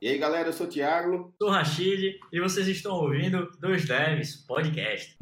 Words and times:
E 0.00 0.06
aí, 0.06 0.16
galera, 0.16 0.50
eu 0.50 0.52
sou 0.52 0.64
o 0.64 0.70
Thiago. 0.70 1.34
Sou 1.36 1.48
o 1.48 1.50
Rashid 1.50 2.20
e 2.32 2.40
vocês 2.40 2.68
estão 2.68 2.94
ouvindo 2.94 3.50
Dois 3.58 3.84
Devs 3.84 4.36
Podcast. 4.36 5.18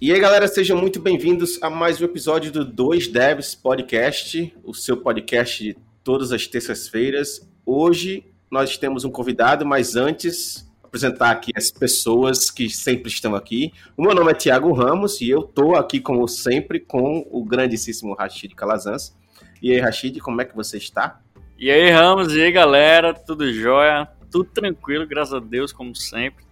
E 0.00 0.12
aí, 0.12 0.20
galera, 0.20 0.46
sejam 0.46 0.78
muito 0.78 1.00
bem-vindos 1.00 1.60
a 1.60 1.68
mais 1.68 2.00
um 2.00 2.04
episódio 2.04 2.52
do 2.52 2.64
Dois 2.64 3.08
Devs 3.08 3.56
Podcast, 3.56 4.56
o 4.62 4.72
seu 4.72 4.98
podcast 4.98 5.64
de 5.64 5.76
todas 6.04 6.30
as 6.30 6.46
terças-feiras. 6.46 7.50
Hoje 7.66 8.35
nós 8.50 8.76
temos 8.76 9.04
um 9.04 9.10
convidado, 9.10 9.66
mas 9.66 9.96
antes 9.96 10.66
apresentar 10.96 11.30
aqui 11.30 11.52
as 11.54 11.70
pessoas 11.70 12.50
que 12.50 12.70
sempre 12.70 13.10
estão 13.10 13.34
aqui. 13.34 13.72
O 13.96 14.02
meu 14.02 14.14
nome 14.14 14.30
é 14.30 14.34
Tiago 14.34 14.72
Ramos 14.72 15.20
e 15.20 15.28
eu 15.28 15.40
estou 15.40 15.76
aqui, 15.76 16.00
como 16.00 16.26
sempre, 16.26 16.80
com 16.80 17.26
o 17.30 17.44
grandíssimo 17.44 18.14
Rashid 18.14 18.54
Calazans. 18.54 19.14
E 19.60 19.72
aí, 19.72 19.80
Rashid, 19.80 20.18
como 20.20 20.40
é 20.40 20.44
que 20.44 20.56
você 20.56 20.78
está? 20.78 21.20
E 21.58 21.70
aí, 21.70 21.90
Ramos, 21.90 22.34
e 22.34 22.40
aí, 22.40 22.50
galera, 22.50 23.12
tudo 23.12 23.52
jóia? 23.52 24.08
Tudo 24.30 24.48
tranquilo, 24.50 25.06
graças 25.06 25.34
a 25.34 25.40
Deus, 25.40 25.72
como 25.72 25.94
sempre. 25.94 26.45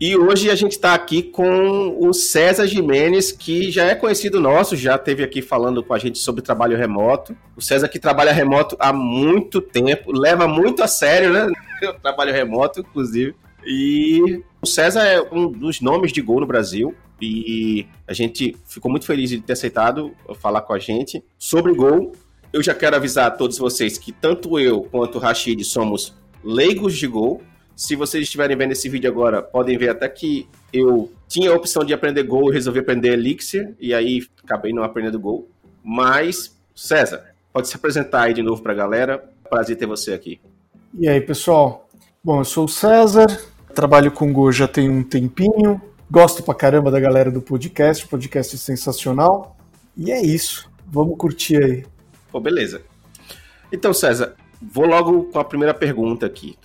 E 0.00 0.16
hoje 0.16 0.50
a 0.50 0.54
gente 0.54 0.72
está 0.72 0.94
aqui 0.94 1.22
com 1.22 1.96
o 1.98 2.12
César 2.12 2.66
Jimenez, 2.66 3.32
que 3.32 3.70
já 3.70 3.84
é 3.84 3.94
conhecido 3.94 4.40
nosso, 4.40 4.76
já 4.76 4.94
esteve 4.96 5.22
aqui 5.22 5.42
falando 5.42 5.82
com 5.82 5.94
a 5.94 5.98
gente 5.98 6.18
sobre 6.18 6.42
trabalho 6.42 6.76
remoto. 6.76 7.36
O 7.56 7.62
César 7.62 7.88
que 7.88 7.98
trabalha 7.98 8.32
remoto 8.32 8.76
há 8.78 8.92
muito 8.92 9.60
tempo, 9.60 10.12
leva 10.12 10.46
muito 10.46 10.82
a 10.82 10.86
sério, 10.86 11.32
né? 11.32 11.50
O 11.82 11.94
trabalho 12.00 12.32
remoto, 12.32 12.80
inclusive. 12.80 13.34
E 13.66 14.42
o 14.62 14.66
César 14.66 15.04
é 15.04 15.20
um 15.32 15.50
dos 15.50 15.80
nomes 15.80 16.12
de 16.12 16.20
gol 16.20 16.40
no 16.40 16.46
Brasil. 16.46 16.94
E 17.20 17.86
a 18.06 18.12
gente 18.12 18.56
ficou 18.66 18.90
muito 18.90 19.06
feliz 19.06 19.30
de 19.30 19.40
ter 19.40 19.54
aceitado 19.54 20.14
falar 20.40 20.62
com 20.62 20.72
a 20.72 20.78
gente 20.78 21.24
sobre 21.38 21.72
gol. 21.72 22.12
Eu 22.52 22.62
já 22.62 22.74
quero 22.74 22.96
avisar 22.96 23.26
a 23.26 23.30
todos 23.30 23.58
vocês 23.58 23.96
que 23.96 24.12
tanto 24.12 24.58
eu 24.58 24.82
quanto 24.82 25.16
o 25.16 25.20
Rashid 25.20 25.64
somos 25.64 26.14
leigos 26.42 26.96
de 26.96 27.06
gol. 27.06 27.42
Se 27.76 27.96
vocês 27.96 28.22
estiverem 28.22 28.56
vendo 28.56 28.72
esse 28.72 28.88
vídeo 28.88 29.10
agora, 29.10 29.42
podem 29.42 29.76
ver 29.76 29.90
até 29.90 30.08
que 30.08 30.48
eu 30.72 31.12
tinha 31.28 31.50
a 31.50 31.54
opção 31.54 31.84
de 31.84 31.92
aprender 31.92 32.22
Gol 32.22 32.50
e 32.50 32.54
resolvi 32.54 32.78
aprender 32.78 33.12
Elixir, 33.12 33.74
e 33.80 33.92
aí 33.92 34.24
acabei 34.44 34.72
não 34.72 34.84
aprendendo 34.84 35.18
Gol. 35.18 35.48
Mas, 35.82 36.56
César, 36.74 37.34
pode 37.52 37.68
se 37.68 37.76
apresentar 37.76 38.22
aí 38.22 38.34
de 38.34 38.42
novo 38.42 38.62
para 38.62 38.72
a 38.72 38.76
galera. 38.76 39.24
Prazer 39.50 39.76
ter 39.76 39.86
você 39.86 40.12
aqui. 40.12 40.40
E 40.96 41.08
aí, 41.08 41.20
pessoal? 41.20 41.88
Bom, 42.22 42.40
eu 42.40 42.44
sou 42.44 42.64
o 42.64 42.68
César, 42.68 43.26
trabalho 43.74 44.12
com 44.12 44.32
Go 44.32 44.50
já 44.52 44.68
tem 44.68 44.88
um 44.88 45.02
tempinho, 45.02 45.80
gosto 46.08 46.42
pra 46.42 46.54
caramba 46.54 46.90
da 46.90 47.00
galera 47.00 47.30
do 47.30 47.42
podcast, 47.42 48.06
podcast 48.06 48.54
é 48.54 48.58
sensacional. 48.58 49.56
E 49.96 50.12
é 50.12 50.22
isso, 50.22 50.70
vamos 50.86 51.18
curtir 51.18 51.62
aí. 51.62 51.84
Pô, 52.30 52.40
beleza. 52.40 52.82
Então, 53.72 53.92
César, 53.92 54.36
vou 54.62 54.86
logo 54.86 55.24
com 55.24 55.38
a 55.38 55.44
primeira 55.44 55.74
pergunta 55.74 56.24
aqui. 56.24 56.56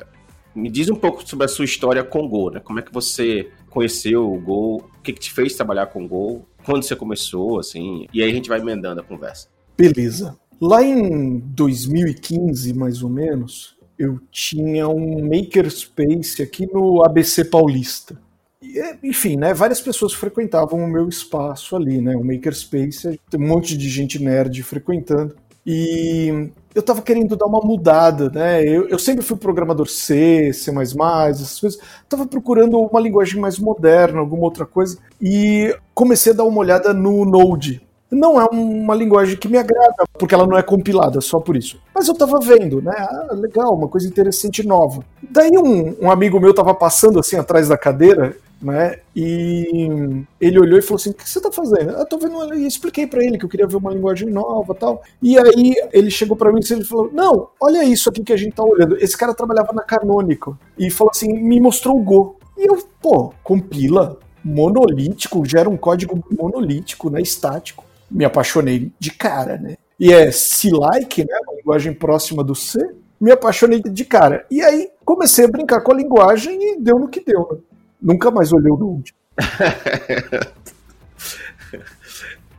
Me 0.60 0.70
diz 0.70 0.90
um 0.90 0.96
pouco 0.96 1.28
sobre 1.28 1.46
a 1.46 1.48
sua 1.48 1.66
história 1.66 2.04
com 2.04 2.20
o 2.20 2.28
Go, 2.28 2.52
né? 2.52 2.60
Como 2.60 2.80
é 2.80 2.82
que 2.82 2.94
você 2.94 3.50
conheceu 3.70 4.32
o 4.32 4.40
Go? 4.40 4.78
O 4.78 5.02
que, 5.02 5.14
que 5.14 5.20
te 5.20 5.32
fez 5.32 5.56
trabalhar 5.56 5.88
com 5.88 6.04
o 6.04 6.08
Go? 6.08 6.46
Quando 6.66 6.84
você 6.84 6.96
começou, 6.96 7.60
assim? 7.60 8.06
E 8.14 8.22
aí 8.22 8.30
a 8.30 8.34
gente 8.34 8.50
vai 8.50 8.60
emendando 8.60 9.00
a 9.00 9.04
conversa. 9.04 9.48
Beleza. 9.78 10.38
Lá 10.60 10.84
em 10.84 11.40
2015, 11.40 12.74
mais 12.74 13.02
ou 13.02 13.10
menos, 13.10 13.78
eu 13.98 14.20
tinha 14.30 14.88
um 14.90 15.28
makerspace 15.28 16.42
aqui 16.42 16.68
no 16.72 17.04
ABC 17.04 17.46
Paulista. 17.46 18.20
E, 18.62 18.78
enfim, 19.04 19.38
né, 19.38 19.54
várias 19.54 19.80
pessoas 19.80 20.14
frequentavam 20.14 20.80
o 20.80 20.88
meu 20.88 21.08
espaço 21.08 21.78
ali, 21.78 22.02
né, 22.02 22.16
o 22.16 22.24
makerspace, 22.24 23.20
tem 23.30 23.40
um 23.40 23.48
monte 23.48 23.78
de 23.78 23.90
gente 23.90 24.22
nerd 24.22 24.62
frequentando. 24.64 25.36
E 25.72 26.50
eu 26.74 26.80
estava 26.80 27.00
querendo 27.00 27.36
dar 27.36 27.46
uma 27.46 27.62
mudada, 27.62 28.28
né? 28.32 28.64
Eu, 28.64 28.88
eu, 28.88 28.98
sempre 28.98 29.24
fui 29.24 29.38
programador 29.38 29.88
C, 29.88 30.52
C++, 30.52 30.72
essas 30.72 31.60
coisas. 31.60 31.80
Tava 32.10 32.26
procurando 32.26 32.80
uma 32.80 33.00
linguagem 33.00 33.40
mais 33.40 33.60
moderna, 33.60 34.20
alguma 34.20 34.46
outra 34.46 34.66
coisa. 34.66 34.98
E 35.22 35.78
comecei 35.94 36.34
a 36.34 36.36
dar 36.36 36.46
uma 36.46 36.58
olhada 36.58 36.92
no 36.92 37.24
Node. 37.24 37.88
Não 38.10 38.42
é 38.42 38.46
uma 38.46 38.96
linguagem 38.96 39.38
que 39.38 39.48
me 39.48 39.60
agrada, 39.60 40.06
porque 40.18 40.34
ela 40.34 40.48
não 40.48 40.58
é 40.58 40.64
compilada, 40.64 41.22
só 41.22 41.40
por 41.40 41.56
isso. 41.56 41.80
Mas 41.94 42.08
eu 42.08 42.16
tava 42.16 42.40
vendo, 42.40 42.82
né? 42.82 42.96
Ah, 42.98 43.36
legal, 43.36 43.76
uma 43.76 43.88
coisa 43.88 44.08
interessante 44.08 44.66
nova. 44.66 45.04
Daí 45.22 45.56
um, 45.56 45.96
um 46.02 46.10
amigo 46.10 46.40
meu 46.40 46.52
tava 46.52 46.74
passando 46.74 47.20
assim 47.20 47.36
atrás 47.36 47.68
da 47.68 47.78
cadeira 47.78 48.36
né? 48.62 49.00
E 49.16 50.24
ele 50.40 50.60
olhou 50.60 50.78
e 50.80 50.82
falou 50.82 50.96
assim: 50.98 51.12
"O 51.12 51.14
que 51.14 51.30
você 51.30 51.40
está 51.40 51.52
fazendo?" 51.52 51.92
Eu 51.92 52.06
tô 52.06 52.18
vendo, 52.18 52.54
e 52.54 52.66
expliquei 52.66 53.08
para 53.08 53.24
ele 53.24 53.38
que 53.38 53.46
eu 53.46 53.50
queria 53.50 53.68
ver 53.68 53.78
uma 53.78 53.92
linguagem 53.94 54.30
nova, 54.30 54.74
tal. 54.76 55.02
E 55.22 55.38
aí 55.38 55.76
ele 55.92 56.12
chegou 56.12 56.36
para 56.36 56.52
mim 56.52 56.60
e 56.62 56.84
falou: 56.84 57.10
"Não, 57.14 57.50
olha 57.60 57.84
isso 57.84 58.10
aqui 58.10 58.24
que 58.24 58.34
a 58.34 58.38
gente 58.38 58.54
tá 58.54 58.64
olhando. 58.64 58.98
Esse 58.98 59.18
cara 59.18 59.34
trabalhava 59.34 59.74
na 59.74 59.84
Canonical 59.84 60.58
e 60.78 60.90
falou 60.90 61.12
assim: 61.12 61.34
"Me 61.34 61.60
mostrou 61.60 61.98
o 61.98 62.04
Go". 62.04 62.36
E 62.58 62.66
eu, 62.66 62.78
pô, 63.02 63.34
compila 63.44 64.18
monolítico, 64.44 65.46
gera 65.46 65.70
um 65.70 65.78
código 65.78 66.24
monolítico, 66.30 67.10
né, 67.10 67.22
estático. 67.22 67.84
Me 68.10 68.26
apaixonei 68.26 68.92
de 69.00 69.12
cara, 69.12 69.58
né? 69.58 69.78
E 70.00 70.12
é 70.12 70.32
C-like, 70.32 71.22
né, 71.26 71.40
uma 71.48 71.56
linguagem 71.58 71.94
próxima 71.94 72.44
do 72.44 72.56
C. 72.56 72.80
Me 73.20 73.32
apaixonei 73.32 73.82
de 73.82 74.06
cara. 74.06 74.46
E 74.50 74.62
aí 74.62 74.90
comecei 75.06 75.46
a 75.46 75.48
brincar 75.48 75.82
com 75.82 75.92
a 75.92 75.96
linguagem 75.96 76.58
e 76.62 76.80
deu 76.82 76.98
no 76.98 77.10
que 77.10 77.24
deu. 77.24 77.48
Né? 77.52 77.58
Nunca 78.02 78.32
mais 78.32 78.52
olhei 78.54 78.72
o 78.72 78.78
Node. 78.78 79.14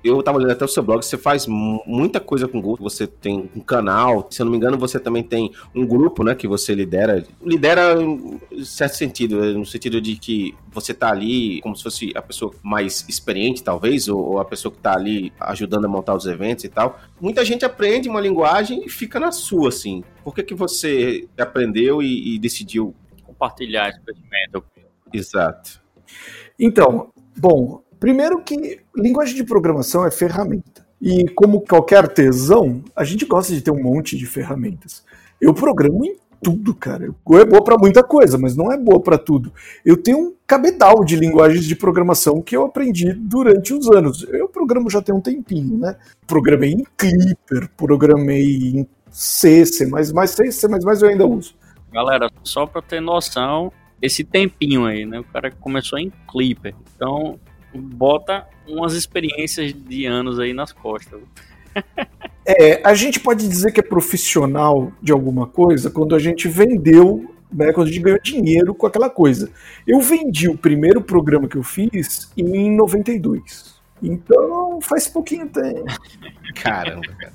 eu 0.03 0.23
tava 0.23 0.39
olhando 0.39 0.53
até 0.53 0.65
o 0.65 0.69
seu 0.69 0.83
blog, 0.83 1.05
você 1.05 1.19
faz 1.19 1.47
muita 1.47 2.21
coisa 2.21 2.49
com 2.49 2.61
Go, 2.61 2.77
você 2.77 3.07
tem 3.07 3.51
um 3.55 3.61
canal, 3.61 4.27
se 4.31 4.41
eu 4.41 4.45
não 4.45 4.51
me 4.51 4.57
engano, 4.57 4.79
você 4.79 4.99
também 4.99 5.23
tem 5.23 5.53
um 5.75 5.87
grupo, 5.87 6.25
né, 6.25 6.35
que 6.35 6.49
você 6.49 6.75
lidera. 6.75 7.25
Lidera 7.43 8.01
em 8.03 8.41
certo 8.65 8.97
sentido, 8.97 9.59
no 9.59 9.67
sentido 9.67 10.01
de 10.01 10.17
que 10.17 10.55
você 10.73 10.95
tá 10.95 11.11
ali 11.11 11.61
como 11.61 11.77
se 11.77 11.83
fosse 11.83 12.13
a 12.15 12.23
pessoa 12.23 12.53
mais 12.63 13.05
experiente, 13.09 13.63
talvez, 13.63 14.09
ou 14.09 14.39
a 14.39 14.45
pessoa 14.45 14.73
que 14.73 14.79
tá 14.79 14.95
ali 14.95 15.33
ajudando 15.39 15.85
a 15.85 15.89
montar 15.89 16.15
os 16.15 16.27
eventos 16.27 16.65
e 16.65 16.69
tal. 16.69 16.99
Muita 17.21 17.45
gente 17.45 17.65
aprende 17.65 18.09
uma 18.09 18.21
linguagem 18.21 18.85
e 18.85 18.89
fica 18.89 19.21
na 19.21 19.33
sua, 19.33 19.69
assim. 19.69 20.03
Por 20.25 20.35
que 20.35 20.43
que 20.43 20.55
você 20.55 21.29
aprendeu 21.39 22.03
e, 22.03 22.35
e 22.35 22.39
decidiu 22.39 22.95
compartilhar 23.27 23.91
esse 23.91 24.01
conhecimento? 24.01 24.65
Exato. 25.13 25.81
Então, 26.59 27.11
bom, 27.37 27.83
primeiro 27.99 28.43
que 28.43 28.81
linguagem 28.97 29.35
de 29.35 29.45
programação 29.45 30.07
é 30.07 30.11
ferramenta. 30.11 30.87
E 31.01 31.29
como 31.31 31.63
qualquer 31.63 31.99
artesão, 31.99 32.83
a 32.95 33.05
gente 33.05 33.25
gosta 33.25 33.55
de 33.55 33.63
ter 33.63 33.71
um 33.71 33.83
monte 33.83 34.19
de 34.19 34.27
ferramentas. 34.27 35.03
Eu 35.41 35.55
programo 35.55 36.05
em 36.05 36.17
tudo, 36.43 36.75
cara. 36.75 37.15
Go 37.25 37.39
é 37.39 37.45
boa 37.45 37.63
para 37.63 37.77
muita 37.79 38.03
coisa, 38.03 38.37
mas 38.39 38.57
não 38.57 38.73
é 38.73 38.77
boa 38.77 39.01
para 39.01 39.17
tudo. 39.17 39.53
Eu 39.85 39.97
tenho 39.97 40.19
um 40.19 40.35
cabedal 40.47 41.05
de 41.05 41.17
linguagens 41.17 41.65
de 41.65 41.77
programação 41.77 42.43
que 42.43 42.57
eu 42.57 42.65
aprendi 42.65 43.13
durante 43.13 43.73
os 43.73 43.91
anos. 43.91 44.27
Eu 44.29 44.49
programo 44.49 44.91
já 44.91 45.01
tem 45.01 45.15
um 45.15 45.21
tempinho, 45.21 45.79
né? 45.79 45.97
Programei 46.27 46.73
em 46.73 46.85
Clipper, 46.97 47.71
programei 47.77 48.73
em 48.75 48.87
C, 49.11 49.65
C++, 49.67 49.87
C, 50.27 50.53
C++ 50.53 50.67
eu 50.67 51.09
ainda 51.09 51.27
uso. 51.27 51.55
Galera, 51.93 52.31
só 52.45 52.67
para 52.67 52.81
ter 52.81 53.01
noção, 53.01 53.73
esse 54.01 54.25
tempinho 54.25 54.85
aí, 54.87 55.05
né? 55.05 55.21
O 55.21 55.25
cara 55.25 55.51
começou 55.51 55.99
em 55.99 56.13
Clipper. 56.31 56.75
Então, 56.95 57.39
bota 57.75 58.47
umas 58.67 58.95
experiências 58.95 59.73
de 59.73 60.07
anos 60.07 60.39
aí 60.39 60.53
nas 60.53 60.73
costas. 60.73 61.21
é, 62.47 62.81
a 62.87 62.95
gente 62.95 63.21
pode 63.21 63.47
dizer 63.47 63.73
que 63.73 63.81
é 63.81 63.83
profissional 63.83 64.93
de 65.03 65.13
alguma 65.13 65.47
coisa 65.47 65.91
quando 65.91 66.15
a 66.15 66.19
gente 66.19 66.49
vendeu, 66.49 67.33
né, 67.53 67.73
quando 67.73 67.89
a 67.89 67.91
gente 67.91 68.03
ganhou 68.03 68.21
dinheiro 68.23 68.75
com 68.75 68.87
aquela 68.87 69.11
coisa. 69.11 69.51
Eu 69.87 70.01
vendi 70.01 70.49
o 70.49 70.57
primeiro 70.57 71.01
programa 71.01 71.49
que 71.49 71.57
eu 71.57 71.63
fiz 71.63 72.33
em 72.37 72.75
92. 72.75 73.79
Então, 74.03 74.81
faz 74.81 75.07
pouquinho 75.07 75.49
tempo. 75.49 75.85
Caramba, 76.57 77.07
cara. 77.19 77.35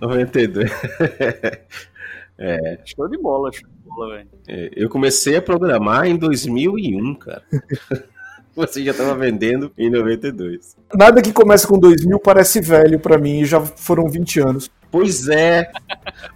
92. 0.00 0.70
é. 2.38 2.78
Show 2.84 3.08
de 3.08 3.18
bola, 3.18 3.50
show 3.52 3.75
velho. 3.96 4.28
É, 4.48 4.70
eu 4.74 4.88
comecei 4.88 5.36
a 5.36 5.42
programar 5.42 6.06
em 6.06 6.16
2001, 6.16 7.14
cara. 7.14 7.42
Você 8.56 8.82
já 8.82 8.92
estava 8.92 9.14
vendendo 9.14 9.70
em 9.76 9.90
92. 9.90 10.76
Nada 10.94 11.20
que 11.20 11.30
começa 11.30 11.68
com 11.68 11.78
2000 11.78 12.18
parece 12.18 12.58
velho 12.58 12.98
para 12.98 13.18
mim, 13.18 13.44
já 13.44 13.60
foram 13.60 14.08
20 14.08 14.40
anos. 14.40 14.70
Pois 14.96 15.28
é. 15.28 15.70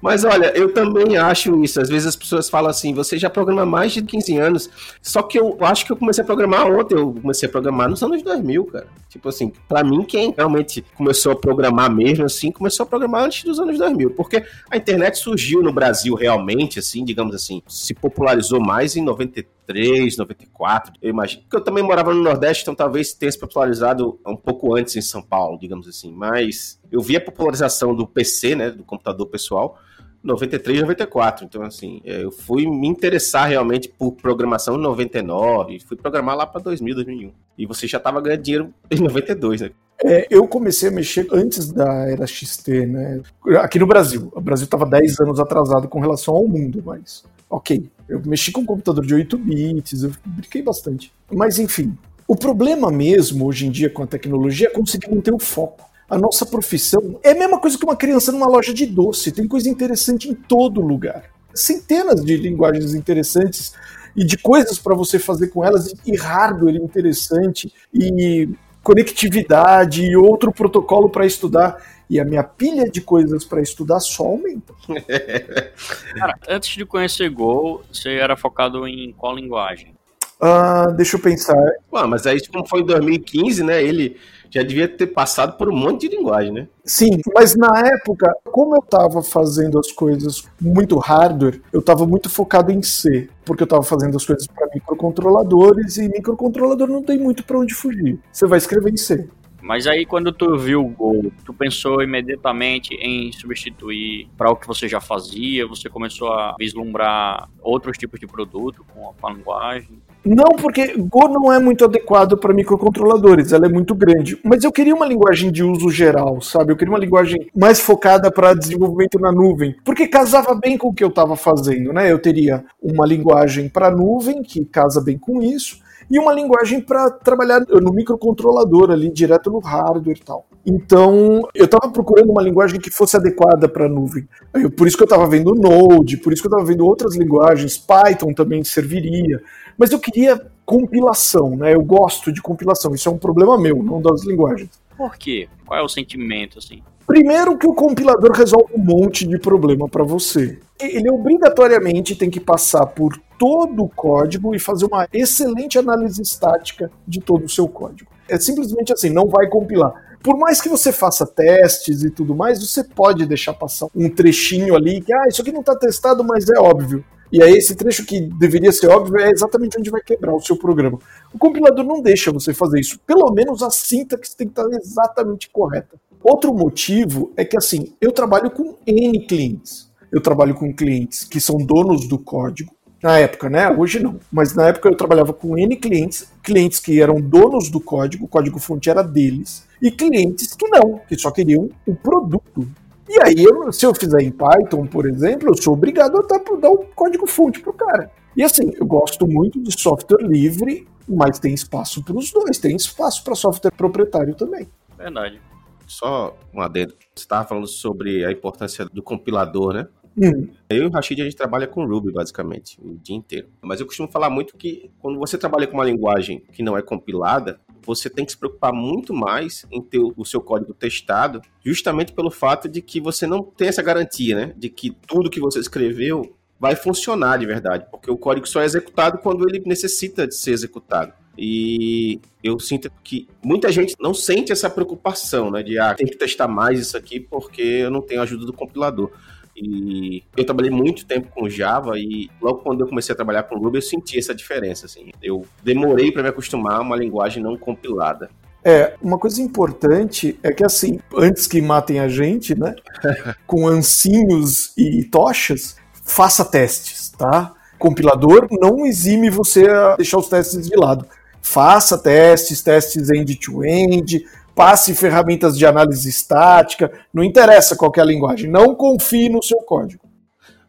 Mas 0.02 0.22
olha, 0.22 0.52
eu 0.54 0.74
também 0.74 1.16
acho 1.16 1.64
isso. 1.64 1.80
Às 1.80 1.88
vezes 1.88 2.08
as 2.08 2.16
pessoas 2.16 2.50
falam 2.50 2.68
assim: 2.68 2.92
você 2.92 3.16
já 3.16 3.30
programa 3.30 3.64
mais 3.64 3.92
de 3.92 4.02
15 4.02 4.36
anos. 4.36 4.70
Só 5.00 5.22
que 5.22 5.38
eu 5.38 5.56
acho 5.62 5.86
que 5.86 5.92
eu 5.92 5.96
comecei 5.96 6.22
a 6.22 6.26
programar 6.26 6.70
ontem. 6.70 6.94
Eu 6.94 7.14
comecei 7.14 7.48
a 7.48 7.50
programar 7.50 7.88
nos 7.88 8.02
anos 8.02 8.22
2000, 8.22 8.66
cara. 8.66 8.86
Tipo 9.08 9.30
assim, 9.30 9.50
para 9.66 9.82
mim, 9.82 10.04
quem 10.04 10.34
realmente 10.36 10.84
começou 10.94 11.32
a 11.32 11.36
programar 11.36 11.90
mesmo 11.90 12.26
assim, 12.26 12.52
começou 12.52 12.84
a 12.84 12.86
programar 12.86 13.24
antes 13.24 13.44
dos 13.44 13.58
anos 13.58 13.78
2000. 13.78 14.10
Porque 14.10 14.44
a 14.70 14.76
internet 14.76 15.18
surgiu 15.18 15.62
no 15.62 15.72
Brasil 15.72 16.14
realmente, 16.14 16.78
assim, 16.78 17.02
digamos 17.02 17.34
assim, 17.34 17.62
se 17.66 17.94
popularizou 17.94 18.60
mais 18.60 18.94
em 18.94 19.02
93, 19.02 20.18
94, 20.18 20.92
eu 21.00 21.08
imagino. 21.08 21.42
Porque 21.42 21.56
eu 21.56 21.60
também 21.60 21.82
morava 21.82 22.12
no 22.12 22.22
Nordeste, 22.22 22.62
então 22.62 22.74
talvez 22.74 23.14
tenha 23.14 23.32
se 23.32 23.38
popularizado 23.38 24.20
um 24.26 24.36
pouco 24.36 24.76
antes 24.76 24.94
em 24.96 25.00
São 25.00 25.22
Paulo, 25.22 25.58
digamos 25.58 25.88
assim. 25.88 26.12
Mas 26.12 26.78
eu 26.90 27.00
vi 27.00 27.16
a 27.16 27.20
popularização 27.20 27.94
do 27.94 28.06
PC, 28.06 28.49
né, 28.54 28.70
do 28.70 28.84
computador 28.84 29.26
pessoal, 29.26 29.78
93, 30.22 30.82
94. 30.82 31.44
Então, 31.44 31.62
assim, 31.62 32.00
é, 32.04 32.22
eu 32.22 32.30
fui 32.30 32.66
me 32.66 32.86
interessar 32.86 33.48
realmente 33.48 33.88
por 33.88 34.12
programação 34.12 34.76
em 34.76 34.80
99, 34.80 35.80
fui 35.80 35.96
programar 35.96 36.36
lá 36.36 36.46
para 36.46 36.60
2000, 36.60 36.94
2001. 36.94 37.32
E 37.58 37.66
você 37.66 37.86
já 37.86 37.98
estava 37.98 38.20
ganhando 38.20 38.42
dinheiro 38.42 38.74
em 38.90 39.00
92, 39.00 39.62
né? 39.62 39.70
É, 40.02 40.26
eu 40.30 40.46
comecei 40.48 40.88
a 40.88 40.92
mexer 40.92 41.26
antes 41.30 41.70
da 41.70 42.08
era 42.08 42.26
XT, 42.26 42.86
né? 42.86 43.20
Aqui 43.58 43.78
no 43.78 43.86
Brasil. 43.86 44.30
O 44.34 44.40
Brasil 44.40 44.64
estava 44.64 44.86
10 44.86 45.20
anos 45.20 45.38
atrasado 45.38 45.88
com 45.88 46.00
relação 46.00 46.34
ao 46.34 46.48
mundo, 46.48 46.82
mas 46.84 47.22
ok. 47.50 47.90
Eu 48.08 48.22
mexi 48.24 48.50
com 48.50 48.62
um 48.62 48.66
computador 48.66 49.04
de 49.04 49.14
8 49.14 49.36
bits, 49.36 50.02
eu 50.02 50.12
brinquei 50.24 50.62
bastante. 50.62 51.12
Mas 51.30 51.58
enfim, 51.58 51.96
o 52.26 52.34
problema 52.34 52.90
mesmo 52.90 53.46
hoje 53.46 53.66
em 53.66 53.70
dia 53.70 53.90
com 53.90 54.02
a 54.02 54.06
tecnologia 54.06 54.68
é 54.68 54.70
conseguir 54.70 55.14
manter 55.14 55.34
o 55.34 55.38
foco 55.38 55.89
a 56.10 56.18
nossa 56.18 56.44
profissão 56.44 57.20
é 57.22 57.30
a 57.30 57.38
mesma 57.38 57.60
coisa 57.60 57.78
que 57.78 57.84
uma 57.84 57.94
criança 57.94 58.32
numa 58.32 58.48
loja 58.48 58.74
de 58.74 58.84
doce. 58.84 59.30
Tem 59.30 59.46
coisa 59.46 59.68
interessante 59.68 60.28
em 60.28 60.34
todo 60.34 60.80
lugar. 60.80 61.30
Centenas 61.54 62.24
de 62.24 62.36
linguagens 62.36 62.94
interessantes 62.94 63.72
e 64.16 64.24
de 64.24 64.36
coisas 64.36 64.76
para 64.76 64.96
você 64.96 65.20
fazer 65.20 65.48
com 65.48 65.64
elas, 65.64 65.94
e 66.04 66.16
hardware 66.16 66.74
interessante, 66.74 67.72
e 67.94 68.48
conectividade, 68.82 70.02
e 70.02 70.16
outro 70.16 70.52
protocolo 70.52 71.08
para 71.08 71.24
estudar. 71.24 71.80
E 72.08 72.18
a 72.18 72.24
minha 72.24 72.42
pilha 72.42 72.90
de 72.90 73.00
coisas 73.00 73.44
para 73.44 73.62
estudar 73.62 74.00
só 74.00 74.24
aumenta. 74.24 74.74
Cara, 76.18 76.36
antes 76.48 76.70
de 76.70 76.84
conhecer 76.84 77.30
Go, 77.30 77.82
você 77.92 78.14
era 78.14 78.36
focado 78.36 78.84
em 78.84 79.12
qual 79.12 79.36
linguagem? 79.36 79.94
Uh, 80.40 80.92
deixa 80.96 81.16
eu 81.16 81.20
pensar. 81.20 81.54
Ué, 81.92 82.04
mas 82.06 82.26
aí, 82.26 82.44
como 82.48 82.66
foi 82.66 82.80
em 82.80 82.86
2015, 82.86 83.62
né? 83.62 83.80
Ele 83.80 84.16
já 84.50 84.62
devia 84.62 84.88
ter 84.88 85.06
passado 85.08 85.56
por 85.56 85.68
um 85.68 85.76
monte 85.76 86.08
de 86.08 86.16
linguagem, 86.16 86.52
né? 86.52 86.68
Sim, 86.84 87.20
mas 87.34 87.56
na 87.56 87.86
época, 87.86 88.34
como 88.44 88.74
eu 88.74 88.80
estava 88.80 89.22
fazendo 89.22 89.78
as 89.78 89.92
coisas 89.92 90.44
muito 90.60 90.98
hardware, 90.98 91.60
eu 91.72 91.80
estava 91.80 92.04
muito 92.06 92.28
focado 92.28 92.72
em 92.72 92.82
C, 92.82 93.28
porque 93.44 93.62
eu 93.62 93.66
estava 93.66 93.82
fazendo 93.82 94.16
as 94.16 94.24
coisas 94.24 94.46
para 94.46 94.68
microcontroladores 94.74 95.96
e 95.98 96.08
microcontrolador 96.08 96.88
não 96.88 97.02
tem 97.02 97.18
muito 97.18 97.44
para 97.44 97.58
onde 97.58 97.74
fugir. 97.74 98.18
Você 98.32 98.46
vai 98.46 98.58
escrever 98.58 98.92
em 98.92 98.96
C. 98.96 99.28
Mas 99.62 99.86
aí 99.86 100.06
quando 100.06 100.32
tu 100.32 100.56
viu 100.56 100.84
o 100.84 100.88
Go, 100.88 101.32
tu 101.44 101.52
pensou 101.52 102.02
imediatamente 102.02 102.94
em 102.94 103.30
substituir 103.30 104.28
para 104.36 104.50
o 104.50 104.56
que 104.56 104.66
você 104.66 104.88
já 104.88 105.00
fazia? 105.00 105.66
Você 105.66 105.88
começou 105.88 106.32
a 106.32 106.56
vislumbrar 106.58 107.48
outros 107.60 107.98
tipos 107.98 108.18
de 108.18 108.26
produto 108.26 108.84
com 108.92 109.26
a 109.26 109.32
linguagem? 109.32 110.00
Não, 110.24 110.50
porque 110.60 110.94
Go 110.98 111.28
não 111.28 111.50
é 111.50 111.58
muito 111.58 111.84
adequado 111.84 112.36
para 112.36 112.52
microcontroladores, 112.52 113.52
ela 113.52 113.66
é 113.66 113.68
muito 113.68 113.94
grande. 113.94 114.38
Mas 114.44 114.62
eu 114.62 114.70
queria 114.70 114.94
uma 114.94 115.06
linguagem 115.06 115.50
de 115.50 115.62
uso 115.62 115.90
geral, 115.90 116.40
sabe? 116.42 116.72
Eu 116.72 116.76
queria 116.76 116.92
uma 116.92 116.98
linguagem 116.98 117.50
mais 117.56 117.80
focada 117.80 118.30
para 118.30 118.54
desenvolvimento 118.54 119.18
na 119.18 119.32
nuvem, 119.32 119.74
porque 119.82 120.06
casava 120.06 120.54
bem 120.54 120.76
com 120.76 120.88
o 120.88 120.94
que 120.94 121.02
eu 121.02 121.08
estava 121.08 121.36
fazendo, 121.36 121.92
né? 121.92 122.12
Eu 122.12 122.18
teria 122.18 122.64
uma 122.82 123.06
linguagem 123.06 123.68
para 123.68 123.90
nuvem 123.90 124.42
que 124.42 124.64
casa 124.64 125.00
bem 125.00 125.18
com 125.18 125.42
isso 125.42 125.78
e 126.10 126.18
uma 126.18 126.34
linguagem 126.34 126.80
para 126.80 127.10
trabalhar 127.10 127.60
no 127.60 127.92
microcontrolador 127.92 128.90
ali, 128.90 129.10
direto 129.10 129.50
no 129.50 129.60
hardware 129.60 130.18
e 130.18 130.24
tal. 130.24 130.44
Então, 130.64 131.48
eu 131.54 131.64
estava 131.64 131.90
procurando 131.90 132.30
uma 132.30 132.42
linguagem 132.42 132.78
que 132.78 132.90
fosse 132.90 133.16
adequada 133.16 133.68
para 133.68 133.86
a 133.86 133.88
nuvem. 133.88 134.28
Por 134.76 134.86
isso 134.86 134.96
que 134.96 135.02
eu 135.02 135.06
estava 135.06 135.26
vendo 135.26 135.54
Node, 135.54 136.18
por 136.18 136.32
isso 136.32 136.42
que 136.42 136.48
eu 136.48 136.50
estava 136.50 136.64
vendo 136.64 136.86
outras 136.86 137.16
linguagens, 137.16 137.78
Python 137.78 138.32
também 138.34 138.62
serviria. 138.62 139.42
Mas 139.78 139.90
eu 139.90 139.98
queria 139.98 140.40
compilação, 140.66 141.56
né? 141.56 141.74
Eu 141.74 141.82
gosto 141.82 142.30
de 142.30 142.42
compilação, 142.42 142.94
isso 142.94 143.08
é 143.08 143.12
um 143.12 143.18
problema 143.18 143.58
meu, 143.58 143.82
não 143.82 144.00
das 144.00 144.24
linguagens. 144.24 144.70
Por 144.96 145.16
quê? 145.16 145.48
Qual 145.66 145.80
é 145.80 145.82
o 145.82 145.88
sentimento, 145.88 146.58
assim? 146.58 146.82
Primeiro 147.06 147.58
que 147.58 147.66
o 147.66 147.74
compilador 147.74 148.30
resolve 148.32 148.72
um 148.74 148.78
monte 148.78 149.26
de 149.26 149.38
problema 149.38 149.88
para 149.88 150.04
você. 150.04 150.60
Ele 150.78 151.10
obrigatoriamente 151.10 152.14
tem 152.14 152.30
que 152.30 152.38
passar 152.38 152.86
por 152.86 153.20
todo 153.36 153.82
o 153.82 153.88
código 153.88 154.54
e 154.54 154.60
fazer 154.60 154.84
uma 154.84 155.08
excelente 155.12 155.78
análise 155.78 156.22
estática 156.22 156.90
de 157.08 157.20
todo 157.20 157.46
o 157.46 157.48
seu 157.48 157.66
código. 157.66 158.10
É 158.28 158.38
simplesmente 158.38 158.92
assim, 158.92 159.10
não 159.10 159.26
vai 159.26 159.48
compilar. 159.48 160.09
Por 160.22 160.36
mais 160.36 160.60
que 160.60 160.68
você 160.68 160.92
faça 160.92 161.26
testes 161.26 162.02
e 162.04 162.10
tudo 162.10 162.34
mais, 162.34 162.60
você 162.60 162.84
pode 162.84 163.24
deixar 163.26 163.54
passar 163.54 163.86
um 163.94 164.08
trechinho 164.08 164.74
ali 164.74 165.00
que, 165.00 165.12
ah, 165.12 165.24
isso 165.28 165.40
aqui 165.40 165.50
não 165.50 165.60
está 165.60 165.74
testado, 165.74 166.22
mas 166.22 166.48
é 166.48 166.58
óbvio. 166.58 167.04
E 167.32 167.42
aí 167.42 167.52
esse 167.52 167.74
trecho 167.76 168.04
que 168.04 168.20
deveria 168.20 168.72
ser 168.72 168.88
óbvio 168.88 169.20
é 169.20 169.30
exatamente 169.30 169.78
onde 169.78 169.88
vai 169.88 170.00
quebrar 170.02 170.34
o 170.34 170.40
seu 170.40 170.56
programa. 170.56 170.98
O 171.32 171.38
compilador 171.38 171.84
não 171.84 172.02
deixa 172.02 172.32
você 172.32 172.52
fazer 172.52 172.80
isso. 172.80 172.98
Pelo 173.06 173.30
menos 173.32 173.62
a 173.62 173.70
sintaxe 173.70 174.36
tem 174.36 174.48
que 174.48 174.60
estar 174.60 174.68
exatamente 174.76 175.48
correta. 175.48 175.96
Outro 176.22 176.52
motivo 176.52 177.32
é 177.36 177.44
que 177.44 177.56
assim, 177.56 177.94
eu 178.00 178.12
trabalho 178.12 178.50
com 178.50 178.76
N 178.86 179.26
clientes. 179.26 179.90
Eu 180.12 180.20
trabalho 180.20 180.54
com 180.54 180.74
clientes 180.74 181.24
que 181.24 181.40
são 181.40 181.56
donos 181.56 182.08
do 182.08 182.18
código, 182.18 182.74
na 183.00 183.18
época, 183.18 183.48
né? 183.48 183.70
Hoje 183.70 184.00
não. 184.00 184.18
Mas 184.30 184.54
na 184.54 184.68
época 184.68 184.88
eu 184.88 184.96
trabalhava 184.96 185.32
com 185.32 185.56
N 185.56 185.76
clientes, 185.76 186.26
clientes 186.42 186.80
que 186.80 187.00
eram 187.00 187.20
donos 187.20 187.70
do 187.70 187.80
código, 187.80 188.24
o 188.24 188.28
código-fonte 188.28 188.90
era 188.90 189.02
deles, 189.02 189.64
e 189.82 189.90
clientes 189.90 190.54
que 190.54 190.68
não, 190.68 191.00
que 191.08 191.18
só 191.18 191.30
queriam 191.30 191.68
o 191.86 191.94
produto. 191.94 192.68
E 193.08 193.20
aí, 193.22 193.44
eu, 193.44 193.72
se 193.72 193.84
eu 193.84 193.94
fizer 193.94 194.22
em 194.22 194.30
Python, 194.30 194.86
por 194.86 195.06
exemplo, 195.06 195.48
eu 195.48 195.56
sou 195.60 195.72
obrigado 195.74 196.16
a 196.16 196.22
dar 196.22 196.70
o 196.70 196.84
código-fonte 196.94 197.60
pro 197.60 197.72
cara. 197.72 198.10
E 198.36 198.42
assim, 198.42 198.70
eu 198.78 198.86
gosto 198.86 199.26
muito 199.26 199.60
de 199.60 199.78
software 199.78 200.22
livre, 200.22 200.86
mas 201.08 201.40
tem 201.40 201.52
espaço 201.52 202.04
para 202.04 202.16
os 202.16 202.30
dois, 202.30 202.58
tem 202.58 202.76
espaço 202.76 203.24
para 203.24 203.34
software 203.34 203.72
proprietário 203.72 204.34
também. 204.34 204.68
Verdade. 204.96 205.40
Só 205.86 206.36
um 206.54 206.60
adendo. 206.60 206.94
Você 207.14 207.24
estava 207.24 207.48
falando 207.48 207.66
sobre 207.66 208.24
a 208.24 208.30
importância 208.30 208.84
do 208.84 209.02
compilador, 209.02 209.72
né? 209.72 209.88
Hum. 210.16 210.48
Eu 210.68 210.84
e 210.84 210.86
o 210.86 210.90
Rashid, 210.90 211.20
a 211.20 211.24
gente 211.24 211.36
trabalha 211.36 211.66
com 211.66 211.84
Ruby, 211.84 212.12
basicamente, 212.12 212.78
o 212.80 212.96
dia 212.96 213.16
inteiro. 213.16 213.48
Mas 213.60 213.80
eu 213.80 213.86
costumo 213.86 214.10
falar 214.10 214.30
muito 214.30 214.56
que 214.56 214.90
quando 215.00 215.18
você 215.18 215.36
trabalha 215.36 215.66
com 215.66 215.74
uma 215.74 215.84
linguagem 215.84 216.44
que 216.52 216.62
não 216.62 216.76
é 216.76 216.82
compilada, 216.82 217.58
você 217.94 218.08
tem 218.08 218.24
que 218.24 218.32
se 218.32 218.38
preocupar 218.38 218.72
muito 218.72 219.12
mais 219.12 219.66
em 219.70 219.82
ter 219.82 219.98
o 219.98 220.24
seu 220.24 220.40
código 220.40 220.72
testado, 220.72 221.40
justamente 221.64 222.12
pelo 222.12 222.30
fato 222.30 222.68
de 222.68 222.80
que 222.80 223.00
você 223.00 223.26
não 223.26 223.42
tem 223.42 223.68
essa 223.68 223.82
garantia, 223.82 224.36
né? 224.36 224.54
De 224.56 224.68
que 224.68 224.90
tudo 225.06 225.30
que 225.30 225.40
você 225.40 225.58
escreveu 225.58 226.36
vai 226.58 226.76
funcionar 226.76 227.38
de 227.38 227.46
verdade, 227.46 227.86
porque 227.90 228.10
o 228.10 228.18
código 228.18 228.46
só 228.46 228.60
é 228.60 228.66
executado 228.66 229.18
quando 229.18 229.48
ele 229.48 229.62
necessita 229.64 230.26
de 230.26 230.34
ser 230.34 230.52
executado. 230.52 231.12
E 231.38 232.20
eu 232.44 232.60
sinto 232.60 232.90
que 233.02 233.26
muita 233.42 233.72
gente 233.72 233.94
não 233.98 234.12
sente 234.12 234.52
essa 234.52 234.68
preocupação, 234.68 235.50
né? 235.50 235.62
De, 235.62 235.78
ah, 235.78 235.94
tem 235.94 236.06
que 236.06 236.16
testar 236.16 236.46
mais 236.46 236.78
isso 236.78 236.96
aqui 236.96 237.18
porque 237.18 237.62
eu 237.62 237.90
não 237.90 238.02
tenho 238.02 238.20
a 238.20 238.24
ajuda 238.24 238.44
do 238.44 238.52
compilador. 238.52 239.10
E 239.60 240.22
eu 240.34 240.44
trabalhei 240.44 240.70
muito 240.70 241.04
tempo 241.04 241.28
com 241.34 241.48
Java 241.48 241.98
e 241.98 242.30
logo 242.40 242.60
quando 242.60 242.80
eu 242.80 242.88
comecei 242.88 243.12
a 243.12 243.16
trabalhar 243.16 243.42
com 243.42 243.58
Ruby 243.58 243.78
eu 243.78 243.82
senti 243.82 244.18
essa 244.18 244.34
diferença, 244.34 244.86
assim. 244.86 245.10
Eu 245.22 245.44
demorei 245.62 246.10
para 246.10 246.22
me 246.22 246.30
acostumar 246.30 246.76
a 246.76 246.80
uma 246.80 246.96
linguagem 246.96 247.42
não 247.42 247.56
compilada. 247.58 248.30
É, 248.64 248.94
uma 249.00 249.18
coisa 249.18 249.40
importante 249.40 250.38
é 250.42 250.52
que 250.52 250.64
assim, 250.64 250.98
antes 251.14 251.46
que 251.46 251.60
matem 251.60 251.98
a 251.98 252.08
gente, 252.08 252.58
né, 252.58 252.74
com 253.46 253.66
ancinhos 253.66 254.72
e 254.76 255.04
tochas, 255.04 255.76
faça 255.92 256.44
testes, 256.44 257.10
tá? 257.10 257.54
Compilador 257.78 258.46
não 258.50 258.86
exime 258.86 259.30
você 259.30 259.68
a 259.68 259.96
deixar 259.96 260.18
os 260.18 260.28
testes 260.28 260.68
de 260.68 260.76
lado. 260.76 261.06
Faça 261.42 261.96
testes, 261.96 262.60
testes 262.62 263.10
end-to-end, 263.10 264.18
-end, 264.18 264.24
passe 264.54 264.94
ferramentas 264.94 265.56
de 265.56 265.64
análise 265.66 266.08
estática, 266.08 266.90
não 267.12 267.24
interessa 267.24 267.76
qual 267.76 267.92
é 267.96 268.00
a 268.00 268.04
linguagem, 268.04 268.50
não 268.50 268.74
confie 268.74 269.28
no 269.28 269.42
seu 269.42 269.58
código. 269.58 270.08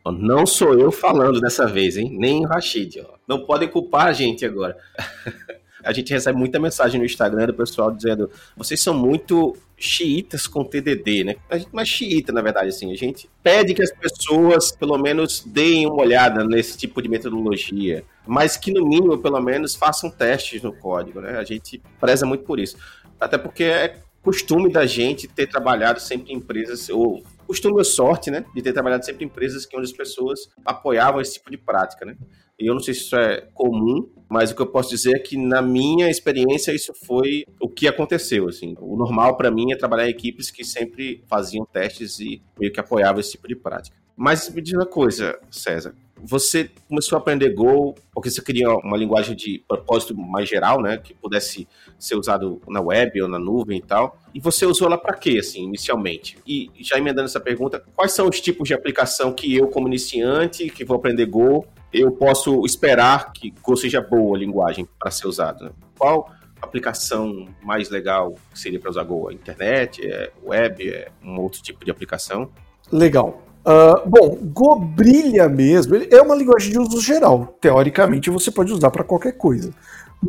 Não 0.06 0.48
sou 0.48 0.74
eu 0.74 0.92
falando 0.92 1.40
dessa 1.40 1.68
vez, 1.68 1.96
hein? 1.96 2.16
Nem 2.18 2.44
o 2.44 2.48
Rashid. 2.48 3.00
Ó. 3.02 3.14
Não 3.28 3.46
podem 3.46 3.70
culpar 3.70 4.08
a 4.08 4.14
gente 4.14 4.44
agora. 4.44 4.76
a 5.84 5.92
gente 5.92 6.14
recebe 6.14 6.38
muita 6.38 6.60
mensagem 6.60 7.00
no 7.00 7.06
Instagram 7.06 7.48
do 7.48 7.54
pessoal 7.54 7.92
dizendo: 7.92 8.30
vocês 8.56 8.82
são 8.82 8.94
muito 8.94 9.56
xiitas 9.78 10.48
com 10.48 10.64
TDD, 10.64 11.24
né? 11.24 11.36
A 11.50 11.58
gente 11.58 11.70
não 11.74 11.82
é 11.82 11.86
xiita, 11.86 12.32
na 12.32 12.42
verdade, 12.42 12.70
assim. 12.70 12.92
A 12.92 12.96
gente 12.96 13.30
pede 13.42 13.74
que 13.74 13.82
as 13.82 13.92
pessoas, 13.92 14.72
pelo 14.72 14.98
menos, 14.98 15.44
deem 15.46 15.88
uma 15.88 16.02
olhada 16.02 16.44
nesse 16.44 16.78
tipo 16.78 17.02
de 17.02 17.10
metodologia, 17.10 18.04
mas 18.26 18.58
que, 18.58 18.72
no 18.72 18.88
mínimo, 18.88 19.18
pelo 19.18 19.42
menos, 19.42 19.76
façam 19.76 20.10
testes 20.10 20.62
no 20.62 20.72
código, 20.72 21.20
né? 21.20 21.38
A 21.38 21.44
gente 21.44 21.82
preza 22.00 22.26
muito 22.26 22.44
por 22.44 22.60
isso. 22.60 22.78
Até 23.20 23.38
porque 23.38 23.64
é 23.64 23.98
costume 24.22 24.72
da 24.72 24.86
gente 24.86 25.28
ter 25.28 25.48
trabalhado 25.48 26.00
sempre 26.00 26.32
em 26.32 26.38
empresas, 26.38 26.90
ou 26.90 27.24
costume 27.48 27.78
ou 27.78 27.84
sorte, 27.84 28.30
né, 28.30 28.46
de 28.54 28.62
ter 28.62 28.72
trabalhado 28.72 29.04
sempre 29.04 29.26
em 29.26 29.28
empresas 29.28 29.66
que 29.66 29.76
onde 29.76 29.88
as 29.88 29.92
pessoas 29.92 30.48
apoiavam 30.64 31.20
esse 31.20 31.34
tipo 31.34 31.50
de 31.50 31.58
prática, 31.58 32.06
né. 32.06 32.16
E 32.60 32.68
eu 32.68 32.74
não 32.74 32.82
sei 32.82 32.94
se 32.94 33.02
isso 33.02 33.16
é 33.16 33.48
comum, 33.54 34.08
mas 34.32 34.50
o 34.50 34.56
que 34.56 34.62
eu 34.62 34.68
posso 34.68 34.90
dizer 34.90 35.18
é 35.18 35.20
que 35.20 35.36
na 35.36 35.62
minha 35.62 36.10
experiência 36.10 36.74
isso 36.74 36.94
foi 37.06 37.44
o 37.60 37.68
que 37.68 37.86
aconteceu, 37.86 38.48
assim. 38.48 38.78
O 38.80 38.96
normal 38.96 39.36
para 39.36 39.52
mim 39.52 39.74
é 39.74 39.76
trabalhar 39.76 40.08
em 40.08 40.12
equipes 40.12 40.50
que 40.50 40.64
sempre 40.64 41.22
faziam 41.28 41.66
testes 41.66 42.18
e 42.22 42.42
meio 42.58 42.72
que 42.72 42.80
apoiavam 42.80 43.20
esse 43.20 43.32
tipo 43.32 43.46
de 43.46 43.58
prática. 43.58 43.98
Mas 44.16 44.50
me 44.50 44.62
diz 44.62 44.74
uma 44.74 44.86
coisa, 44.86 45.38
César, 45.52 45.94
você 46.16 46.70
começou 46.88 47.18
a 47.18 47.20
aprender 47.20 47.50
Go 47.50 47.94
porque 48.14 48.30
você 48.30 48.42
queria 48.42 48.70
uma 48.70 48.96
linguagem 48.96 49.36
de 49.36 49.62
propósito 49.68 50.16
mais 50.16 50.48
geral, 50.48 50.82
né, 50.82 50.98
que 50.98 51.14
pudesse 51.14 51.68
ser 52.00 52.16
usado 52.16 52.62
na 52.70 52.80
web 52.80 53.22
ou 53.22 53.28
na 53.28 53.38
nuvem 53.38 53.80
e 53.80 53.82
tal. 53.82 54.18
E 54.34 54.40
você 54.40 54.66
usou 54.66 54.88
ela 54.88 54.98
para 54.98 55.14
quê, 55.18 55.40
assim, 55.40 55.66
inicialmente? 55.66 56.38
E 56.48 56.72
já 56.80 56.98
emendando 56.98 57.26
essa 57.26 57.40
pergunta, 57.42 57.84
quais 57.94 58.14
são 58.14 58.30
os 58.30 58.40
tipos 58.40 58.66
de 58.66 58.74
aplicação 58.74 59.34
que 59.34 59.54
eu, 59.54 59.68
como 59.68 59.90
iniciante, 59.90 60.70
que 60.70 60.86
vou 60.86 60.96
aprender 60.96 61.26
Go, 61.26 61.68
eu 61.94 62.12
posso 62.12 62.66
esperar 62.66 63.32
que 63.34 63.54
seja 63.76 64.02
boa 64.02 64.36
a 64.36 64.40
linguagem 64.40 64.88
para 65.00 65.12
ser 65.12 65.28
usada? 65.28 65.74
Qual 65.98 66.32
aplicação 66.62 67.48
mais 67.64 67.90
legal 67.90 68.36
seria 68.54 68.80
para 68.80 68.92
usar 68.92 69.04
Go? 69.04 69.30
A 69.30 69.34
internet, 69.34 70.06
é 70.06 70.32
web, 70.44 70.90
é 70.90 71.10
um 71.24 71.40
outro 71.40 71.62
tipo 71.62 71.84
de 71.84 71.92
aplicação? 71.92 72.50
Legal. 72.92 73.42
Uh, 73.62 74.10
bom, 74.10 74.38
Go 74.42 74.76
brilha 74.80 75.48
mesmo, 75.48 75.96
ele 75.96 76.14
é 76.14 76.22
uma 76.22 76.36
linguagem 76.36 76.72
de 76.72 76.80
uso 76.80 77.00
geral. 77.02 77.58
Teoricamente, 77.60 78.30
você 78.30 78.50
pode 78.52 78.72
usar 78.72 78.90
para 78.90 79.04
qualquer 79.04 79.34
coisa. 79.34 79.72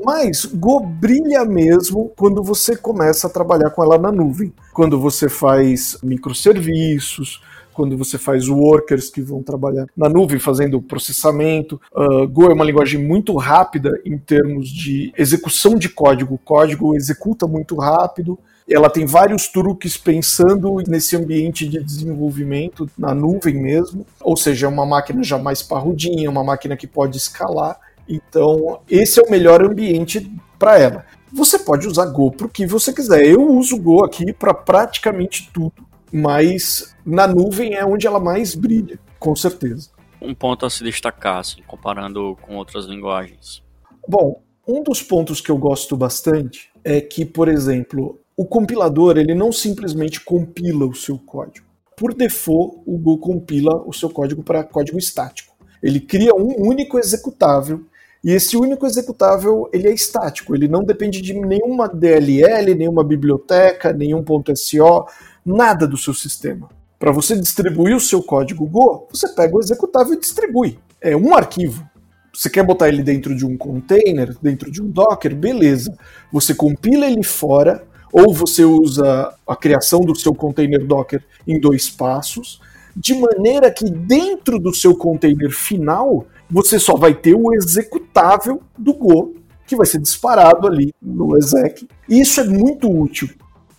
Mas 0.04 0.46
Go 0.46 0.80
brilha 0.80 1.44
mesmo 1.44 2.12
quando 2.16 2.42
você 2.42 2.76
começa 2.76 3.26
a 3.26 3.30
trabalhar 3.30 3.70
com 3.70 3.82
ela 3.82 3.98
na 3.98 4.10
nuvem. 4.10 4.52
Quando 4.72 4.98
você 4.98 5.28
faz 5.28 5.98
microserviços, 6.02 7.42
quando 7.72 7.96
você 7.96 8.18
faz 8.18 8.48
workers 8.48 9.10
que 9.10 9.20
vão 9.20 9.42
trabalhar 9.42 9.86
na 9.96 10.08
nuvem 10.08 10.38
fazendo 10.38 10.80
processamento. 10.80 11.80
Uh, 11.92 12.28
Go 12.28 12.50
é 12.50 12.54
uma 12.54 12.64
linguagem 12.64 13.02
muito 13.02 13.36
rápida 13.36 14.00
em 14.04 14.16
termos 14.18 14.68
de 14.68 15.12
execução 15.16 15.74
de 15.74 15.88
código. 15.88 16.34
O 16.34 16.38
código 16.38 16.94
executa 16.94 17.46
muito 17.46 17.76
rápido. 17.76 18.38
Ela 18.68 18.88
tem 18.88 19.04
vários 19.04 19.48
truques 19.48 19.96
pensando 19.96 20.76
nesse 20.86 21.16
ambiente 21.16 21.66
de 21.68 21.82
desenvolvimento 21.82 22.88
na 22.96 23.14
nuvem 23.14 23.54
mesmo, 23.54 24.06
ou 24.20 24.36
seja, 24.36 24.66
é 24.66 24.68
uma 24.68 24.86
máquina 24.86 25.22
já 25.22 25.36
mais 25.36 25.62
parrudinha, 25.62 26.30
uma 26.30 26.44
máquina 26.44 26.76
que 26.76 26.86
pode 26.86 27.16
escalar. 27.16 27.78
Então, 28.08 28.80
esse 28.88 29.20
é 29.20 29.22
o 29.22 29.30
melhor 29.30 29.62
ambiente 29.62 30.30
para 30.58 30.78
ela. 30.78 31.04
Você 31.32 31.58
pode 31.58 31.88
usar 31.88 32.06
Go 32.06 32.30
para 32.30 32.46
o 32.46 32.50
que 32.50 32.66
você 32.66 32.92
quiser. 32.92 33.24
Eu 33.24 33.50
uso 33.50 33.80
Go 33.80 34.04
aqui 34.04 34.32
para 34.32 34.54
praticamente 34.54 35.50
tudo 35.52 35.91
mas 36.12 36.94
na 37.04 37.26
nuvem 37.26 37.74
é 37.74 37.84
onde 37.84 38.06
ela 38.06 38.20
mais 38.20 38.54
brilha, 38.54 38.98
com 39.18 39.34
certeza. 39.34 39.90
Um 40.20 40.34
ponto 40.34 40.66
a 40.66 40.70
se 40.70 40.84
destacar, 40.84 41.38
assim, 41.38 41.62
comparando 41.66 42.36
com 42.42 42.56
outras 42.56 42.84
linguagens. 42.86 43.62
Bom, 44.06 44.42
um 44.66 44.82
dos 44.82 45.02
pontos 45.02 45.40
que 45.40 45.50
eu 45.50 45.56
gosto 45.56 45.96
bastante 45.96 46.70
é 46.84 47.00
que, 47.00 47.24
por 47.24 47.48
exemplo, 47.48 48.20
o 48.36 48.44
compilador 48.44 49.18
ele 49.18 49.34
não 49.34 49.50
simplesmente 49.50 50.20
compila 50.20 50.86
o 50.86 50.94
seu 50.94 51.18
código. 51.18 51.66
Por 51.96 52.14
default, 52.14 52.82
o 52.86 52.98
Go 52.98 53.18
compila 53.18 53.82
o 53.86 53.92
seu 53.92 54.08
código 54.10 54.42
para 54.42 54.64
código 54.64 54.98
estático. 54.98 55.54
Ele 55.82 56.00
cria 56.00 56.34
um 56.34 56.66
único 56.66 56.98
executável 56.98 57.84
e 58.24 58.30
esse 58.30 58.56
único 58.56 58.86
executável 58.86 59.68
ele 59.72 59.88
é 59.88 59.92
estático. 59.92 60.54
Ele 60.54 60.68
não 60.68 60.84
depende 60.84 61.20
de 61.20 61.34
nenhuma 61.34 61.88
DLL, 61.88 62.74
nenhuma 62.74 63.02
biblioteca, 63.02 63.92
nenhum 63.92 64.24
.so 64.54 65.06
nada 65.44 65.86
do 65.86 65.96
seu 65.96 66.14
sistema. 66.14 66.68
Para 66.98 67.10
você 67.10 67.34
distribuir 67.36 67.96
o 67.96 68.00
seu 68.00 68.22
código 68.22 68.64
Go, 68.66 69.08
você 69.10 69.28
pega 69.28 69.56
o 69.56 69.60
executável 69.60 70.14
e 70.14 70.20
distribui. 70.20 70.78
É 71.00 71.16
um 71.16 71.34
arquivo. 71.34 71.84
Você 72.32 72.48
quer 72.48 72.62
botar 72.62 72.88
ele 72.88 73.02
dentro 73.02 73.34
de 73.34 73.44
um 73.44 73.56
container, 73.58 74.36
dentro 74.40 74.70
de 74.70 74.80
um 74.80 74.88
Docker, 74.88 75.34
beleza. 75.34 75.98
Você 76.32 76.54
compila 76.54 77.06
ele 77.06 77.24
fora, 77.24 77.84
ou 78.12 78.32
você 78.32 78.64
usa 78.64 79.34
a 79.46 79.56
criação 79.56 80.00
do 80.00 80.14
seu 80.14 80.34
container 80.34 80.86
Docker 80.86 81.22
em 81.46 81.58
dois 81.58 81.90
passos, 81.90 82.60
de 82.96 83.14
maneira 83.14 83.70
que 83.70 83.90
dentro 83.90 84.58
do 84.58 84.72
seu 84.72 84.94
container 84.94 85.50
final 85.50 86.26
você 86.48 86.78
só 86.78 86.96
vai 86.96 87.14
ter 87.14 87.34
o 87.34 87.52
executável 87.52 88.62
do 88.78 88.94
Go 88.94 89.34
que 89.66 89.76
vai 89.76 89.86
ser 89.86 89.98
disparado 89.98 90.66
ali 90.66 90.92
no 91.00 91.36
exec. 91.36 91.88
Isso 92.08 92.40
é 92.40 92.44
muito 92.44 92.88
útil 92.90 93.28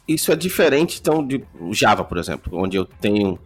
isso 0.08 0.32
é 0.32 0.36
diferente, 0.36 1.00
então, 1.00 1.26
de 1.26 1.44
Java, 1.72 2.04
por 2.04 2.18
exemplo, 2.18 2.58
onde 2.58 2.78
eu 2.78 2.86
tenho 2.86 3.40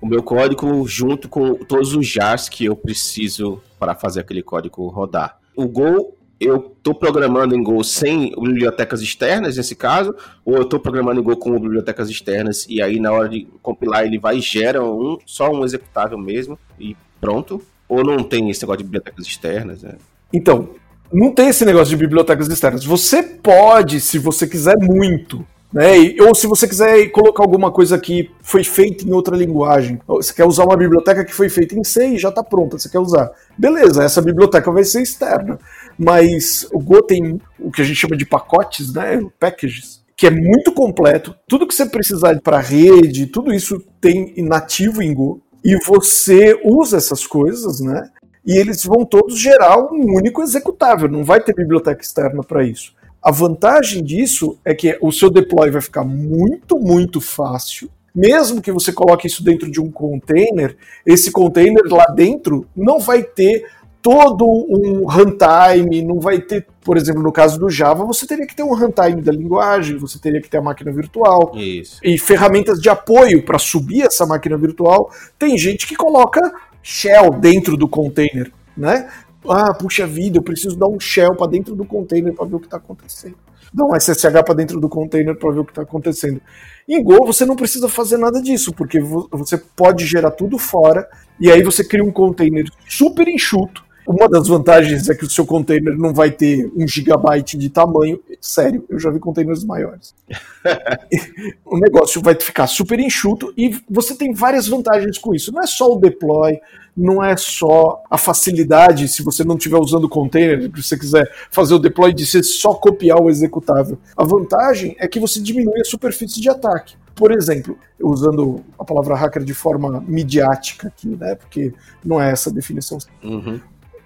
o 0.00 0.06
meu 0.06 0.22
código 0.22 0.86
junto 0.86 1.28
com 1.28 1.54
todos 1.54 1.94
os 1.94 2.06
jars 2.06 2.48
que 2.48 2.64
eu 2.64 2.74
preciso 2.74 3.62
para 3.78 3.94
fazer 3.94 4.20
aquele 4.20 4.42
código 4.42 4.88
rodar. 4.88 5.38
O 5.56 5.68
Go, 5.68 6.16
eu 6.40 6.74
estou 6.76 6.92
programando 6.92 7.54
em 7.54 7.62
Go 7.62 7.84
sem 7.84 8.30
bibliotecas 8.30 9.00
externas, 9.00 9.56
nesse 9.56 9.76
caso, 9.76 10.12
ou 10.44 10.56
eu 10.56 10.62
estou 10.62 10.80
programando 10.80 11.20
em 11.20 11.24
Go 11.24 11.36
com 11.36 11.58
bibliotecas 11.58 12.10
externas, 12.10 12.66
e 12.68 12.82
aí 12.82 12.98
na 12.98 13.12
hora 13.12 13.28
de 13.28 13.46
compilar 13.62 14.04
ele 14.04 14.18
vai 14.18 14.38
e 14.38 14.40
gera 14.40 14.84
um, 14.84 15.18
só 15.24 15.50
um 15.52 15.64
executável 15.64 16.18
mesmo, 16.18 16.58
e 16.80 16.96
pronto? 17.20 17.62
Ou 17.88 18.02
não 18.02 18.24
tem 18.24 18.50
esse 18.50 18.62
negócio 18.62 18.78
de 18.78 18.84
bibliotecas 18.84 19.24
externas? 19.24 19.82
Né? 19.82 19.94
Então, 20.32 20.70
não 21.12 21.32
tem 21.32 21.48
esse 21.48 21.64
negócio 21.64 21.90
de 21.90 21.96
bibliotecas 21.96 22.48
externas. 22.48 22.84
Você 22.84 23.22
pode, 23.22 24.00
se 24.00 24.18
você 24.18 24.48
quiser 24.48 24.76
muito, 24.78 25.46
né? 25.72 25.92
Ou 26.20 26.34
se 26.34 26.46
você 26.46 26.68
quiser 26.68 27.08
colocar 27.08 27.42
alguma 27.42 27.70
coisa 27.70 27.98
que 27.98 28.30
foi 28.42 28.62
feita 28.62 29.04
em 29.06 29.12
outra 29.12 29.36
linguagem, 29.36 29.98
você 30.06 30.34
quer 30.34 30.44
usar 30.44 30.64
uma 30.64 30.76
biblioteca 30.76 31.24
que 31.24 31.32
foi 31.32 31.48
feita 31.48 31.74
em 31.74 31.82
C 31.82 32.08
e 32.08 32.18
já 32.18 32.28
está 32.28 32.44
pronta, 32.44 32.78
você 32.78 32.88
quer 32.88 32.98
usar. 32.98 33.30
Beleza, 33.56 34.04
essa 34.04 34.20
biblioteca 34.20 34.70
vai 34.70 34.84
ser 34.84 35.02
externa. 35.02 35.58
Mas 35.98 36.66
o 36.72 36.78
Go 36.78 37.02
tem 37.02 37.40
o 37.58 37.70
que 37.70 37.80
a 37.80 37.84
gente 37.84 37.96
chama 37.96 38.16
de 38.16 38.26
pacotes, 38.26 38.92
né? 38.92 39.22
packages, 39.40 40.02
que 40.16 40.26
é 40.26 40.30
muito 40.30 40.72
completo. 40.72 41.34
Tudo 41.48 41.66
que 41.66 41.74
você 41.74 41.86
precisar 41.86 42.38
para 42.40 42.58
rede, 42.58 43.26
tudo 43.26 43.52
isso 43.52 43.82
tem 44.00 44.34
nativo 44.38 45.02
em 45.02 45.14
Go. 45.14 45.40
E 45.64 45.76
você 45.84 46.60
usa 46.64 46.96
essas 46.96 47.26
coisas, 47.26 47.80
né? 47.80 48.10
E 48.44 48.58
eles 48.58 48.84
vão 48.84 49.04
todos 49.04 49.38
gerar 49.38 49.78
um 49.78 50.16
único 50.16 50.42
executável, 50.42 51.08
não 51.08 51.22
vai 51.22 51.40
ter 51.40 51.54
biblioteca 51.54 52.02
externa 52.02 52.42
para 52.42 52.64
isso. 52.64 52.92
A 53.22 53.30
vantagem 53.30 54.02
disso 54.02 54.58
é 54.64 54.74
que 54.74 54.98
o 55.00 55.12
seu 55.12 55.30
deploy 55.30 55.70
vai 55.70 55.80
ficar 55.80 56.02
muito, 56.02 56.78
muito 56.78 57.20
fácil. 57.20 57.88
Mesmo 58.14 58.60
que 58.60 58.72
você 58.72 58.92
coloque 58.92 59.26
isso 59.26 59.42
dentro 59.44 59.70
de 59.70 59.80
um 59.80 59.90
container, 59.90 60.76
esse 61.06 61.30
container 61.30 61.82
lá 61.86 62.04
dentro 62.06 62.66
não 62.76 62.98
vai 62.98 63.22
ter 63.22 63.64
todo 64.02 64.44
um 64.44 65.06
runtime, 65.06 66.02
não 66.02 66.18
vai 66.18 66.40
ter, 66.40 66.66
por 66.82 66.96
exemplo, 66.96 67.22
no 67.22 67.30
caso 67.30 67.58
do 67.58 67.70
Java, 67.70 68.04
você 68.04 68.26
teria 68.26 68.46
que 68.46 68.56
ter 68.56 68.64
um 68.64 68.74
runtime 68.74 69.22
da 69.22 69.30
linguagem, 69.30 69.96
você 69.96 70.18
teria 70.18 70.42
que 70.42 70.50
ter 70.50 70.58
a 70.58 70.62
máquina 70.62 70.90
virtual 70.90 71.52
Isso. 71.54 72.00
e 72.02 72.18
ferramentas 72.18 72.80
de 72.80 72.90
apoio 72.90 73.44
para 73.44 73.60
subir 73.60 74.02
essa 74.02 74.26
máquina 74.26 74.58
virtual. 74.58 75.10
Tem 75.38 75.56
gente 75.56 75.86
que 75.86 75.94
coloca 75.94 76.40
shell 76.82 77.30
dentro 77.30 77.76
do 77.76 77.88
container, 77.88 78.52
né? 78.76 79.08
Ah, 79.48 79.74
puxa 79.74 80.06
vida, 80.06 80.38
eu 80.38 80.42
preciso 80.42 80.76
dar 80.76 80.86
um 80.86 81.00
shell 81.00 81.34
para 81.36 81.50
dentro 81.50 81.74
do 81.74 81.84
container 81.84 82.32
para 82.32 82.46
ver 82.46 82.56
o 82.56 82.60
que 82.60 82.66
está 82.66 82.76
acontecendo. 82.76 83.36
Dar 83.74 83.84
um 83.86 83.94
SSH 83.94 84.42
para 84.44 84.54
dentro 84.54 84.78
do 84.78 84.88
container 84.88 85.36
para 85.36 85.50
ver 85.50 85.60
o 85.60 85.64
que 85.64 85.72
está 85.72 85.82
acontecendo. 85.82 86.40
Em 86.88 87.02
Go 87.02 87.24
você 87.26 87.44
não 87.44 87.56
precisa 87.56 87.88
fazer 87.88 88.18
nada 88.18 88.40
disso, 88.40 88.72
porque 88.72 89.00
você 89.00 89.56
pode 89.56 90.06
gerar 90.06 90.30
tudo 90.32 90.58
fora 90.58 91.08
e 91.40 91.50
aí 91.50 91.62
você 91.62 91.82
cria 91.82 92.04
um 92.04 92.12
container 92.12 92.64
super 92.88 93.26
enxuto 93.28 93.82
uma 94.06 94.28
das 94.28 94.48
vantagens 94.48 95.08
é 95.08 95.14
que 95.14 95.24
o 95.24 95.30
seu 95.30 95.46
container 95.46 95.96
não 95.96 96.12
vai 96.12 96.30
ter 96.30 96.70
um 96.76 96.86
gigabyte 96.86 97.56
de 97.56 97.70
tamanho. 97.70 98.20
Sério, 98.40 98.84
eu 98.88 98.98
já 98.98 99.10
vi 99.10 99.20
containers 99.20 99.64
maiores. 99.64 100.14
o 101.64 101.78
negócio 101.78 102.20
vai 102.20 102.34
ficar 102.34 102.66
super 102.66 102.98
enxuto 102.98 103.52
e 103.56 103.80
você 103.88 104.14
tem 104.14 104.34
várias 104.34 104.66
vantagens 104.66 105.18
com 105.18 105.34
isso. 105.34 105.52
Não 105.52 105.62
é 105.62 105.66
só 105.66 105.92
o 105.92 106.00
deploy, 106.00 106.58
não 106.96 107.24
é 107.24 107.36
só 107.36 108.02
a 108.10 108.18
facilidade, 108.18 109.08
se 109.08 109.22
você 109.22 109.44
não 109.44 109.56
estiver 109.56 109.78
usando 109.78 110.04
o 110.04 110.08
container, 110.08 110.62
se 110.62 110.82
você 110.82 110.98
quiser 110.98 111.32
fazer 111.50 111.74
o 111.74 111.78
deploy 111.78 112.12
de 112.12 112.26
ser 112.26 112.42
só 112.42 112.74
copiar 112.74 113.20
o 113.20 113.30
executável. 113.30 113.98
A 114.16 114.24
vantagem 114.24 114.96
é 114.98 115.06
que 115.06 115.20
você 115.20 115.40
diminui 115.40 115.80
a 115.80 115.84
superfície 115.84 116.40
de 116.40 116.48
ataque. 116.48 116.96
Por 117.14 117.30
exemplo, 117.30 117.78
usando 118.00 118.64
a 118.78 118.84
palavra 118.84 119.14
hacker 119.14 119.44
de 119.44 119.54
forma 119.54 120.02
midiática 120.08 120.88
aqui, 120.88 121.08
né? 121.08 121.34
Porque 121.34 121.72
não 122.04 122.20
é 122.20 122.32
essa 122.32 122.50
a 122.50 122.52
definição. 122.52 122.98
Uhum 123.22 123.60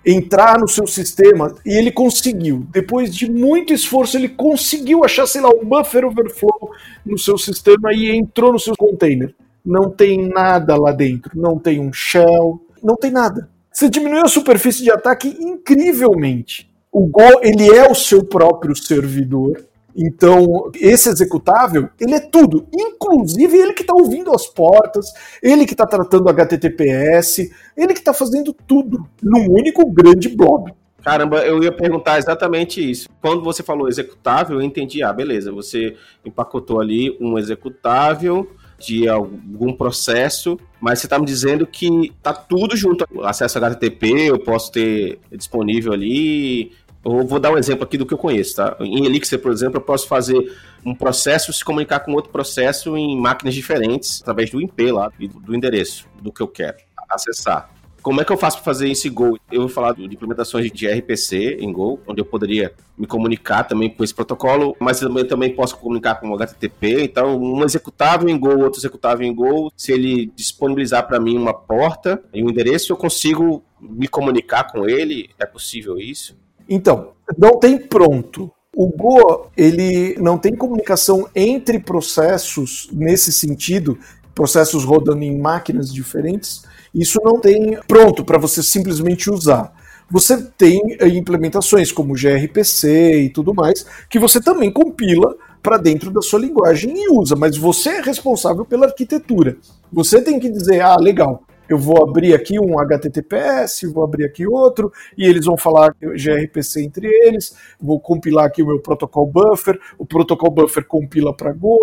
entrar 0.06 0.60
no 0.60 0.68
seu 0.68 0.86
sistema 0.86 1.52
e 1.66 1.76
ele 1.76 1.90
conseguiu. 1.90 2.64
Depois 2.70 3.12
de 3.12 3.28
muito 3.28 3.72
esforço, 3.72 4.16
ele 4.16 4.28
conseguiu 4.28 5.04
achar, 5.04 5.26
sei 5.26 5.40
lá, 5.40 5.48
um 5.48 5.64
buffer 5.64 6.04
overflow 6.04 6.70
no 7.04 7.18
seu 7.18 7.36
sistema 7.36 7.92
e 7.92 8.16
entrou 8.16 8.52
no 8.52 8.60
seu 8.60 8.74
container. 8.76 9.34
Não 9.64 9.90
tem 9.90 10.28
nada 10.28 10.76
lá 10.76 10.92
dentro, 10.92 11.32
não 11.34 11.58
tem 11.58 11.80
um 11.80 11.92
shell, 11.92 12.60
não 12.80 12.94
tem 12.94 13.10
nada. 13.10 13.48
Você 13.72 13.90
diminuiu 13.90 14.22
a 14.22 14.28
superfície 14.28 14.84
de 14.84 14.92
ataque 14.92 15.36
incrivelmente. 15.40 16.70
O 16.92 17.06
Go 17.06 17.40
ele 17.42 17.68
é 17.68 17.90
o 17.90 17.94
seu 17.94 18.24
próprio 18.24 18.76
servidor 18.76 19.64
Então, 19.96 20.70
esse 20.74 21.08
executável, 21.08 21.88
ele 21.98 22.14
é 22.14 22.20
tudo, 22.20 22.68
inclusive 22.72 23.56
ele 23.56 23.72
que 23.72 23.82
está 23.82 23.94
ouvindo 23.94 24.30
as 24.30 24.46
portas, 24.46 25.06
ele 25.42 25.64
que 25.64 25.72
está 25.72 25.86
tratando 25.86 26.28
HTTPS, 26.28 27.50
ele 27.74 27.94
que 27.94 28.00
está 28.00 28.12
fazendo 28.12 28.52
tudo 28.52 29.06
num 29.22 29.50
único 29.50 29.90
grande 29.90 30.28
blob. 30.28 30.72
Caramba, 31.02 31.46
eu 31.46 31.62
ia 31.62 31.70
perguntar 31.70 32.18
exatamente 32.18 32.90
isso. 32.90 33.08
Quando 33.22 33.42
você 33.42 33.62
falou 33.62 33.88
executável, 33.88 34.60
eu 34.60 34.66
entendi, 34.66 35.02
ah, 35.02 35.12
beleza, 35.12 35.52
você 35.52 35.96
empacotou 36.24 36.80
ali 36.80 37.16
um 37.20 37.38
executável 37.38 38.50
de 38.78 39.08
algum 39.08 39.72
processo, 39.72 40.58
mas 40.80 40.98
você 40.98 41.06
está 41.06 41.18
me 41.18 41.24
dizendo 41.24 41.66
que 41.66 42.12
tá 42.22 42.32
tudo 42.32 42.76
junto. 42.76 43.06
Acesso 43.22 43.56
HTTP, 43.56 44.28
eu 44.28 44.38
posso 44.38 44.70
ter 44.72 45.18
disponível 45.30 45.92
ali, 45.92 46.72
eu 47.06 47.26
vou 47.26 47.38
dar 47.38 47.52
um 47.52 47.58
exemplo 47.58 47.84
aqui 47.84 47.96
do 47.96 48.04
que 48.04 48.12
eu 48.12 48.18
conheço, 48.18 48.56
tá? 48.56 48.76
Em 48.80 49.06
Elixir, 49.06 49.38
por 49.38 49.52
exemplo, 49.52 49.78
eu 49.78 49.82
posso 49.82 50.08
fazer 50.08 50.52
um 50.84 50.94
processo 50.94 51.52
se 51.52 51.64
comunicar 51.64 52.00
com 52.00 52.12
outro 52.12 52.30
processo 52.30 52.96
em 52.96 53.16
máquinas 53.16 53.54
diferentes, 53.54 54.20
através 54.20 54.50
do 54.50 54.60
IP 54.60 54.90
lá, 54.90 55.10
do 55.18 55.54
endereço, 55.54 56.06
do 56.20 56.32
que 56.32 56.42
eu 56.42 56.48
quero 56.48 56.76
acessar. 57.08 57.70
Como 58.02 58.20
é 58.20 58.24
que 58.24 58.32
eu 58.32 58.36
faço 58.36 58.58
para 58.58 58.64
fazer 58.64 58.88
isso 58.88 59.08
em 59.08 59.12
Go? 59.12 59.36
Eu 59.50 59.62
vou 59.62 59.68
falar 59.68 59.92
de 59.92 60.04
implementações 60.04 60.70
de 60.70 60.86
RPC 60.86 61.58
em 61.60 61.72
Go, 61.72 61.98
onde 62.06 62.20
eu 62.20 62.24
poderia 62.24 62.72
me 62.96 63.04
comunicar 63.04 63.64
também 63.64 63.90
com 63.90 64.04
esse 64.04 64.14
protocolo, 64.14 64.76
mas 64.78 65.02
eu 65.02 65.28
também 65.28 65.52
posso 65.52 65.76
comunicar 65.76 66.14
com 66.16 66.28
o 66.28 66.34
HTTP. 66.34 67.02
Então, 67.02 67.36
um 67.36 67.64
executável 67.64 68.28
em 68.28 68.38
Go, 68.38 68.60
outro 68.60 68.78
executável 68.78 69.26
em 69.26 69.34
Go, 69.34 69.72
se 69.76 69.92
ele 69.92 70.32
disponibilizar 70.36 71.06
para 71.06 71.18
mim 71.18 71.36
uma 71.36 71.52
porta 71.52 72.22
e 72.32 72.44
um 72.44 72.48
endereço, 72.48 72.92
eu 72.92 72.96
consigo 72.96 73.64
me 73.80 74.06
comunicar 74.06 74.70
com 74.70 74.88
ele. 74.88 75.30
É 75.36 75.44
possível 75.44 75.98
isso? 75.98 76.36
Então, 76.68 77.12
não 77.38 77.58
tem 77.58 77.78
pronto. 77.78 78.50
O 78.74 78.88
Go, 78.88 79.46
ele 79.56 80.16
não 80.20 80.36
tem 80.36 80.54
comunicação 80.54 81.28
entre 81.34 81.78
processos 81.78 82.88
nesse 82.92 83.32
sentido, 83.32 83.98
processos 84.34 84.84
rodando 84.84 85.22
em 85.22 85.38
máquinas 85.38 85.92
diferentes. 85.92 86.64
Isso 86.94 87.18
não 87.24 87.40
tem 87.40 87.78
pronto 87.88 88.24
para 88.24 88.38
você 88.38 88.62
simplesmente 88.62 89.30
usar. 89.30 89.72
Você 90.10 90.40
tem 90.56 90.80
eh, 91.00 91.08
implementações 91.08 91.90
como 91.90 92.14
gRPC 92.14 93.22
e 93.22 93.30
tudo 93.30 93.52
mais, 93.54 93.84
que 94.08 94.18
você 94.18 94.40
também 94.40 94.70
compila 94.70 95.34
para 95.62 95.78
dentro 95.78 96.12
da 96.12 96.22
sua 96.22 96.38
linguagem 96.38 96.94
e 96.96 97.10
usa, 97.10 97.34
mas 97.34 97.56
você 97.56 97.88
é 97.88 98.00
responsável 98.00 98.64
pela 98.64 98.86
arquitetura. 98.86 99.56
Você 99.92 100.22
tem 100.22 100.38
que 100.38 100.48
dizer, 100.48 100.80
ah, 100.80 100.96
legal, 100.96 101.42
eu 101.68 101.78
vou 101.78 102.02
abrir 102.02 102.34
aqui 102.34 102.58
um 102.58 102.78
HTTPS, 102.78 103.86
vou 103.92 104.04
abrir 104.04 104.24
aqui 104.24 104.46
outro, 104.46 104.92
e 105.16 105.26
eles 105.26 105.44
vão 105.44 105.56
falar 105.56 105.94
gRPC 106.00 106.82
entre 106.82 107.06
eles, 107.06 107.56
vou 107.80 108.00
compilar 108.00 108.46
aqui 108.46 108.62
o 108.62 108.66
meu 108.66 108.80
protocol 108.80 109.26
buffer, 109.26 109.78
o 109.98 110.06
protocol 110.06 110.50
buffer 110.50 110.84
compila 110.86 111.36
para 111.36 111.52
Go, 111.52 111.80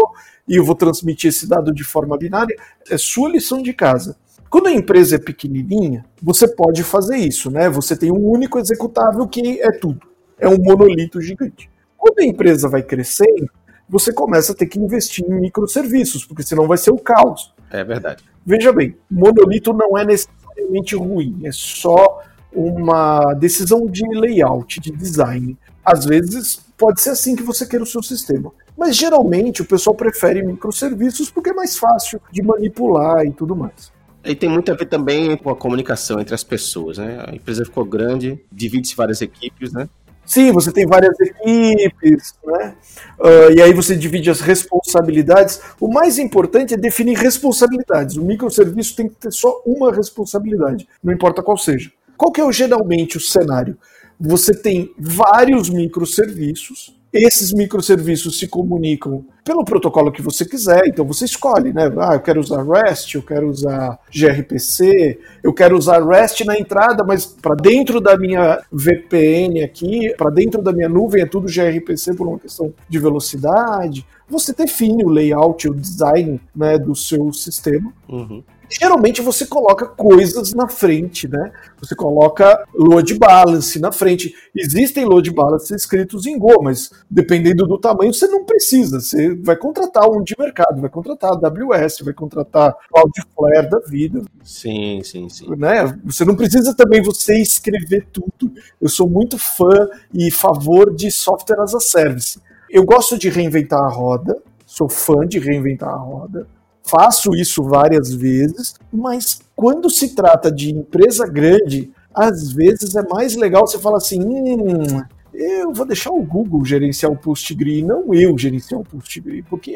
e 0.47 0.55
eu 0.55 0.63
vou 0.63 0.75
transmitir 0.75 1.29
esse 1.29 1.47
dado 1.47 1.73
de 1.73 1.83
forma 1.83 2.17
binária. 2.17 2.55
É 2.89 2.97
sua 2.97 3.29
lição 3.29 3.61
de 3.61 3.73
casa. 3.73 4.17
Quando 4.49 4.67
a 4.67 4.71
empresa 4.71 5.15
é 5.15 5.19
pequenininha, 5.19 6.05
você 6.21 6.47
pode 6.47 6.83
fazer 6.83 7.17
isso, 7.17 7.49
né? 7.49 7.69
Você 7.69 7.97
tem 7.97 8.11
um 8.11 8.29
único 8.29 8.59
executável 8.59 9.27
que 9.27 9.59
é 9.61 9.71
tudo. 9.71 10.05
É 10.37 10.47
um 10.47 10.57
monolito 10.57 11.19
gigante. 11.19 11.69
Quando 11.97 12.19
a 12.19 12.25
empresa 12.25 12.69
vai 12.69 12.83
crescendo, 12.83 13.49
você 13.93 14.11
começa 14.11 14.53
a 14.53 14.55
ter 14.55 14.65
que 14.65 14.79
investir 14.79 15.23
em 15.23 15.39
microserviços, 15.39 16.25
porque 16.25 16.41
senão 16.41 16.67
vai 16.67 16.79
ser 16.79 16.89
o 16.89 16.97
caos. 16.97 17.53
É 17.69 17.83
verdade. 17.83 18.23
Veja 18.43 18.73
bem, 18.73 18.97
monolito 19.09 19.71
não 19.71 19.95
é 19.95 20.03
necessariamente 20.03 20.95
ruim, 20.95 21.41
é 21.43 21.51
só 21.51 22.23
uma 22.51 23.35
decisão 23.35 23.85
de 23.85 24.03
layout, 24.07 24.79
de 24.79 24.89
design. 24.89 25.55
Às 25.85 26.05
vezes 26.05 26.59
pode 26.75 27.01
ser 27.01 27.11
assim 27.11 27.35
que 27.35 27.43
você 27.43 27.67
quer 27.67 27.83
o 27.83 27.85
seu 27.85 28.01
sistema. 28.01 28.51
Mas 28.75 28.95
geralmente 28.95 29.61
o 29.61 29.65
pessoal 29.65 29.95
prefere 29.95 30.41
microserviços 30.41 31.29
porque 31.29 31.51
é 31.51 31.53
mais 31.53 31.77
fácil 31.77 32.19
de 32.31 32.41
manipular 32.41 33.23
e 33.23 33.31
tudo 33.31 33.55
mais. 33.55 33.91
E 34.25 34.33
tem 34.33 34.49
muito 34.49 34.71
a 34.71 34.75
ver 34.75 34.87
também 34.87 35.37
com 35.37 35.51
a 35.51 35.55
comunicação 35.55 36.19
entre 36.19 36.33
as 36.33 36.43
pessoas, 36.43 36.97
né? 36.97 37.23
A 37.27 37.35
empresa 37.35 37.63
ficou 37.63 37.85
grande, 37.85 38.43
divide-se 38.51 38.95
várias 38.95 39.21
equipes, 39.21 39.71
né? 39.71 39.87
Sim, 40.25 40.51
você 40.51 40.71
tem 40.71 40.85
várias 40.85 41.19
equipes, 41.19 42.33
né? 42.45 42.75
Uh, 43.19 43.51
e 43.55 43.61
aí 43.61 43.73
você 43.73 43.95
divide 43.95 44.29
as 44.29 44.39
responsabilidades. 44.39 45.59
O 45.79 45.87
mais 45.87 46.17
importante 46.17 46.73
é 46.73 46.77
definir 46.77 47.17
responsabilidades. 47.17 48.15
O 48.15 48.23
microserviço 48.23 48.95
tem 48.95 49.09
que 49.09 49.15
ter 49.15 49.31
só 49.31 49.61
uma 49.65 49.91
responsabilidade, 49.91 50.87
não 51.03 51.13
importa 51.13 51.43
qual 51.43 51.57
seja. 51.57 51.91
Qual 52.17 52.31
que 52.31 52.41
é 52.41 52.51
geralmente 52.51 53.17
o 53.17 53.19
cenário? 53.19 53.77
Você 54.19 54.53
tem 54.53 54.93
vários 54.97 55.69
microserviços 55.69 56.95
esses 57.13 57.53
microserviços 57.53 58.39
se 58.39 58.47
comunicam 58.47 59.23
pelo 59.43 59.63
protocolo 59.63 60.11
que 60.11 60.21
você 60.21 60.45
quiser, 60.45 60.87
então 60.87 61.05
você 61.05 61.25
escolhe, 61.25 61.71
né? 61.71 61.91
Ah, 61.99 62.15
eu 62.15 62.19
quero 62.19 62.39
usar 62.39 62.63
REST, 62.63 63.15
eu 63.15 63.21
quero 63.21 63.49
usar 63.49 63.99
gRPC, 64.11 65.19
eu 65.43 65.53
quero 65.53 65.77
usar 65.77 66.03
REST 66.03 66.43
na 66.43 66.57
entrada, 66.57 67.03
mas 67.03 67.25
para 67.25 67.55
dentro 67.55 68.01
da 68.01 68.17
minha 68.17 68.61
VPN 68.71 69.63
aqui, 69.63 70.13
para 70.17 70.31
dentro 70.31 70.61
da 70.61 70.71
minha 70.71 70.89
nuvem 70.89 71.21
é 71.21 71.25
tudo 71.25 71.45
gRPC 71.45 72.15
por 72.15 72.27
uma 72.27 72.39
questão 72.39 72.73
de 72.89 72.97
velocidade. 72.97 74.05
Você 74.27 74.53
define 74.53 75.03
o 75.03 75.09
layout, 75.09 75.69
o 75.69 75.75
design 75.75 76.41
né, 76.55 76.79
do 76.79 76.95
seu 76.95 77.31
sistema. 77.31 77.93
Uhum 78.09 78.41
geralmente 78.79 79.21
você 79.21 79.45
coloca 79.45 79.85
coisas 79.85 80.53
na 80.53 80.67
frente, 80.67 81.27
né? 81.27 81.51
Você 81.79 81.95
coloca 81.95 82.65
load 82.73 83.13
balance 83.15 83.79
na 83.79 83.91
frente. 83.91 84.33
Existem 84.55 85.05
load 85.05 85.29
balance 85.31 85.73
escritos 85.73 86.25
em 86.25 86.37
Go, 86.37 86.61
mas 86.61 86.91
dependendo 87.09 87.65
do 87.67 87.77
tamanho, 87.77 88.13
você 88.13 88.27
não 88.27 88.45
precisa. 88.45 88.99
Você 88.99 89.35
vai 89.35 89.55
contratar 89.55 90.09
um 90.09 90.23
de 90.23 90.35
mercado, 90.37 90.81
vai 90.81 90.89
contratar 90.89 91.31
a 91.31 91.47
AWS, 91.47 91.99
vai 92.03 92.13
contratar 92.13 92.75
Cloudflare 92.91 93.69
da 93.69 93.79
vida. 93.79 94.21
Sim, 94.43 95.01
sim, 95.03 95.29
sim. 95.29 95.55
Né? 95.55 95.97
Você 96.05 96.25
não 96.25 96.35
precisa 96.35 96.75
também 96.75 97.01
você 97.01 97.39
escrever 97.39 98.07
tudo. 98.11 98.53
Eu 98.81 98.89
sou 98.89 99.09
muito 99.09 99.37
fã 99.37 99.89
e 100.13 100.31
favor 100.31 100.93
de 100.93 101.11
software 101.11 101.61
as 101.61 101.73
a 101.73 101.79
service. 101.79 102.39
Eu 102.69 102.83
gosto 102.85 103.17
de 103.17 103.29
reinventar 103.29 103.79
a 103.79 103.89
roda, 103.89 104.41
sou 104.65 104.89
fã 104.89 105.27
de 105.27 105.37
reinventar 105.37 105.89
a 105.89 105.97
roda 105.97 106.47
faço 106.83 107.35
isso 107.35 107.63
várias 107.63 108.13
vezes, 108.13 108.75
mas 108.91 109.41
quando 109.55 109.89
se 109.89 110.15
trata 110.15 110.51
de 110.51 110.71
empresa 110.71 111.25
grande, 111.25 111.91
às 112.13 112.51
vezes 112.51 112.95
é 112.95 113.03
mais 113.07 113.35
legal 113.35 113.65
você 113.65 113.79
falar 113.79 113.97
assim: 113.97 114.19
hum, 114.23 115.03
eu 115.33 115.73
vou 115.73 115.85
deixar 115.85 116.11
o 116.11 116.21
Google 116.21 116.63
gerenciar 116.63 117.11
o 117.11 117.17
PostgreSQL, 117.17 117.87
não 117.87 118.13
eu 118.13 118.37
gerenciar 118.37 118.79
o 118.79 118.83
PostgreSQL, 118.83 119.43
porque 119.49 119.71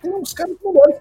tem 0.00 0.14
uns 0.14 0.32
caras 0.32 0.56
melhores 0.64 0.96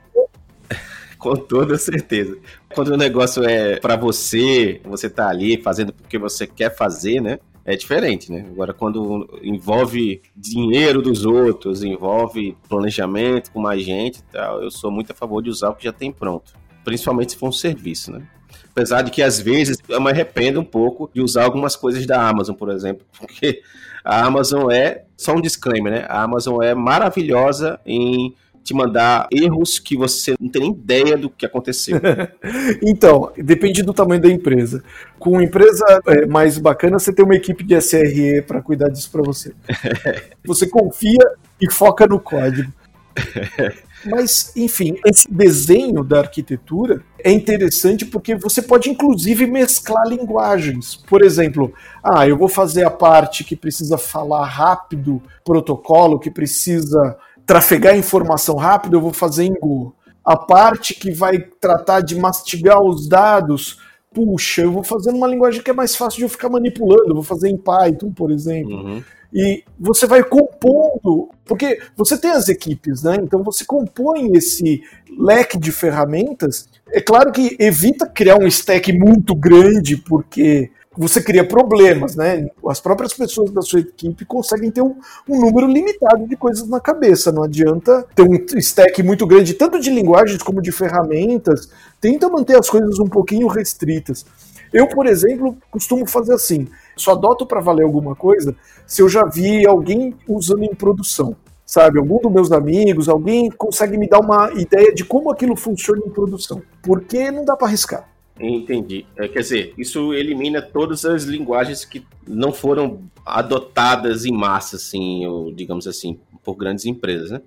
Com 1.17 1.35
toda 1.35 1.77
certeza. 1.77 2.37
Quando 2.73 2.89
o 2.89 2.97
negócio 2.97 3.43
é 3.43 3.79
para 3.79 3.95
você, 3.95 4.79
você 4.83 5.09
tá 5.09 5.27
ali 5.27 5.59
fazendo 5.61 5.91
porque 5.91 6.17
você 6.17 6.45
quer 6.45 6.75
fazer, 6.75 7.19
né? 7.19 7.39
É 7.67 7.75
diferente, 7.75 8.31
né? 8.31 8.45
Agora, 8.49 8.73
quando 8.73 9.29
envolve 9.43 10.21
dinheiro 10.33 11.01
dos 11.01 11.25
outros, 11.25 11.83
envolve 11.83 12.55
planejamento 12.69 13.51
com 13.51 13.59
mais 13.59 13.83
gente 13.83 14.19
e 14.19 14.23
tal, 14.31 14.63
eu 14.63 14.71
sou 14.71 14.89
muito 14.89 15.11
a 15.11 15.13
favor 15.13 15.43
de 15.43 15.49
usar 15.49 15.71
o 15.71 15.75
que 15.75 15.83
já 15.83 15.91
tem 15.91 16.09
pronto. 16.09 16.53
Principalmente 16.85 17.33
se 17.33 17.37
for 17.37 17.49
um 17.49 17.51
serviço, 17.51 18.13
né? 18.13 18.25
Apesar 18.71 19.01
de 19.01 19.11
que 19.11 19.21
às 19.21 19.37
vezes 19.41 19.79
eu 19.89 19.99
me 19.99 20.09
arrependo 20.09 20.61
um 20.61 20.63
pouco 20.63 21.11
de 21.13 21.19
usar 21.19 21.43
algumas 21.43 21.75
coisas 21.75 22.05
da 22.05 22.25
Amazon, 22.25 22.55
por 22.55 22.69
exemplo, 22.69 23.05
porque 23.19 23.61
a 24.01 24.25
Amazon 24.25 24.71
é, 24.71 25.03
só 25.17 25.33
um 25.33 25.41
disclaimer, 25.41 25.91
né? 25.91 26.05
A 26.07 26.23
Amazon 26.23 26.63
é 26.63 26.73
maravilhosa 26.73 27.81
em 27.85 28.33
te 28.67 28.73
mandar 28.73 29.27
erros 29.31 29.79
que 29.79 29.95
você 29.95 30.35
não 30.37 30.49
tem 30.49 30.61
nem 30.61 30.71
ideia 30.71 31.17
do 31.17 31.29
que 31.29 31.45
aconteceu. 31.45 31.99
então, 32.83 33.31
depende 33.37 33.81
do 33.81 33.93
tamanho 33.93 34.21
da 34.21 34.29
empresa. 34.29 34.83
Com 35.17 35.31
uma 35.31 35.43
empresa 35.43 35.85
é, 36.05 36.25
mais 36.25 36.57
bacana, 36.57 36.99
você 36.99 37.13
tem 37.13 37.23
uma 37.23 37.35
equipe 37.35 37.63
de 37.63 37.79
SRE 37.81 38.41
para 38.41 38.61
cuidar 38.61 38.89
disso 38.89 39.09
para 39.09 39.21
você. 39.21 39.53
você 40.45 40.67
confia 40.67 41.23
e 41.61 41.71
foca 41.71 42.05
no 42.05 42.19
código. 42.19 42.71
Mas, 44.05 44.55
enfim, 44.55 44.95
esse 45.05 45.27
desenho 45.31 46.03
da 46.03 46.19
arquitetura 46.19 47.01
é 47.23 47.31
interessante 47.31 48.05
porque 48.05 48.35
você 48.35 48.61
pode, 48.61 48.89
inclusive, 48.89 49.47
mesclar 49.47 50.07
linguagens. 50.07 50.95
Por 50.95 51.23
exemplo, 51.23 51.73
ah, 52.03 52.27
eu 52.27 52.37
vou 52.37 52.47
fazer 52.47 52.85
a 52.85 52.91
parte 52.91 53.43
que 53.43 53.55
precisa 53.55 53.97
falar 53.97 54.45
rápido, 54.45 55.21
protocolo, 55.43 56.19
que 56.19 56.29
precisa 56.29 57.17
trafegar 57.47 57.97
informação 57.97 58.55
rápido, 58.57 58.97
eu 58.97 59.01
vou 59.01 59.13
fazer 59.13 59.45
em 59.45 59.53
Go. 59.53 59.95
A 60.23 60.35
parte 60.35 60.93
que 60.93 61.09
vai 61.09 61.39
tratar 61.39 62.01
de 62.01 62.19
mastigar 62.19 62.81
os 62.81 63.07
dados, 63.07 63.79
puxa, 64.13 64.63
eu 64.63 64.71
vou 64.73 64.83
fazer 64.83 65.13
numa 65.13 65.27
linguagem 65.27 65.63
que 65.63 65.71
é 65.71 65.73
mais 65.73 65.95
fácil 65.95 66.17
de 66.17 66.25
eu 66.25 66.29
ficar 66.29 66.49
manipulando, 66.49 67.07
eu 67.07 67.15
vou 67.15 67.23
fazer 67.23 67.49
em 67.49 67.57
Python, 67.57 68.11
por 68.11 68.29
exemplo. 68.31 68.75
Uhum. 68.75 69.03
E 69.33 69.63
você 69.79 70.05
vai 70.05 70.23
compondo, 70.23 71.29
porque 71.45 71.79
você 71.95 72.17
tem 72.17 72.31
as 72.31 72.49
equipes, 72.49 73.03
né? 73.03 73.17
Então 73.21 73.41
você 73.43 73.63
compõe 73.63 74.33
esse 74.35 74.81
leque 75.17 75.57
de 75.57 75.71
ferramentas. 75.71 76.67
É 76.89 76.99
claro 76.99 77.31
que 77.31 77.55
evita 77.59 78.05
criar 78.05 78.37
um 78.37 78.47
stack 78.47 78.91
muito 78.91 79.33
grande, 79.33 79.95
porque 79.97 80.69
você 80.97 81.21
cria 81.21 81.47
problemas, 81.47 82.15
né? 82.15 82.49
As 82.67 82.79
próprias 82.79 83.13
pessoas 83.13 83.51
da 83.51 83.61
sua 83.61 83.81
equipe 83.81 84.25
conseguem 84.25 84.71
ter 84.71 84.81
um, 84.81 84.95
um, 85.29 85.39
número 85.39 85.67
limitado 85.67 86.27
de 86.27 86.35
coisas 86.35 86.67
na 86.67 86.79
cabeça. 86.79 87.31
Não 87.31 87.43
adianta 87.43 88.05
ter 88.15 88.23
um 88.23 88.33
stack 88.57 89.03
muito 89.03 89.27
grande, 89.27 89.53
tanto 89.53 89.79
de 89.79 89.91
linguagens 89.91 90.41
como 90.41 90.61
de 90.61 90.71
ferramentas. 90.71 91.69
Tenta 92.01 92.27
manter 92.27 92.57
as 92.57 92.69
coisas 92.69 92.99
um 92.99 93.07
pouquinho 93.07 93.47
restritas. 93.47 94.25
Eu, 94.73 94.87
por 94.87 95.05
exemplo, 95.05 95.55
costumo 95.69 96.07
fazer 96.07 96.33
assim: 96.33 96.67
só 96.95 97.11
adoto 97.11 97.45
para 97.45 97.61
valer 97.61 97.83
alguma 97.83 98.15
coisa 98.15 98.55
se 98.85 99.01
eu 99.01 99.07
já 99.07 99.23
vi 99.23 99.67
alguém 99.67 100.15
usando 100.27 100.63
em 100.63 100.73
produção. 100.73 101.35
Sabe, 101.65 101.99
algum 101.99 102.17
dos 102.21 102.31
meus 102.31 102.51
amigos, 102.53 103.09
alguém 103.09 103.51
consegue 103.51 103.97
me 103.97 104.07
dar 104.07 104.21
uma 104.21 104.53
ideia 104.53 104.95
de 104.95 105.03
como 105.03 105.29
aquilo 105.29 105.53
funciona 105.53 106.01
em 106.05 106.09
produção. 106.09 106.61
Porque 106.81 107.29
não 107.29 107.43
dá 107.43 107.57
para 107.57 107.67
arriscar. 107.67 108.07
Entendi. 108.39 109.05
É, 109.15 109.27
quer 109.27 109.39
dizer, 109.39 109.73
isso 109.77 110.13
elimina 110.13 110.61
todas 110.61 111.05
as 111.05 111.23
linguagens 111.23 111.83
que 111.83 112.05
não 112.27 112.51
foram 112.51 113.01
adotadas 113.25 114.25
em 114.25 114.31
massa, 114.31 114.75
assim, 114.75 115.25
ou 115.25 115.51
digamos 115.51 115.87
assim, 115.87 116.19
por 116.43 116.55
grandes 116.55 116.85
empresas, 116.85 117.31
né? 117.31 117.41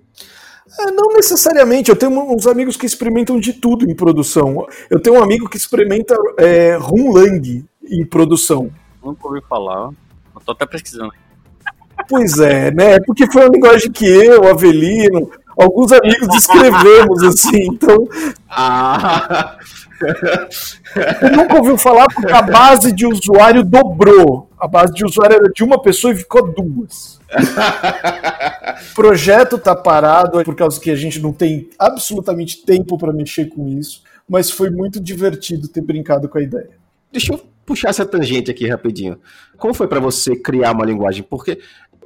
É, 0.79 0.91
não 0.91 1.13
necessariamente. 1.13 1.89
Eu 1.89 1.95
tenho 1.95 2.11
uns 2.33 2.47
amigos 2.47 2.77
que 2.77 2.85
experimentam 2.85 3.39
de 3.39 3.53
tudo 3.53 3.89
em 3.89 3.95
produção. 3.95 4.65
Eu 4.89 4.99
tenho 4.99 5.17
um 5.17 5.23
amigo 5.23 5.49
que 5.49 5.57
experimenta 5.57 6.15
é, 6.37 6.75
Runlang 6.75 7.65
em 7.83 8.05
produção. 8.05 8.69
Nunca 9.03 9.27
ouvi 9.27 9.41
falar. 9.49 9.89
Eu 10.35 10.41
tô 10.45 10.51
até 10.51 10.65
pesquisando. 10.65 11.11
Pois 12.07 12.39
é, 12.39 12.71
né? 12.71 12.99
Porque 13.01 13.29
foi 13.31 13.43
uma 13.43 13.53
linguagem 13.53 13.91
que 13.91 14.05
eu, 14.05 14.47
Avelino, 14.47 15.31
alguns 15.57 15.91
amigos 15.91 16.27
descrevemos 16.29 17.21
assim. 17.23 17.67
Então. 17.71 18.07
Ah. 18.49 19.57
Nunca 21.35 21.57
ouviu 21.57 21.77
falar 21.77 22.07
porque 22.13 22.31
a 22.31 22.41
base 22.41 22.91
de 22.91 23.05
usuário 23.05 23.63
dobrou. 23.63 24.49
A 24.59 24.67
base 24.67 24.93
de 24.93 25.03
usuário 25.05 25.35
era 25.37 25.49
de 25.49 25.63
uma 25.63 25.81
pessoa 25.81 26.13
e 26.13 26.17
ficou 26.17 26.51
duas. 26.51 27.19
o 28.91 28.95
projeto 28.95 29.57
tá 29.57 29.75
parado 29.75 30.43
por 30.43 30.55
causa 30.55 30.79
que 30.79 30.91
a 30.91 30.95
gente 30.95 31.19
não 31.19 31.33
tem 31.33 31.69
absolutamente 31.79 32.63
tempo 32.63 32.97
para 32.97 33.13
mexer 33.13 33.45
com 33.45 33.67
isso, 33.67 34.03
mas 34.27 34.51
foi 34.51 34.69
muito 34.69 34.99
divertido 34.99 35.67
ter 35.67 35.81
brincado 35.81 36.29
com 36.29 36.37
a 36.37 36.41
ideia. 36.41 36.69
Deixa 37.11 37.33
eu 37.33 37.41
puxar 37.65 37.89
essa 37.89 38.05
tangente 38.05 38.51
aqui 38.51 38.67
rapidinho. 38.67 39.17
Como 39.57 39.73
foi 39.73 39.87
para 39.87 39.99
você 39.99 40.35
criar 40.35 40.71
uma 40.71 40.85
linguagem? 40.85 41.23
Porque, 41.23 41.59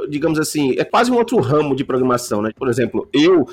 digamos 0.09 0.39
assim, 0.39 0.75
é 0.77 0.83
quase 0.83 1.11
um 1.11 1.15
outro 1.15 1.39
ramo 1.39 1.75
de 1.75 1.83
programação, 1.83 2.41
né? 2.41 2.51
Por 2.55 2.69
exemplo, 2.69 3.09
eu 3.13 3.47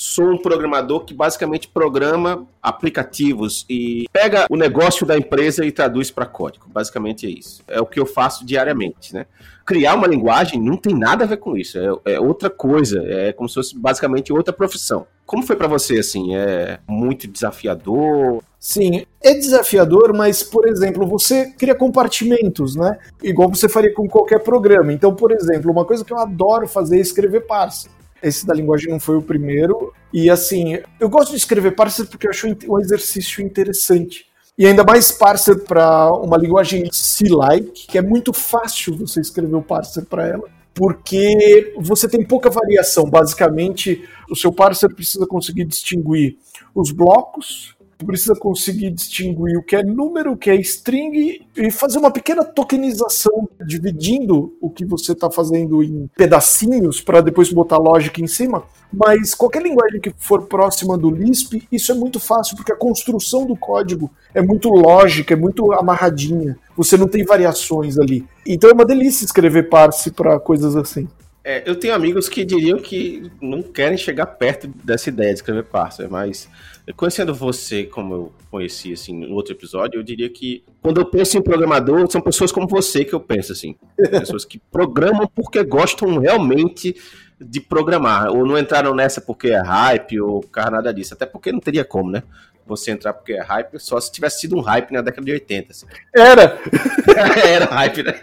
sou 0.00 0.30
um 0.30 0.38
programador 0.38 1.00
que 1.00 1.12
basicamente 1.12 1.66
programa 1.66 2.46
aplicativos 2.62 3.66
e 3.68 4.06
pega 4.12 4.46
o 4.48 4.56
negócio 4.56 5.04
da 5.04 5.18
empresa 5.18 5.66
e 5.66 5.72
traduz 5.72 6.08
para 6.08 6.24
código. 6.24 6.66
Basicamente 6.68 7.26
é 7.26 7.30
isso. 7.30 7.64
É 7.66 7.80
o 7.80 7.86
que 7.86 7.98
eu 7.98 8.06
faço 8.06 8.46
diariamente, 8.46 9.12
né? 9.12 9.26
Criar 9.66 9.96
uma 9.96 10.06
linguagem 10.06 10.62
não 10.62 10.76
tem 10.76 10.96
nada 10.96 11.24
a 11.24 11.26
ver 11.26 11.38
com 11.38 11.56
isso. 11.56 11.76
É, 11.76 12.12
é 12.14 12.20
outra 12.20 12.48
coisa. 12.48 13.02
É 13.08 13.32
como 13.32 13.48
se 13.48 13.56
fosse 13.56 13.76
basicamente 13.76 14.32
outra 14.32 14.52
profissão. 14.52 15.04
Como 15.26 15.42
foi 15.42 15.56
para 15.56 15.66
você 15.66 15.98
assim? 15.98 16.32
É 16.36 16.78
muito 16.86 17.26
desafiador? 17.26 18.40
Sim, 18.60 19.04
é 19.20 19.34
desafiador, 19.34 20.16
mas, 20.16 20.44
por 20.44 20.68
exemplo, 20.68 21.08
você 21.08 21.50
cria 21.58 21.74
compartimentos, 21.74 22.76
né? 22.76 22.98
Igual 23.20 23.48
você 23.48 23.68
faria 23.68 23.92
com 23.92 24.08
qualquer 24.08 24.44
programa. 24.44 24.92
Então, 24.92 25.12
por 25.12 25.32
exemplo, 25.32 25.72
uma 25.72 25.84
coisa 25.84 26.04
que 26.04 26.12
eu 26.12 26.18
adoro 26.18 26.68
fazer 26.68 26.98
é 26.98 27.00
escrever 27.00 27.40
parser. 27.48 27.90
Esse 28.22 28.46
da 28.46 28.54
linguagem 28.54 28.90
não 28.90 29.00
foi 29.00 29.16
o 29.16 29.22
primeiro. 29.22 29.92
E 30.12 30.30
assim, 30.30 30.78
eu 30.98 31.08
gosto 31.08 31.30
de 31.30 31.36
escrever 31.36 31.72
parser 31.72 32.06
porque 32.06 32.26
eu 32.26 32.30
acho 32.30 32.48
um 32.68 32.80
exercício 32.80 33.44
interessante. 33.44 34.26
E 34.56 34.66
ainda 34.66 34.82
mais 34.82 35.12
parser 35.12 35.60
para 35.64 36.12
uma 36.12 36.36
linguagem 36.36 36.88
C-like, 36.92 37.86
que 37.86 37.96
é 37.96 38.02
muito 38.02 38.32
fácil 38.32 38.96
você 38.96 39.20
escrever 39.20 39.54
o 39.54 39.62
parser 39.62 40.04
para 40.04 40.26
ela, 40.26 40.42
porque 40.74 41.74
você 41.78 42.08
tem 42.08 42.24
pouca 42.24 42.50
variação. 42.50 43.08
Basicamente, 43.08 44.08
o 44.28 44.34
seu 44.34 44.52
parser 44.52 44.92
precisa 44.92 45.26
conseguir 45.26 45.64
distinguir 45.64 46.38
os 46.74 46.90
blocos 46.90 47.77
precisa 48.06 48.34
conseguir 48.34 48.90
distinguir 48.90 49.58
o 49.58 49.62
que 49.62 49.76
é 49.76 49.82
número, 49.82 50.32
o 50.32 50.36
que 50.36 50.50
é 50.50 50.56
string 50.56 51.46
e 51.56 51.70
fazer 51.70 51.98
uma 51.98 52.10
pequena 52.10 52.44
tokenização, 52.44 53.48
dividindo 53.64 54.56
o 54.60 54.70
que 54.70 54.84
você 54.84 55.12
está 55.12 55.30
fazendo 55.30 55.82
em 55.82 56.08
pedacinhos 56.16 57.00
para 57.00 57.20
depois 57.20 57.52
botar 57.52 57.78
lógica 57.78 58.20
em 58.20 58.26
cima. 58.26 58.62
Mas 58.92 59.34
qualquer 59.34 59.62
linguagem 59.62 60.00
que 60.00 60.12
for 60.16 60.46
próxima 60.46 60.96
do 60.96 61.10
Lisp, 61.10 61.66
isso 61.70 61.92
é 61.92 61.94
muito 61.94 62.18
fácil, 62.18 62.56
porque 62.56 62.72
a 62.72 62.76
construção 62.76 63.44
do 63.44 63.56
código 63.56 64.10
é 64.32 64.40
muito 64.40 64.70
lógica, 64.70 65.34
é 65.34 65.36
muito 65.36 65.72
amarradinha. 65.72 66.56
Você 66.76 66.96
não 66.96 67.06
tem 67.06 67.24
variações 67.24 67.98
ali. 67.98 68.24
Então 68.46 68.70
é 68.70 68.72
uma 68.72 68.84
delícia 68.84 69.24
escrever 69.24 69.68
parse 69.68 70.10
para 70.10 70.38
coisas 70.40 70.74
assim. 70.74 71.06
É, 71.48 71.62
eu 71.64 71.74
tenho 71.74 71.94
amigos 71.94 72.28
que 72.28 72.44
diriam 72.44 72.78
que 72.78 73.30
não 73.40 73.62
querem 73.62 73.96
chegar 73.96 74.26
perto 74.26 74.68
dessa 74.84 75.08
ideia 75.08 75.30
de 75.30 75.38
escrever 75.38 75.64
parser, 75.64 76.10
mas 76.10 76.48
Conhecendo 76.96 77.34
você, 77.34 77.84
como 77.84 78.14
eu 78.14 78.32
conheci, 78.50 78.92
assim, 78.92 79.12
no 79.12 79.34
outro 79.34 79.52
episódio, 79.52 79.98
eu 79.98 80.02
diria 80.02 80.28
que 80.30 80.64
quando 80.80 81.00
eu 81.00 81.04
penso 81.04 81.36
em 81.36 81.42
programador, 81.42 82.10
são 82.10 82.20
pessoas 82.20 82.50
como 82.50 82.66
você 82.66 83.04
que 83.04 83.12
eu 83.14 83.20
penso, 83.20 83.52
assim. 83.52 83.76
Pessoas 83.96 84.44
que 84.44 84.58
programam 84.58 85.26
porque 85.26 85.62
gostam 85.62 86.18
realmente 86.18 86.96
de 87.38 87.60
programar. 87.60 88.30
Ou 88.30 88.46
não 88.46 88.58
entraram 88.58 88.94
nessa 88.94 89.20
porque 89.20 89.48
é 89.48 89.60
hype 89.60 90.18
ou 90.20 90.42
cara 90.42 90.70
nada 90.70 90.94
disso. 90.94 91.12
Até 91.12 91.26
porque 91.26 91.52
não 91.52 91.60
teria 91.60 91.84
como, 91.84 92.10
né? 92.10 92.22
Você 92.66 92.90
entrar 92.90 93.12
porque 93.12 93.34
é 93.34 93.42
hype, 93.42 93.78
só 93.78 94.00
se 94.00 94.10
tivesse 94.10 94.40
sido 94.40 94.56
um 94.56 94.60
hype 94.60 94.90
na 94.90 95.02
década 95.02 95.24
de 95.24 95.32
80. 95.32 95.72
Assim. 95.72 95.86
Era! 96.14 96.58
Era 97.44 97.66
hype, 97.66 98.02
né? 98.02 98.14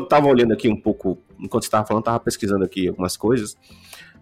Eu 0.00 0.06
tava 0.06 0.26
olhando 0.26 0.52
aqui 0.52 0.68
um 0.68 0.76
pouco, 0.76 1.18
enquanto 1.38 1.64
você 1.64 1.70
tava 1.70 1.86
falando, 1.86 2.04
tava 2.04 2.20
pesquisando 2.20 2.64
aqui 2.64 2.88
algumas 2.88 3.16
coisas. 3.16 3.56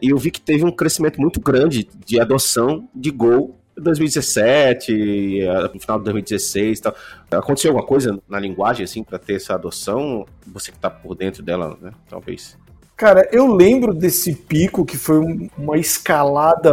E 0.01 0.11
eu 0.11 0.19
vi 0.19 0.31
que 0.31 0.41
teve 0.41 0.64
um 0.64 0.71
crescimento 0.71 1.21
muito 1.21 1.41
grande 1.41 1.88
de 2.07 2.21
adoção 2.21 2.88
de 2.95 3.11
Go 3.11 3.55
2017, 3.77 5.45
no 5.73 5.81
final 5.81 5.99
de 5.99 6.05
2016 6.05 6.81
tal. 6.81 6.95
Aconteceu 7.31 7.71
alguma 7.71 7.87
coisa 7.87 8.21
na 8.29 8.38
linguagem, 8.41 8.85
assim, 8.85 9.05
para 9.05 9.19
ter 9.19 9.35
essa 9.35 9.55
adoção? 9.55 10.27
Você 10.47 10.71
que 10.71 10.77
está 10.77 10.91
por 10.91 11.14
dentro 11.14 11.43
dela, 11.43 11.79
né? 11.81 11.93
Talvez. 12.09 12.57
Cara, 12.97 13.29
eu 13.31 13.47
lembro 13.47 13.95
desse 13.95 14.35
pico 14.35 14.85
que 14.85 14.97
foi 14.97 15.49
uma 15.57 15.79
escalada 15.79 16.73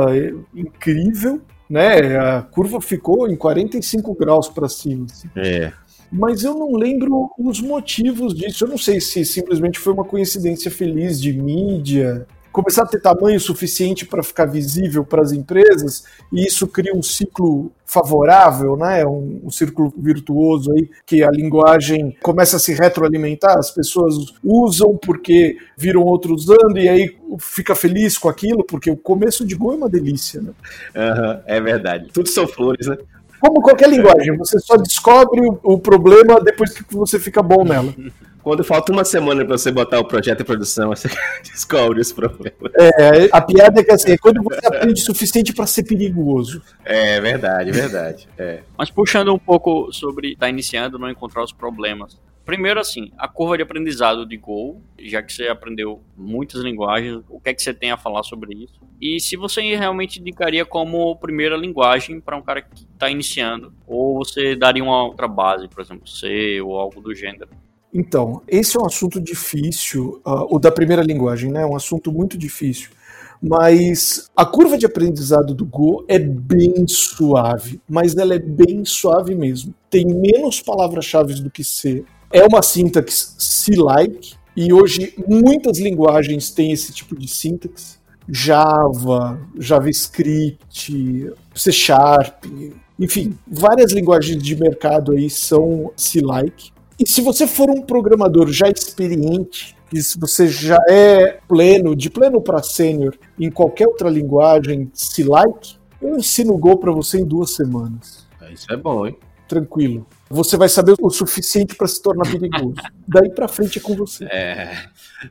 incrível, 0.53 1.41
né? 1.69 2.17
A 2.17 2.41
curva 2.41 2.81
ficou 2.81 3.29
em 3.29 3.35
45 3.35 4.15
graus 4.15 4.49
para 4.49 4.67
cima. 4.67 5.05
Assim. 5.05 5.29
É. 5.35 5.71
Mas 6.15 6.43
eu 6.43 6.53
não 6.53 6.75
lembro 6.75 7.29
os 7.37 7.59
motivos 7.59 8.33
disso. 8.33 8.63
Eu 8.63 8.69
não 8.69 8.77
sei 8.77 9.01
se 9.01 9.25
simplesmente 9.25 9.77
foi 9.77 9.93
uma 9.93 10.05
coincidência 10.05 10.71
feliz 10.71 11.21
de 11.21 11.33
mídia, 11.33 12.25
começar 12.55 12.83
a 12.83 12.87
ter 12.87 13.01
tamanho 13.01 13.37
suficiente 13.37 14.05
para 14.05 14.23
ficar 14.23 14.45
visível 14.45 15.03
para 15.03 15.21
as 15.21 15.33
empresas, 15.33 16.05
e 16.31 16.45
isso 16.45 16.65
cria 16.65 16.95
um 16.95 17.03
ciclo 17.03 17.69
favorável, 17.85 18.77
né? 18.77 19.05
Um, 19.05 19.41
um, 19.43 19.51
círculo 19.51 19.93
virtuoso 19.97 20.71
aí, 20.71 20.89
que 21.05 21.21
a 21.21 21.29
linguagem 21.29 22.15
começa 22.23 22.55
a 22.55 22.59
se 22.59 22.73
retroalimentar, 22.73 23.57
as 23.57 23.71
pessoas 23.71 24.15
usam 24.41 24.97
porque 24.97 25.57
viram 25.77 26.01
outros 26.01 26.43
usando, 26.43 26.77
e 26.77 26.87
aí 26.87 27.17
fica 27.39 27.75
feliz 27.75 28.17
com 28.17 28.29
aquilo, 28.29 28.63
porque 28.63 28.89
o 28.89 28.95
começo 28.95 29.45
de 29.45 29.53
Go 29.53 29.73
é 29.73 29.75
uma 29.75 29.89
delícia, 29.89 30.41
né? 30.41 30.51
Uhum, 30.95 31.41
é 31.45 31.59
verdade. 31.59 32.07
Tudo 32.13 32.29
são 32.29 32.47
flores, 32.47 32.87
né? 32.87 32.97
Como 33.45 33.61
qualquer 33.61 33.89
linguagem, 33.89 34.35
você 34.37 34.59
só 34.59 34.75
descobre 34.75 35.39
o, 35.39 35.59
o 35.61 35.79
problema 35.79 36.41
depois 36.41 36.71
que 36.71 36.83
você 36.95 37.19
fica 37.19 37.43
bom 37.43 37.63
nela. 37.63 37.93
Quando 38.41 38.63
falta 38.63 38.91
uma 38.91 39.03
semana 39.03 39.43
para 39.43 39.57
você 39.57 39.71
botar 39.71 39.99
o 39.99 40.05
projeto 40.05 40.41
em 40.41 40.45
produção, 40.45 40.89
você 40.89 41.07
descobre 41.41 41.99
os 41.99 42.11
problemas. 42.11 42.71
É, 42.75 43.27
a 43.31 43.41
piada 43.41 43.81
é 43.81 43.83
que 43.83 43.91
assim, 43.91 44.11
é 44.11 44.17
quando 44.19 44.43
você 44.43 44.61
aprende 44.67 45.01
o 45.01 45.03
suficiente 45.03 45.51
para 45.51 45.65
ser 45.65 45.81
perigoso. 45.81 46.61
É 46.83 47.19
verdade, 47.19 47.71
verdade. 47.71 48.27
É. 48.37 48.59
Mas 48.77 48.91
puxando 48.91 49.33
um 49.33 49.39
pouco 49.39 49.91
sobre 49.91 50.33
estar 50.33 50.45
tá 50.45 50.49
iniciando, 50.49 50.99
não 50.99 51.09
encontrar 51.09 51.43
os 51.43 51.51
problemas. 51.51 52.19
Primeiro, 52.45 52.79
assim, 52.79 53.11
a 53.17 53.27
curva 53.27 53.57
de 53.57 53.63
aprendizado 53.63 54.23
de 54.23 54.37
Go, 54.37 54.79
já 54.99 55.23
que 55.23 55.33
você 55.33 55.47
aprendeu 55.47 56.01
muitas 56.15 56.61
linguagens, 56.61 57.23
o 57.27 57.39
que 57.39 57.49
é 57.49 57.53
que 57.55 57.61
você 57.61 57.73
tem 57.73 57.89
a 57.89 57.97
falar 57.97 58.21
sobre 58.21 58.53
isso? 58.53 58.79
E 59.01 59.19
se 59.19 59.35
você 59.35 59.61
realmente 59.75 60.19
indicaria 60.19 60.63
como 60.63 61.15
primeira 61.15 61.57
linguagem 61.57 62.21
para 62.21 62.37
um 62.37 62.43
cara 62.43 62.61
que 62.61 62.83
está 62.83 63.09
iniciando, 63.09 63.73
ou 63.87 64.19
você 64.19 64.55
daria 64.55 64.83
uma 64.83 65.05
outra 65.05 65.27
base, 65.27 65.67
por 65.67 65.81
exemplo, 65.81 66.07
C 66.07 66.61
ou 66.61 66.77
algo 66.77 67.01
do 67.01 67.15
gênero? 67.15 67.49
Então, 67.91 68.41
esse 68.47 68.77
é 68.77 68.79
um 68.79 68.85
assunto 68.85 69.19
difícil, 69.19 70.21
uh, 70.25 70.53
o 70.53 70.59
da 70.59 70.71
primeira 70.71 71.01
linguagem, 71.01 71.51
né? 71.51 71.63
É 71.63 71.65
um 71.65 71.75
assunto 71.75 72.11
muito 72.11 72.37
difícil. 72.37 72.89
Mas 73.41 74.29
a 74.35 74.45
curva 74.45 74.77
de 74.77 74.85
aprendizado 74.85 75.53
do 75.53 75.65
Go 75.65 76.05
é 76.07 76.19
bem 76.19 76.85
suave, 76.87 77.79
mas 77.87 78.15
ela 78.15 78.35
é 78.35 78.39
bem 78.39 78.83
suave 78.85 79.35
mesmo. 79.35 79.73
Tem 79.89 80.05
menos 80.05 80.61
palavras-chave 80.61 81.35
do 81.35 81.49
que 81.49 81.63
C. 81.63 82.03
É 82.35 82.45
uma 82.45 82.61
sintaxe 82.61 83.33
C-like, 83.37 84.35
e 84.57 84.73
hoje 84.73 85.15
muitas 85.25 85.79
linguagens 85.79 86.49
têm 86.49 86.73
esse 86.73 86.91
tipo 86.91 87.17
de 87.17 87.29
sintaxe. 87.29 87.97
Java, 88.27 89.39
JavaScript, 89.57 91.31
C 91.53 91.71
Sharp, 91.71 92.43
Enfim, 92.99 93.37
várias 93.45 93.91
linguagens 93.91 94.41
de 94.41 94.55
mercado 94.55 95.11
aí 95.11 95.29
são 95.29 95.91
C-like. 95.95 96.71
E 96.99 97.07
se 97.07 97.21
você 97.21 97.45
for 97.45 97.69
um 97.69 97.81
programador 97.81 98.51
já 98.51 98.69
experiente, 98.69 99.75
e 99.93 100.01
se 100.01 100.17
você 100.17 100.47
já 100.47 100.77
é 100.89 101.39
pleno, 101.47 101.95
de 101.95 102.09
pleno 102.09 102.41
para 102.41 102.63
sênior 102.63 103.17
em 103.39 103.51
qualquer 103.51 103.87
outra 103.87 104.09
linguagem 104.09 104.89
C-like, 104.93 105.77
eu 106.01 106.17
ensino 106.17 106.53
o 106.53 106.57
Go 106.57 106.77
para 106.77 106.91
você 106.91 107.19
em 107.19 107.25
duas 107.25 107.51
semanas. 107.51 108.25
Isso 108.51 108.71
é 108.71 108.77
bom, 108.77 109.05
hein? 109.05 109.17
Tranquilo. 109.47 110.05
Você 110.35 110.57
vai 110.57 110.67
saber 110.67 110.95
o 110.99 111.09
suficiente 111.09 111.75
para 111.75 111.87
se 111.87 112.01
tornar 112.01 112.29
perigoso. 112.29 112.75
Daí 113.07 113.29
para 113.29 113.47
frente 113.47 113.79
é 113.79 113.81
com 113.81 113.95
você. 113.95 114.25
É. 114.25 114.77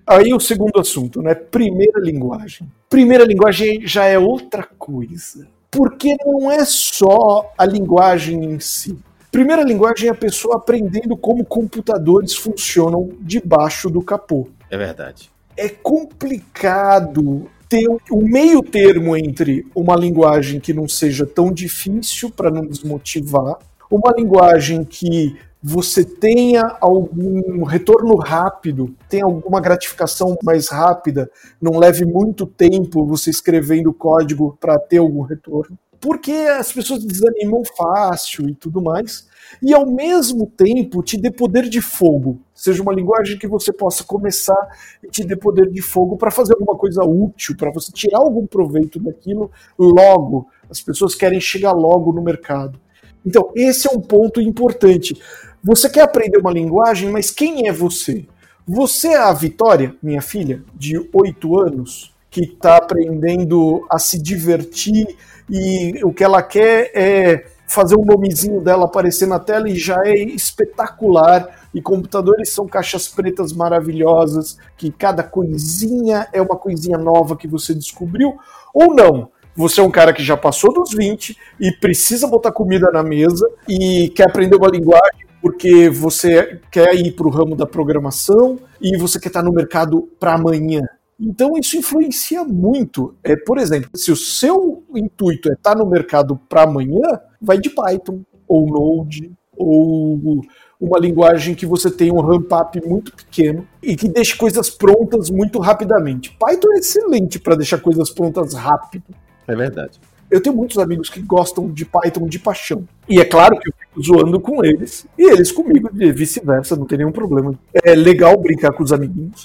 Aí 0.07 0.33
o 0.33 0.41
segundo 0.41 0.81
assunto, 0.81 1.21
né? 1.21 1.35
Primeira 1.35 2.01
linguagem. 2.01 2.67
Primeira 2.89 3.23
linguagem 3.23 3.87
já 3.87 4.07
é 4.07 4.19
outra 4.19 4.63
coisa. 4.63 5.47
Porque 5.71 6.17
não 6.25 6.51
é 6.51 6.65
só 6.65 7.53
a 7.59 7.67
linguagem 7.67 8.45
em 8.45 8.59
si. 8.59 8.99
Primeira 9.31 9.63
linguagem 9.63 10.09
é 10.09 10.13
a 10.13 10.15
pessoa 10.15 10.57
aprendendo 10.57 11.17
como 11.17 11.45
computadores 11.45 12.35
funcionam 12.35 13.11
debaixo 13.21 13.91
do 13.91 14.01
capô. 14.01 14.49
É 14.71 14.79
verdade. 14.79 15.31
É 15.55 15.69
complicado 15.69 17.51
ter 17.69 17.87
um 18.11 18.23
meio 18.23 18.63
termo 18.63 19.15
entre 19.17 19.67
uma 19.75 19.97
linguagem 19.97 20.61
que 20.61 20.73
não 20.73 20.89
seja 20.89 21.27
tão 21.27 21.53
difícil 21.53 22.31
para 22.31 22.51
não 22.51 22.65
desmotivar, 22.65 23.59
uma 23.95 24.13
linguagem 24.17 24.85
que 24.85 25.37
você 25.63 26.05
tenha 26.05 26.77
algum 26.81 27.63
retorno 27.65 28.17
rápido, 28.17 28.95
tenha 29.09 29.25
alguma 29.25 29.61
gratificação 29.61 30.37
mais 30.43 30.69
rápida, 30.69 31.31
não 31.61 31.79
leve 31.79 32.05
muito 32.05 32.45
tempo 32.45 33.07
você 33.07 33.31
escrevendo 33.31 33.95
código 33.95 34.59
para 34.61 34.79
ter 34.79 34.99
algum 34.99 35.23
retorno. 35.23 35.79
Porque 36.01 36.33
as 36.33 36.71
pessoas 36.71 37.03
desanimam 37.03 37.63
fácil 37.65 38.51
e 38.51 38.55
tudo 38.55 38.83
mais. 38.83 39.27
E 39.63 39.73
ao 39.73 39.87
mesmo 39.87 40.47
tempo 40.47 41.03
te 41.03 41.17
dê 41.17 41.31
poder 41.31 41.67
de 41.67 41.81
fogo. 41.81 42.41
Seja 42.55 42.83
uma 42.83 42.93
linguagem 42.93 43.39
que 43.39 43.49
você 43.49 43.73
possa 43.73 44.05
começar 44.05 44.69
e 45.03 45.09
te 45.09 45.25
dê 45.25 45.35
poder 45.35 45.71
de 45.71 45.81
fogo 45.81 46.19
para 46.19 46.31
fazer 46.31 46.53
alguma 46.55 46.77
coisa 46.77 47.03
útil, 47.05 47.57
para 47.57 47.71
você 47.71 47.91
tirar 47.91 48.19
algum 48.19 48.47
proveito 48.47 48.99
daquilo 49.01 49.51
logo. 49.79 50.47
As 50.69 50.83
pessoas 50.83 51.15
querem 51.15 51.41
chegar 51.41 51.73
logo 51.73 52.13
no 52.13 52.23
mercado. 52.23 52.79
Então, 53.25 53.51
esse 53.55 53.89
é 53.89 53.91
um 53.91 54.01
ponto 54.01 54.41
importante. 54.41 55.17
Você 55.63 55.89
quer 55.89 56.03
aprender 56.03 56.39
uma 56.39 56.53
linguagem, 56.53 57.11
mas 57.11 57.31
quem 57.31 57.67
é 57.67 57.73
você? 57.73 58.27
Você 58.67 59.09
é 59.09 59.19
a 59.19 59.33
Vitória, 59.33 59.95
minha 60.03 60.21
filha, 60.21 60.63
de 60.75 60.99
8 61.13 61.61
anos, 61.61 62.15
que 62.31 62.43
está 62.43 62.77
aprendendo 62.77 63.87
a 63.91 63.99
se 63.99 64.21
divertir 64.21 65.07
e 65.49 66.03
o 66.03 66.13
que 66.13 66.25
ela 66.25 66.43
quer 66.43 66.91
é 66.95 67.47
fazer 67.67 67.97
o 67.97 68.05
nomezinho 68.05 68.61
dela 68.61 68.85
aparecer 68.85 69.27
na 69.27 69.39
tela 69.39 69.69
e 69.69 69.77
já 69.77 70.01
é 70.05 70.15
espetacular. 70.15 71.69
E 71.75 71.83
computadores 71.83 72.51
são 72.51 72.67
caixas 72.67 73.09
pretas 73.09 73.53
maravilhosas, 73.53 74.59
que 74.77 74.91
cada 74.91 75.23
coisinha 75.23 76.29
é 76.33 76.41
uma 76.41 76.57
coisinha 76.57 76.99
nova 76.99 77.37
que 77.37 77.49
você 77.49 77.75
descobriu, 77.75 78.37
ou 78.73 78.95
não 78.95 79.31
você 79.57 79.81
é 79.81 79.85
um 79.85 79.91
cara 79.91 80.13
que 80.13 80.23
já 80.23 80.37
passou 80.37 80.73
dos 80.73 80.93
20 80.93 81.37
e 81.61 81.73
precisa 81.73 82.27
botar 82.27 82.53
comida 82.53 82.91
na 82.91 83.03
mesa 83.03 83.49
e 83.69 84.09
quer 84.11 84.29
aprender 84.29 84.57
uma 84.57 84.69
linguagem 84.69 85.25
porque 85.41 85.91
você 85.91 86.59
quer 86.71 86.95
ir 86.95 87.13
para 87.13 87.27
o 87.27 87.31
ramo 87.31 87.55
da 87.55 87.67
programação 87.67 88.59
e 88.81 88.97
você 88.97 89.21
quer 89.21 89.29
estar 89.29 89.43
no 89.43 89.53
mercado 89.53 90.09
para 90.19 90.35
amanhã. 90.35 90.81
Então 91.21 91.53
isso 91.59 91.77
influencia 91.77 92.43
muito. 92.45 93.15
É, 93.23 93.37
por 93.37 93.59
exemplo, 93.59 93.91
se 93.95 94.11
o 94.11 94.17
seu 94.17 94.83
intuito 94.95 95.51
é 95.51 95.53
estar 95.53 95.77
no 95.77 95.85
mercado 95.85 96.41
para 96.49 96.63
amanhã, 96.63 97.21
vai 97.41 97.59
de 97.59 97.69
Python 97.69 98.23
ou 98.49 98.67
Node 98.67 99.33
ou 99.57 100.41
uma 100.81 100.99
linguagem 100.99 101.55
que 101.55 101.67
você 101.67 101.91
tem 101.91 102.13
um 102.13 102.21
ramp-up 102.21 102.81
muito 102.87 103.15
pequeno 103.15 103.67
e 103.83 103.97
que 103.97 104.09
deixe 104.09 104.37
coisas 104.37 104.69
prontas 104.71 105.31
muito 105.31 105.59
rapidamente. 105.61 106.37
Python 106.39 106.73
é 106.73 106.79
excelente 106.79 107.39
para 107.39 107.55
deixar 107.55 107.81
coisas 107.81 108.11
prontas 108.11 108.55
rápido. 108.55 109.05
É 109.47 109.55
verdade. 109.55 110.01
Eu 110.31 110.41
tenho 110.41 110.57
muitos 110.57 110.79
amigos 110.79 111.09
que 111.09 111.21
gostam 111.21 111.71
de 111.71 111.85
Python 111.85 112.27
de 112.27 112.39
paixão. 112.39 112.89
E 113.09 113.21
é 113.21 113.25
claro 113.25 113.59
que 113.59 113.69
eu 113.69 113.75
fico 113.79 114.03
zoando 114.03 114.41
com 114.41 114.65
eles. 114.65 115.07
E 115.17 115.31
eles 115.31 115.53
comigo, 115.53 115.89
e 115.95 116.11
vice-versa, 116.11 116.75
não 116.75 116.87
tem 116.87 116.99
nenhum 116.99 117.13
problema. 117.13 117.55
É 117.73 117.95
legal 117.95 118.37
brincar 118.41 118.73
com 118.73 118.83
os 118.83 118.93
amiguinhos. 118.93 119.45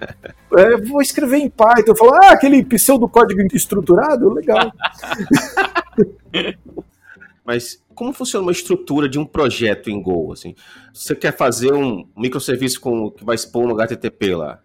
é, 0.56 0.76
vou 0.78 1.00
escrever 1.00 1.36
em 1.36 1.48
Python. 1.48 1.92
Eu 1.92 1.96
falo, 1.96 2.14
ah, 2.14 2.32
aquele 2.32 2.64
pseudocódigo 2.64 3.42
estruturado? 3.54 4.32
Legal. 4.32 4.72
Mas 7.44 7.80
como 7.94 8.12
funciona 8.12 8.46
uma 8.46 8.52
estrutura 8.52 9.08
de 9.08 9.18
um 9.18 9.24
projeto 9.24 9.90
em 9.90 10.02
Go? 10.02 10.32
Assim? 10.32 10.54
Você 10.92 11.14
quer 11.14 11.36
fazer 11.36 11.72
um 11.72 12.08
microserviço 12.16 12.80
com, 12.80 13.10
que 13.10 13.24
vai 13.24 13.34
expor 13.34 13.68
no 13.68 13.74
HTTP 13.74 14.34
lá. 14.34 14.58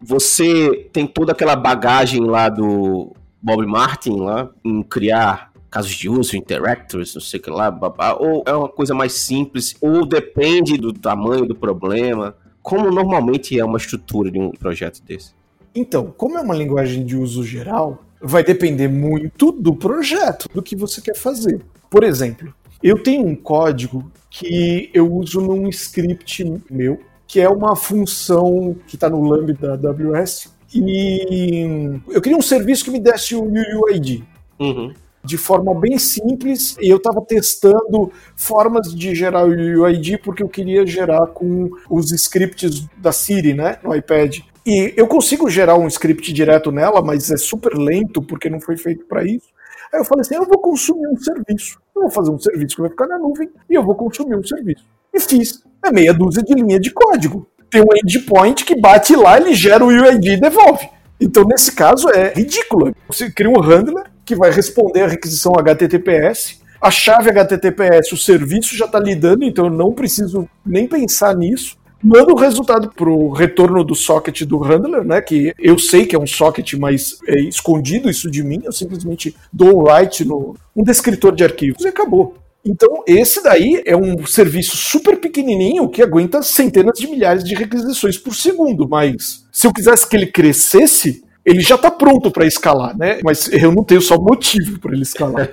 Você 0.00 0.90
tem 0.92 1.06
toda 1.06 1.32
aquela 1.32 1.56
bagagem 1.56 2.20
lá 2.20 2.48
do 2.48 3.14
Bob 3.44 3.66
Martin 3.66 4.20
lá 4.20 4.48
em 4.64 4.82
criar 4.82 5.52
casos 5.70 5.92
de 5.92 6.08
uso, 6.08 6.34
interactors, 6.34 7.14
não 7.14 7.20
sei 7.20 7.38
o 7.38 7.42
que 7.42 7.50
lá, 7.50 7.70
babá, 7.70 8.14
ou 8.14 8.42
é 8.46 8.54
uma 8.54 8.70
coisa 8.70 8.94
mais 8.94 9.12
simples, 9.12 9.76
ou 9.82 10.06
depende 10.06 10.78
do 10.78 10.94
tamanho 10.94 11.44
do 11.44 11.54
problema. 11.54 12.34
Como 12.62 12.90
normalmente 12.90 13.58
é 13.58 13.62
uma 13.62 13.76
estrutura 13.76 14.30
de 14.30 14.38
um 14.38 14.50
projeto 14.50 15.02
desse? 15.02 15.34
Então, 15.74 16.14
como 16.16 16.38
é 16.38 16.40
uma 16.40 16.54
linguagem 16.54 17.04
de 17.04 17.16
uso 17.16 17.44
geral, 17.44 18.02
vai 18.18 18.42
depender 18.42 18.88
muito 18.88 19.52
do 19.52 19.74
projeto, 19.74 20.48
do 20.54 20.62
que 20.62 20.74
você 20.74 21.02
quer 21.02 21.16
fazer. 21.16 21.60
Por 21.90 22.02
exemplo, 22.02 22.54
eu 22.82 23.02
tenho 23.02 23.26
um 23.26 23.36
código 23.36 24.10
que 24.30 24.88
eu 24.94 25.12
uso 25.12 25.42
num 25.42 25.68
script 25.68 26.62
meu, 26.70 26.98
que 27.26 27.40
é 27.40 27.48
uma 27.48 27.76
função 27.76 28.74
que 28.86 28.94
está 28.94 29.10
no 29.10 29.22
Lambda 29.22 29.76
da 29.76 29.90
AWS, 29.90 30.53
e 30.74 32.00
eu 32.08 32.20
queria 32.20 32.38
um 32.38 32.42
serviço 32.42 32.84
que 32.84 32.90
me 32.90 32.98
desse 32.98 33.34
o 33.34 33.44
UUID. 33.44 34.24
Uhum. 34.58 34.92
De 35.22 35.38
forma 35.38 35.74
bem 35.74 35.98
simples, 35.98 36.76
e 36.80 36.88
eu 36.88 36.98
estava 36.98 37.22
testando 37.22 38.12
formas 38.36 38.94
de 38.94 39.14
gerar 39.14 39.46
o 39.46 39.52
UUID 39.52 40.18
porque 40.18 40.42
eu 40.42 40.48
queria 40.48 40.86
gerar 40.86 41.26
com 41.28 41.70
os 41.88 42.12
scripts 42.12 42.86
da 42.98 43.10
Siri, 43.10 43.54
né, 43.54 43.78
no 43.82 43.94
iPad. 43.94 44.40
E 44.66 44.92
eu 44.96 45.06
consigo 45.06 45.48
gerar 45.48 45.76
um 45.76 45.86
script 45.86 46.32
direto 46.32 46.70
nela, 46.70 47.00
mas 47.00 47.30
é 47.30 47.36
super 47.36 47.74
lento 47.74 48.22
porque 48.22 48.50
não 48.50 48.60
foi 48.60 48.76
feito 48.76 49.04
para 49.06 49.24
isso. 49.24 49.48
Aí 49.92 50.00
eu 50.00 50.04
falei 50.04 50.22
assim: 50.22 50.34
eu 50.34 50.44
vou 50.44 50.58
consumir 50.58 51.06
um 51.06 51.16
serviço. 51.16 51.78
Eu 51.94 52.02
vou 52.02 52.10
fazer 52.10 52.30
um 52.30 52.38
serviço 52.38 52.76
que 52.76 52.82
vai 52.82 52.90
ficar 52.90 53.06
na 53.06 53.18
nuvem 53.18 53.48
e 53.68 53.74
eu 53.74 53.82
vou 53.82 53.94
consumir 53.94 54.36
um 54.36 54.42
serviço. 54.42 54.84
E 55.12 55.20
fiz. 55.20 55.62
É 55.84 55.92
meia 55.92 56.14
dúzia 56.14 56.42
de 56.42 56.54
linha 56.54 56.80
de 56.80 56.90
código 56.90 57.46
tem 57.70 57.82
um 57.82 57.96
endpoint 58.04 58.64
que 58.64 58.80
bate 58.80 59.14
lá, 59.16 59.36
ele 59.36 59.54
gera 59.54 59.84
o 59.84 59.88
UID 59.88 60.32
e 60.32 60.40
devolve. 60.40 60.88
Então, 61.20 61.44
nesse 61.44 61.72
caso, 61.72 62.08
é 62.10 62.32
ridículo. 62.34 62.94
Você 63.08 63.30
cria 63.30 63.50
um 63.50 63.60
handler 63.60 64.04
que 64.24 64.34
vai 64.34 64.50
responder 64.50 65.02
a 65.02 65.08
requisição 65.08 65.52
HTTPS, 65.56 66.60
a 66.80 66.90
chave 66.90 67.30
HTTPS, 67.30 68.12
o 68.12 68.16
serviço 68.16 68.76
já 68.76 68.84
está 68.84 68.98
lidando, 68.98 69.44
então 69.44 69.66
eu 69.66 69.70
não 69.70 69.92
preciso 69.92 70.48
nem 70.64 70.86
pensar 70.86 71.34
nisso. 71.34 71.76
Manda 72.02 72.30
o 72.30 72.36
resultado 72.36 72.92
para 72.94 73.08
o 73.08 73.32
retorno 73.32 73.82
do 73.82 73.94
socket 73.94 74.42
do 74.42 74.58
handler, 74.58 75.02
né? 75.02 75.22
Que 75.22 75.54
eu 75.58 75.78
sei 75.78 76.04
que 76.04 76.14
é 76.14 76.18
um 76.18 76.26
socket, 76.26 76.74
mas 76.74 77.18
é 77.26 77.40
escondido 77.40 78.10
isso 78.10 78.30
de 78.30 78.42
mim. 78.42 78.60
Eu 78.62 78.72
simplesmente 78.72 79.34
dou 79.50 79.78
um 79.78 79.84
write 79.84 80.22
no 80.26 80.54
um 80.76 80.84
descritor 80.84 81.34
de 81.34 81.42
arquivos 81.42 81.82
e 81.82 81.88
acabou. 81.88 82.36
Então, 82.64 83.02
esse 83.06 83.42
daí 83.42 83.82
é 83.84 83.94
um 83.94 84.24
serviço 84.26 84.76
super 84.76 85.18
pequenininho 85.18 85.88
que 85.88 86.02
aguenta 86.02 86.42
centenas 86.42 86.98
de 86.98 87.06
milhares 87.06 87.44
de 87.44 87.54
requisições 87.54 88.16
por 88.16 88.34
segundo. 88.34 88.88
Mas 88.88 89.46
se 89.52 89.66
eu 89.66 89.72
quisesse 89.72 90.08
que 90.08 90.16
ele 90.16 90.26
crescesse, 90.26 91.22
ele 91.44 91.60
já 91.60 91.74
está 91.74 91.90
pronto 91.90 92.30
para 92.30 92.46
escalar, 92.46 92.96
né? 92.96 93.20
Mas 93.22 93.52
eu 93.52 93.70
não 93.70 93.84
tenho 93.84 94.00
só 94.00 94.16
motivo 94.16 94.80
para 94.80 94.94
ele 94.94 95.02
escalar. 95.02 95.46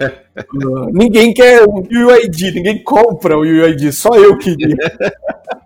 uh, 0.55 0.89
ninguém 0.97 1.33
quer 1.33 1.65
o 1.67 1.81
UID, 1.81 2.51
ninguém 2.53 2.81
compra 2.81 3.37
o 3.37 3.41
UID, 3.41 3.91
só 3.91 4.15
eu 4.15 4.37
queria. 4.37 4.77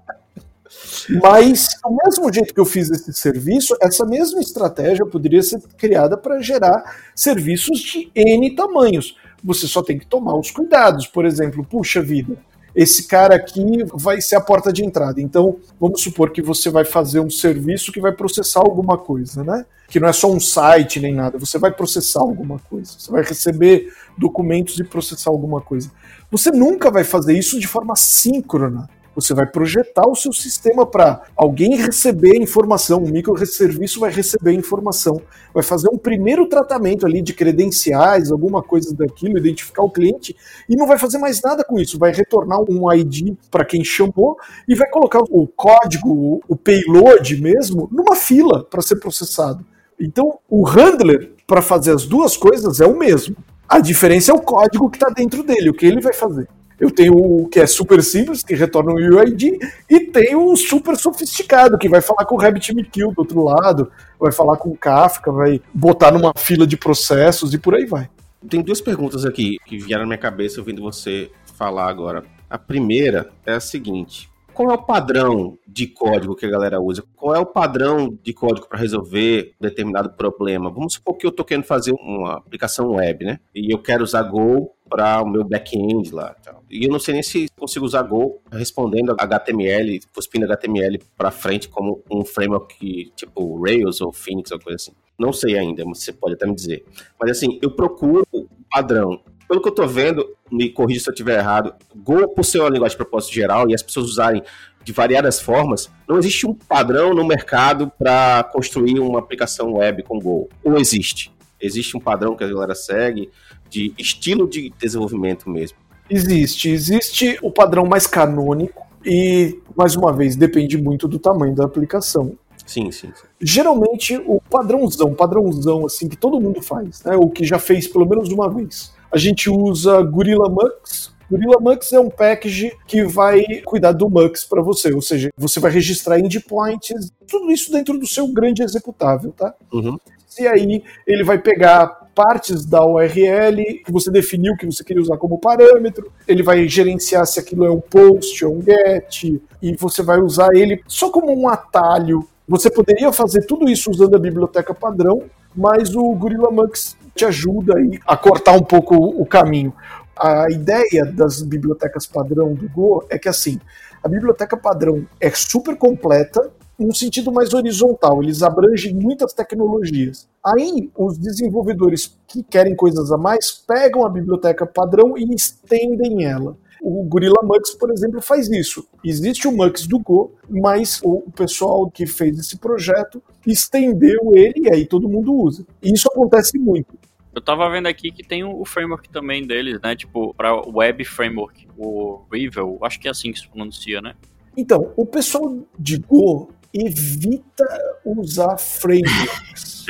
Mas, 1.22 1.68
do 1.84 1.96
mesmo 2.04 2.34
jeito 2.34 2.52
que 2.52 2.60
eu 2.60 2.66
fiz 2.66 2.90
esse 2.90 3.14
serviço, 3.14 3.76
essa 3.80 4.04
mesma 4.04 4.40
estratégia 4.40 5.06
poderia 5.06 5.44
ser 5.44 5.62
criada 5.78 6.18
para 6.18 6.42
gerar 6.42 6.84
serviços 7.14 7.80
de 7.80 8.10
N 8.16 8.56
tamanhos 8.56 9.16
você 9.46 9.68
só 9.68 9.84
tem 9.84 9.98
que 10.00 10.08
tomar 10.08 10.36
os 10.36 10.50
cuidados. 10.50 11.06
Por 11.06 11.24
exemplo, 11.24 11.64
puxa 11.64 12.02
vida, 12.02 12.38
esse 12.76 13.04
cara 13.08 13.36
aqui 13.36 13.86
vai 13.94 14.20
ser 14.20 14.36
a 14.36 14.42
porta 14.42 14.74
de 14.74 14.84
entrada. 14.84 15.22
Então, 15.22 15.58
vamos 15.80 16.02
supor 16.02 16.32
que 16.32 16.42
você 16.42 16.70
vai 16.70 16.84
fazer 16.84 17.20
um 17.20 17.30
serviço 17.30 17.92
que 17.92 18.02
vai 18.02 18.12
processar 18.12 18.60
alguma 18.60 18.98
coisa, 18.98 19.44
né? 19.44 19.66
Que 19.88 20.00
não 20.00 20.10
é 20.10 20.14
só 20.14 20.30
um 20.30 20.40
site 20.40 21.00
nem 21.00 21.14
nada, 21.14 21.38
você 21.38 21.60
vai 21.60 21.72
processar 21.72 22.20
alguma 22.20 22.60
coisa. 22.60 22.92
Você 22.98 23.12
vai 23.12 23.24
receber 23.24 23.94
documentos 24.18 24.78
e 24.80 24.84
processar 24.84 25.30
alguma 25.30 25.62
coisa. 25.62 25.92
Você 26.32 26.52
nunca 26.52 26.90
vai 26.90 27.04
fazer 27.04 27.38
isso 27.38 27.60
de 27.60 27.68
forma 27.68 27.96
síncrona. 27.96 28.90
Você 29.16 29.34
vai 29.34 29.46
projetar 29.46 30.08
o 30.08 30.16
seu 30.16 30.34
sistema 30.34 30.86
para 30.86 31.24
alguém 31.36 31.78
receber 31.78 32.36
informação, 32.36 33.02
um 33.02 33.10
microserviço 33.10 34.00
vai 34.00 34.12
receber 34.12 34.52
informação, 34.52 35.22
vai 35.54 35.64
fazer 35.64 35.90
um 35.90 35.98
primeiro 35.98 36.48
tratamento 36.48 37.06
ali 37.06 37.22
de 37.22 37.34
credenciais, 37.34 38.30
alguma 38.30 38.62
coisa 38.62 38.94
daquilo, 38.94 39.38
identificar 39.38 39.84
o 39.84 39.90
cliente 39.90 40.36
e 40.68 40.76
não 40.76 40.86
vai 40.86 41.00
fazer 41.00 41.18
mais 41.18 41.42
nada 41.42 41.64
com 41.64 41.80
isso. 41.80 41.98
Vai 41.98 42.12
retornar 42.12 42.60
um 42.70 42.92
ID 42.92 43.36
para 43.50 43.64
quem 43.64 43.84
chamou 43.84 44.38
e 44.68 44.76
vai 44.76 44.90
colocar 44.90 45.22
o 45.30 45.48
código, 45.48 46.42
o 46.48 46.56
payload 46.56 47.42
mesmo, 47.42 47.88
numa 47.92 48.16
fila 48.16 48.66
para 48.66 48.82
ser 48.82 48.98
processado. 48.98 49.66
Então, 50.00 50.40
o 50.50 50.64
handler, 50.64 51.32
para 51.48 51.62
fazer 51.62 51.94
as 51.94 52.06
duas 52.06 52.36
coisas, 52.36 52.82
é 52.82 52.86
o 52.86 52.98
mesmo. 52.98 53.38
A 53.68 53.80
diferença 53.80 54.32
é 54.32 54.36
o 54.36 54.42
código 54.42 54.90
que 54.90 54.98
está 54.98 55.10
dentro 55.10 55.42
dele, 55.42 55.70
o 55.70 55.74
que 55.74 55.86
ele 55.86 56.02
vai 56.02 56.14
fazer. 56.14 56.48
Eu 56.80 56.92
tenho 56.92 57.14
o 57.16 57.48
que 57.48 57.60
é 57.60 57.68
super 57.68 58.04
simples, 58.04 58.44
que 58.44 58.54
retorna 58.54 58.92
um 58.92 58.96
UID, 58.96 59.58
e 59.90 60.00
tenho 60.02 60.52
o 60.52 60.56
super 60.58 60.98
sofisticado, 60.98 61.78
que 61.78 61.88
vai 61.88 62.02
falar 62.02 62.26
com 62.26 62.36
o 62.36 62.38
RabbitMQ 62.38 63.00
do 63.00 63.14
outro 63.18 63.44
lado, 63.44 63.92
vai 64.20 64.32
falar 64.32 64.58
com 64.58 64.70
o 64.70 64.78
Kafka, 64.78 65.32
vai 65.32 65.62
botar 65.74 66.12
numa 66.12 66.34
fila 66.36 66.68
de 66.68 66.76
processos 66.76 67.54
e 67.54 67.58
por 67.58 67.76
aí 67.76 67.86
vai. 67.86 68.10
Tem 68.50 68.62
duas 68.62 68.82
perguntas 68.82 69.26
aqui 69.26 69.58
que 69.66 69.78
vieram 69.78 70.04
na 70.04 70.08
minha 70.08 70.18
cabeça 70.18 70.60
ouvindo 70.60 70.82
você 70.82 71.32
falar 71.58 71.90
agora. 71.90 72.24
A 72.50 72.58
primeira 72.58 73.32
é 73.46 73.54
a 73.54 73.60
seguinte: 73.60 74.30
qual 74.56 74.72
é 74.72 74.74
o 74.74 74.82
padrão 74.82 75.60
de 75.68 75.86
código 75.86 76.36
que 76.36 76.46
a 76.46 76.50
galera 76.50 76.80
usa? 76.80 77.04
Qual 77.16 77.36
é 77.36 77.40
o 77.40 77.46
padrão 77.46 78.18
de 78.24 78.34
código 78.34 78.68
para 78.68 78.80
resolver 78.80 79.54
determinado 79.60 80.12
problema? 80.12 80.70
Vamos 80.70 80.94
supor 80.94 81.18
que 81.18 81.26
eu 81.26 81.30
estou 81.30 81.46
querendo 81.46 81.66
fazer 81.66 81.92
uma 81.92 82.38
aplicação 82.38 82.92
web, 82.92 83.26
né? 83.26 83.40
E 83.54 83.72
eu 83.72 83.78
quero 83.78 84.04
usar 84.04 84.24
Go 84.24 84.72
para 84.90 85.22
o 85.22 85.28
meu 85.28 85.44
back-end 85.44 86.10
lá. 86.14 86.34
Tal. 86.42 86.64
E 86.72 86.86
eu 86.86 86.90
não 86.90 87.00
sei 87.00 87.16
nem 87.16 87.24
se 87.24 87.48
consigo 87.60 87.86
usar 87.86 88.04
Go 88.04 88.42
respondendo 88.50 89.14
HTML, 89.20 90.00
cuspindo 90.14 90.46
HTML 90.46 91.02
para 91.18 91.32
frente 91.32 91.68
como 91.68 92.02
um 92.10 92.24
framework 92.24 93.12
tipo 93.14 93.62
Rails 93.62 94.00
ou 94.00 94.14
Phoenix 94.14 94.52
ou 94.52 94.60
coisa 94.60 94.78
assim. 94.78 94.92
Não 95.20 95.34
sei 95.34 95.58
ainda, 95.58 95.84
você 95.84 96.14
pode 96.14 96.36
até 96.36 96.46
me 96.46 96.56
dizer. 96.56 96.86
Mas 97.20 97.32
assim, 97.32 97.60
eu 97.62 97.72
procuro 97.72 98.26
padrão 98.70 99.20
pelo 99.48 99.62
que 99.62 99.68
eu 99.68 99.74
tô 99.74 99.88
vendo, 99.88 100.26
me 100.52 100.70
corrija 100.70 101.02
se 101.02 101.10
eu 101.10 101.14
estiver 101.14 101.40
errado, 101.40 101.74
Go, 101.96 102.28
por 102.30 102.44
ser 102.44 102.60
uma 102.60 102.70
linguagem 102.70 102.98
de 102.98 103.04
propósito 103.04 103.34
geral 103.34 103.70
e 103.70 103.74
as 103.74 103.82
pessoas 103.82 104.08
usarem 104.08 104.44
de 104.84 104.92
variadas 104.92 105.40
formas, 105.40 105.90
não 106.08 106.18
existe 106.18 106.46
um 106.46 106.54
padrão 106.54 107.14
no 107.14 107.26
mercado 107.26 107.92
para 107.98 108.44
construir 108.44 109.00
uma 109.00 109.20
aplicação 109.20 109.74
web 109.74 110.04
com 110.04 110.20
Go. 110.20 110.48
Ou 110.64 110.78
existe? 110.78 111.34
Existe 111.60 111.98
um 111.98 112.00
padrão 112.00 112.36
que 112.36 112.44
a 112.44 112.48
galera 112.48 112.76
segue 112.76 113.30
de 113.70 113.94
estilo 113.98 114.48
de 114.48 114.72
desenvolvimento 114.80 115.50
mesmo? 115.50 115.78
Existe. 116.10 116.70
Existe 116.70 117.40
o 117.42 117.50
padrão 117.50 117.86
mais 117.86 118.06
canônico 118.06 118.86
e, 119.04 119.60
mais 119.76 119.96
uma 119.96 120.14
vez, 120.14 120.36
depende 120.36 120.78
muito 120.78 121.08
do 121.08 121.18
tamanho 121.18 121.56
da 121.56 121.66
aplicação. 121.66 122.38
Sim, 122.66 122.92
sim, 122.92 123.12
sim. 123.16 123.28
Geralmente, 123.42 124.18
o 124.26 124.40
padrãozão, 124.42 125.14
padrãozão, 125.14 125.86
assim, 125.86 126.08
que 126.08 126.18
todo 126.18 126.40
mundo 126.40 126.62
faz, 126.62 127.04
né? 127.04 127.16
O 127.16 127.30
que 127.30 127.44
já 127.44 127.60
fez 127.60 127.88
pelo 127.88 128.08
menos 128.08 128.30
uma 128.30 128.50
vez 128.50 128.94
a 129.16 129.18
gente 129.18 129.50
usa 129.50 130.02
Gorilla 130.02 130.50
Mux. 130.50 131.16
Gorilla 131.32 131.58
Mux 131.62 131.94
é 131.94 132.00
um 132.02 132.10
package 132.10 132.74
que 132.86 133.06
vai 133.06 133.46
cuidar 133.64 133.94
do 133.94 134.10
Mux 134.10 134.44
para 134.44 134.62
você, 134.62 134.94
ou 134.94 135.02
seja, 135.02 135.30
você 135.38 135.58
vai 135.58 135.72
registrar 135.72 136.20
endpoints, 136.20 137.14
tudo 137.26 137.50
isso 137.50 137.72
dentro 137.72 137.98
do 137.98 138.06
seu 138.06 138.28
grande 138.28 138.62
executável, 138.62 139.32
tá? 139.32 139.54
Uhum. 139.72 139.98
E 140.38 140.46
aí 140.46 140.84
ele 141.08 141.24
vai 141.24 141.38
pegar 141.40 141.88
partes 142.14 142.66
da 142.66 142.86
URL 142.86 143.82
que 143.86 143.92
você 143.92 144.12
definiu 144.12 144.58
que 144.58 144.66
você 144.66 144.84
queria 144.84 145.02
usar 145.02 145.16
como 145.16 145.40
parâmetro, 145.40 146.12
ele 146.28 146.44
vai 146.44 146.68
gerenciar 146.68 147.26
se 147.26 147.40
aquilo 147.40 147.66
é 147.66 147.72
um 147.72 147.80
post 147.80 148.44
ou 148.44 148.58
um 148.58 148.62
get, 148.62 149.24
e 149.62 149.76
você 149.78 150.04
vai 150.04 150.20
usar 150.20 150.54
ele 150.54 150.84
só 150.90 151.10
como 151.10 151.34
um 151.34 151.48
atalho. 151.48 152.28
Você 152.50 152.70
poderia 152.70 153.14
fazer 153.14 153.46
tudo 153.46 153.70
isso 153.70 153.90
usando 153.90 154.16
a 154.16 154.20
biblioteca 154.20 154.74
padrão, 154.74 155.24
mas 155.56 155.96
o 155.96 156.14
Gorilla 156.16 156.52
Mux 156.52 156.98
te 157.16 157.26
ajuda 157.26 157.78
aí 157.78 158.00
a 158.06 158.18
cortar 158.18 158.54
um 158.54 158.64
pouco 158.64 158.96
o 158.96 159.26
caminho. 159.26 159.74
A 160.18 160.48
ideia 160.50 161.06
das 161.06 161.42
bibliotecas 161.42 162.06
padrão 162.06 162.54
do 162.54 162.70
Go 162.70 163.06
é 163.10 163.18
que 163.18 163.30
assim, 163.30 163.60
a 164.04 164.08
biblioteca 164.08 164.56
padrão 164.56 165.06
é 165.20 165.30
super 165.32 165.76
completa, 165.78 166.52
num 166.78 166.94
sentido 166.94 167.32
mais 167.32 167.54
horizontal, 167.54 168.22
eles 168.22 168.44
abrangem 168.44 168.94
muitas 168.94 169.34
tecnologias. 169.34 170.28
Aí, 170.44 170.92
os 170.96 171.18
desenvolvedores 171.18 172.18
que 172.28 172.44
querem 172.44 172.76
coisas 172.76 173.12
a 173.12 173.18
mais 173.18 173.52
pegam 173.52 174.06
a 174.06 174.10
biblioteca 174.10 174.66
padrão 174.66 175.18
e 175.18 175.24
estendem 175.34 176.26
ela. 176.26 176.58
O 176.82 177.04
Gorilla 177.04 177.42
Mux, 177.42 177.74
por 177.74 177.90
exemplo, 177.92 178.22
faz 178.22 178.50
isso. 178.50 178.86
Existe 179.04 179.48
o 179.48 179.52
Mux 179.52 179.88
do 179.88 179.98
Go, 179.98 180.34
mas 180.50 181.00
o 181.02 181.24
pessoal 181.36 181.90
que 181.90 182.06
fez 182.06 182.38
esse 182.38 182.58
projeto 182.58 183.24
estendeu 183.52 184.32
ele 184.34 184.68
e 184.68 184.74
aí 184.74 184.86
todo 184.86 185.10
mundo 185.10 185.34
usa. 185.34 185.66
E 185.82 185.94
isso 185.94 186.08
acontece 186.12 186.58
muito. 186.58 186.98
Eu 187.34 187.42
tava 187.42 187.70
vendo 187.70 187.88
aqui 187.88 188.12
que 188.12 188.24
tem 188.24 188.44
o 188.44 188.64
framework 188.64 189.10
também 189.10 189.46
deles, 189.46 189.80
né? 189.82 189.96
Tipo, 189.96 190.34
para 190.34 190.56
Web 190.56 191.04
Framework, 191.04 191.68
o 191.78 192.22
Rivel, 192.32 192.78
acho 192.82 193.00
que 193.00 193.10
é 193.10 193.12
assim 193.12 193.32
que 193.32 193.40
se 193.40 193.48
pronuncia, 193.48 194.02
né? 194.02 194.16
Então, 194.56 194.94
o 194.96 195.06
pessoal 195.06 195.60
de 195.78 195.98
Go 195.98 196.50
evita 196.74 197.66
usar 198.06 198.58
frameworks. 198.58 199.86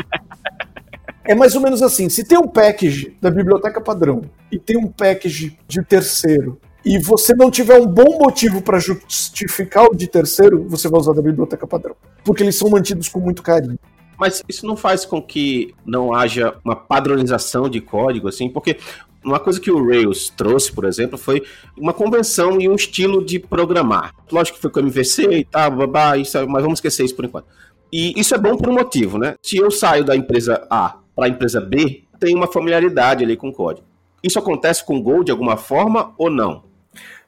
é 1.23 1.35
mais 1.35 1.55
ou 1.55 1.61
menos 1.61 1.83
assim: 1.83 2.09
se 2.09 2.27
tem 2.27 2.37
um 2.37 2.47
package 2.47 3.15
da 3.21 3.29
biblioteca 3.29 3.79
padrão 3.79 4.23
e 4.51 4.57
tem 4.57 4.77
um 4.77 4.87
package 4.87 5.57
de 5.67 5.83
terceiro 5.83 6.59
e 6.85 6.99
você 6.99 7.33
não 7.33 7.49
tiver 7.49 7.79
um 7.79 7.87
bom 7.87 8.19
motivo 8.19 8.61
para 8.61 8.77
justificar 8.77 9.85
o 9.85 9.95
de 9.95 10.07
terceiro, 10.07 10.63
você 10.69 10.87
vai 10.87 10.99
usar 10.99 11.13
da 11.13 11.21
biblioteca 11.21 11.65
padrão. 11.65 11.95
Porque 12.23 12.43
eles 12.43 12.55
são 12.55 12.69
mantidos 12.69 13.09
com 13.09 13.19
muito 13.19 13.41
carinho. 13.41 13.79
Mas 14.19 14.43
isso 14.47 14.65
não 14.67 14.77
faz 14.77 15.03
com 15.03 15.21
que 15.21 15.73
não 15.85 16.13
haja 16.13 16.55
uma 16.63 16.75
padronização 16.75 17.67
de 17.67 17.81
código, 17.81 18.27
assim, 18.27 18.47
porque 18.49 18.77
uma 19.23 19.39
coisa 19.39 19.59
que 19.59 19.71
o 19.71 19.83
Rails 19.83 20.29
trouxe, 20.29 20.71
por 20.71 20.85
exemplo, 20.85 21.17
foi 21.17 21.43
uma 21.75 21.91
convenção 21.91 22.61
e 22.61 22.69
um 22.69 22.75
estilo 22.75 23.25
de 23.25 23.39
programar. 23.39 24.13
Lógico 24.31 24.57
que 24.57 24.61
foi 24.61 24.69
com 24.69 24.79
o 24.79 24.83
MVC 24.83 25.23
e 25.39 25.43
tal, 25.43 25.71
babá, 25.71 26.15
isso, 26.17 26.37
mas 26.47 26.61
vamos 26.61 26.77
esquecer 26.77 27.03
isso 27.03 27.15
por 27.15 27.25
enquanto. 27.25 27.47
E 27.91 28.13
isso 28.19 28.35
é 28.35 28.37
bom 28.37 28.55
por 28.55 28.69
um 28.69 28.73
motivo, 28.73 29.17
né? 29.17 29.33
Se 29.41 29.57
eu 29.57 29.71
saio 29.71 30.03
da 30.03 30.15
empresa 30.15 30.65
A 30.69 30.99
para 31.15 31.25
a 31.25 31.29
empresa 31.29 31.59
B, 31.59 32.03
tem 32.19 32.35
uma 32.35 32.47
familiaridade 32.47 33.23
ali 33.23 33.35
com 33.35 33.49
o 33.49 33.53
código. 33.53 33.87
Isso 34.23 34.37
acontece 34.37 34.85
com 34.85 34.97
o 34.97 35.01
Go 35.01 35.23
de 35.23 35.31
alguma 35.31 35.57
forma 35.57 36.13
ou 36.17 36.29
não? 36.29 36.74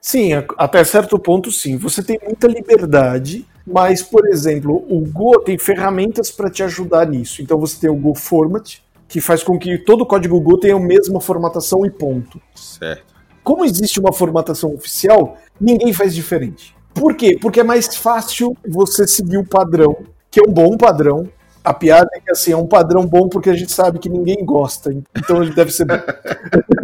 Sim, 0.02 0.32
até 0.58 0.84
certo 0.84 1.20
ponto 1.20 1.52
sim. 1.52 1.78
Você 1.78 2.02
tem 2.02 2.20
muita 2.24 2.48
liberdade, 2.48 3.46
mas, 3.66 4.02
por 4.02 4.26
exemplo, 4.28 4.86
o 4.90 5.02
Go 5.02 5.40
tem 5.42 5.58
ferramentas 5.58 6.32
para 6.32 6.50
te 6.50 6.64
ajudar 6.64 7.06
nisso. 7.08 7.42
Então 7.42 7.60
você 7.60 7.80
tem 7.80 7.90
o 7.90 7.96
Go 7.96 8.16
Format, 8.16 8.78
que 9.08 9.20
faz 9.20 9.44
com 9.44 9.58
que 9.60 9.78
todo 9.78 10.02
o 10.02 10.06
código 10.06 10.40
Go 10.40 10.58
tenha 10.58 10.76
a 10.76 10.80
mesma 10.80 11.20
formatação 11.20 11.86
e 11.86 11.90
ponto. 11.90 12.40
Certo. 12.56 13.16
Como 13.44 13.66
existe 13.66 14.00
uma 14.00 14.12
formatação 14.12 14.74
oficial, 14.74 15.38
ninguém 15.60 15.94
faz 15.94 16.14
diferente. 16.14 16.76
Por 16.94 17.16
quê? 17.16 17.38
Porque 17.40 17.60
é 17.60 17.64
mais 17.64 17.96
fácil 17.96 18.58
você 18.68 19.08
seguir 19.08 19.38
o 19.38 19.46
padrão, 19.46 19.96
que 20.32 20.40
é 20.40 20.44
um 20.48 20.52
bom 20.52 20.76
padrão. 20.76 21.30
A 21.64 21.74
piada 21.74 22.10
é 22.16 22.20
que 22.20 22.32
assim, 22.32 22.52
é 22.52 22.58
um 22.58 22.66
padrão 22.66 23.06
bom 23.06 23.28
porque 23.28 23.50
a 23.50 23.56
gente 23.56 23.72
sabe 23.72 24.00
que 24.00 24.10
ninguém 24.10 24.44
gosta, 24.44 24.94
então 25.16 25.44
ele 25.44 25.54
deve 25.54 25.72
ser 25.72 25.86
bom. 25.86 25.96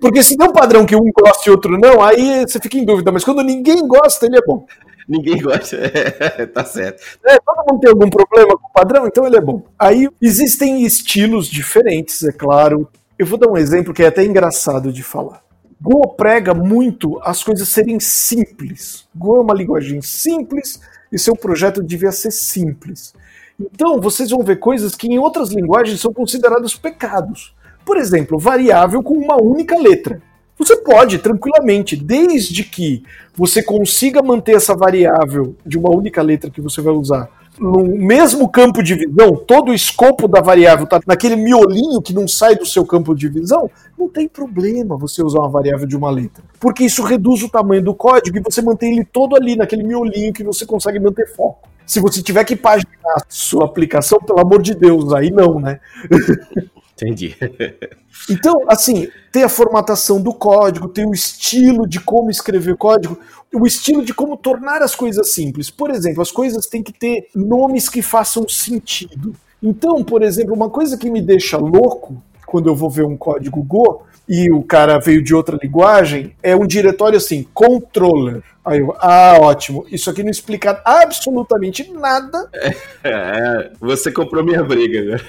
Porque 0.00 0.22
se 0.22 0.36
tem 0.36 0.48
um 0.48 0.52
padrão 0.52 0.86
que 0.86 0.96
um 0.96 1.10
gosta 1.12 1.48
e 1.48 1.52
outro 1.52 1.78
não, 1.78 2.02
aí 2.02 2.42
você 2.46 2.58
fica 2.60 2.78
em 2.78 2.84
dúvida. 2.84 3.10
Mas 3.10 3.24
quando 3.24 3.42
ninguém 3.42 3.86
gosta, 3.86 4.26
ele 4.26 4.36
é 4.36 4.42
bom. 4.46 4.66
Ninguém 5.08 5.40
gosta, 5.40 5.76
é, 5.84 6.46
tá 6.46 6.64
certo. 6.64 7.02
É, 7.24 7.38
todo 7.38 7.64
mundo 7.68 7.80
tem 7.80 7.90
algum 7.90 8.08
problema 8.08 8.56
com 8.56 8.66
o 8.66 8.72
padrão, 8.72 9.06
então 9.06 9.26
ele 9.26 9.36
é 9.36 9.40
bom. 9.40 9.62
Aí 9.78 10.08
existem 10.20 10.84
estilos 10.84 11.46
diferentes, 11.46 12.22
é 12.22 12.32
claro. 12.32 12.88
Eu 13.18 13.26
vou 13.26 13.38
dar 13.38 13.48
um 13.48 13.56
exemplo 13.56 13.92
que 13.92 14.02
é 14.02 14.06
até 14.06 14.24
engraçado 14.24 14.92
de 14.92 15.02
falar. 15.02 15.42
Go 15.80 16.14
prega 16.16 16.54
muito 16.54 17.20
as 17.22 17.44
coisas 17.44 17.68
serem 17.68 18.00
simples. 18.00 19.06
Go 19.14 19.36
é 19.36 19.40
uma 19.40 19.54
linguagem 19.54 20.00
simples 20.00 20.80
e 21.12 21.18
seu 21.18 21.36
projeto 21.36 21.82
devia 21.82 22.10
ser 22.10 22.30
simples. 22.30 23.12
Então, 23.60 24.00
vocês 24.00 24.30
vão 24.30 24.42
ver 24.42 24.56
coisas 24.56 24.94
que 24.94 25.06
em 25.06 25.18
outras 25.18 25.50
linguagens 25.50 26.00
são 26.00 26.12
consideradas 26.12 26.74
pecados. 26.74 27.54
Por 27.84 27.96
exemplo, 27.96 28.38
variável 28.38 29.02
com 29.02 29.14
uma 29.14 29.40
única 29.40 29.78
letra. 29.78 30.22
Você 30.58 30.76
pode 30.76 31.18
tranquilamente, 31.18 31.96
desde 31.96 32.62
que 32.62 33.02
você 33.34 33.62
consiga 33.62 34.22
manter 34.22 34.54
essa 34.56 34.74
variável 34.74 35.56
de 35.66 35.76
uma 35.76 35.90
única 35.90 36.22
letra 36.22 36.50
que 36.50 36.60
você 36.60 36.80
vai 36.80 36.94
usar 36.94 37.28
no 37.58 37.84
mesmo 37.84 38.48
campo 38.48 38.82
de 38.82 38.94
visão, 38.94 39.36
todo 39.36 39.70
o 39.70 39.74
escopo 39.74 40.26
da 40.26 40.40
variável 40.40 40.84
está 40.84 41.00
naquele 41.06 41.36
miolinho 41.36 42.02
que 42.02 42.12
não 42.12 42.26
sai 42.26 42.56
do 42.56 42.66
seu 42.66 42.84
campo 42.84 43.14
de 43.14 43.28
visão, 43.28 43.70
não 43.98 44.08
tem 44.08 44.28
problema 44.28 44.96
você 44.96 45.22
usar 45.22 45.40
uma 45.40 45.48
variável 45.48 45.86
de 45.86 45.96
uma 45.96 46.10
letra. 46.10 46.42
Porque 46.58 46.84
isso 46.84 47.02
reduz 47.02 47.42
o 47.42 47.48
tamanho 47.48 47.82
do 47.82 47.94
código 47.94 48.36
e 48.36 48.40
você 48.40 48.60
mantém 48.60 48.92
ele 48.94 49.04
todo 49.04 49.36
ali, 49.36 49.56
naquele 49.56 49.82
miolinho 49.82 50.32
que 50.32 50.42
você 50.42 50.66
consegue 50.66 50.98
manter 50.98 51.26
foco. 51.34 51.68
Se 51.86 52.00
você 52.00 52.22
tiver 52.22 52.44
que 52.44 52.56
paginar 52.56 53.26
sua 53.28 53.66
aplicação, 53.66 54.18
pelo 54.18 54.40
amor 54.40 54.62
de 54.62 54.74
Deus, 54.74 55.12
aí 55.12 55.30
não, 55.30 55.60
né? 55.60 55.80
Entendi. 56.94 57.36
Então, 58.30 58.64
assim, 58.68 59.08
tem 59.32 59.42
a 59.42 59.48
formatação 59.48 60.22
do 60.22 60.32
código, 60.32 60.88
tem 60.88 61.04
o 61.04 61.12
estilo 61.12 61.86
de 61.86 62.00
como 62.00 62.30
escrever 62.30 62.76
código, 62.76 63.18
o 63.52 63.66
estilo 63.66 64.04
de 64.04 64.14
como 64.14 64.36
tornar 64.36 64.82
as 64.82 64.94
coisas 64.94 65.32
simples. 65.32 65.68
Por 65.68 65.90
exemplo, 65.90 66.22
as 66.22 66.30
coisas 66.30 66.64
têm 66.66 66.82
que 66.82 66.92
ter 66.92 67.28
nomes 67.34 67.88
que 67.88 68.00
façam 68.00 68.48
sentido. 68.48 69.34
Então, 69.62 70.02
por 70.02 70.22
exemplo, 70.22 70.54
uma 70.54 70.70
coisa 70.70 70.96
que 70.96 71.10
me 71.10 71.20
deixa 71.20 71.58
louco 71.58 72.22
quando 72.46 72.68
eu 72.68 72.74
vou 72.74 72.88
ver 72.88 73.04
um 73.04 73.16
código 73.16 73.62
Go 73.62 74.04
e 74.28 74.50
o 74.50 74.62
cara 74.62 74.98
veio 74.98 75.22
de 75.22 75.34
outra 75.34 75.58
linguagem 75.60 76.34
é 76.42 76.56
um 76.56 76.66
diretório 76.66 77.18
assim, 77.18 77.46
controller. 77.52 78.42
Aí 78.64 78.78
eu, 78.78 78.94
ah, 78.98 79.36
ótimo. 79.40 79.84
Isso 79.90 80.08
aqui 80.08 80.22
não 80.22 80.30
explica 80.30 80.80
absolutamente 80.84 81.90
nada. 81.92 82.48
É, 83.04 83.70
você 83.78 84.10
comprou 84.10 84.42
minha 84.42 84.62
briga, 84.62 85.02
né? 85.02 85.20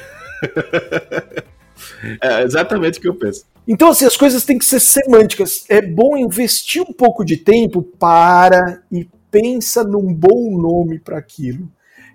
É 2.21 2.43
exatamente 2.43 2.99
o 2.99 3.01
que 3.01 3.07
eu 3.07 3.15
penso. 3.15 3.45
Então, 3.67 3.89
assim, 3.89 4.05
as 4.05 4.15
coisas 4.15 4.43
têm 4.43 4.57
que 4.57 4.65
ser 4.65 4.79
semânticas. 4.79 5.65
É 5.69 5.81
bom 5.81 6.15
investir 6.15 6.81
um 6.81 6.93
pouco 6.93 7.25
de 7.25 7.37
tempo 7.37 7.81
para 7.81 8.81
e 8.91 9.07
pensa 9.31 9.83
num 9.83 10.13
bom 10.13 10.57
nome 10.57 10.99
para 10.99 11.17
aquilo. 11.17 11.67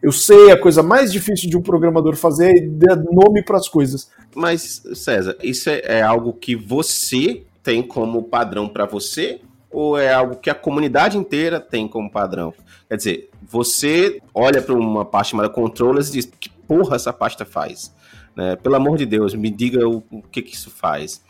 Eu 0.03 0.13
sei, 0.13 0.51
a 0.51 0.59
coisa 0.59 0.83
mais 0.83 1.13
difícil 1.13 1.51
de 1.51 1.57
um 1.57 1.63
programador 1.63 2.17
fazer 2.17 2.57
é 2.57 2.67
dar 2.67 2.97
nome 2.97 3.43
para 3.43 3.59
as 3.59 3.69
coisas. 3.69 4.11
Mas, 4.35 4.83
César, 4.95 5.37
isso 5.43 5.69
é, 5.69 5.81
é 5.85 6.03
algo 6.03 6.33
que 6.33 6.57
você 6.57 7.43
tem 7.63 7.83
como 7.83 8.23
padrão 8.23 8.69
para 8.69 8.87
você? 8.87 9.41
Ou 9.71 9.99
é 9.99 10.13
algo 10.13 10.37
que 10.37 10.49
a 10.49 10.55
comunidade 10.55 11.19
inteira 11.19 11.61
tem 11.61 11.87
como 11.87 12.11
padrão? 12.11 12.55
Quer 12.89 12.97
dizer, 12.97 13.31
você 13.43 14.21
olha 14.35 14.63
para 14.63 14.75
uma 14.75 15.05
pasta 15.05 15.33
chamada 15.33 15.49
controllers 15.49 16.09
e 16.09 16.13
diz: 16.13 16.33
que 16.41 16.49
porra 16.49 16.97
essa 16.97 17.13
pasta 17.13 17.45
faz? 17.45 17.93
Né? 18.41 18.57
Pelo 18.57 18.77
amor 18.77 18.97
de 18.97 19.05
Deus, 19.05 19.35
me 19.35 19.51
diga 19.51 19.87
o, 19.87 20.03
o 20.11 20.23
que, 20.23 20.41
que 20.41 20.55
isso 20.55 20.71
faz. 20.71 21.23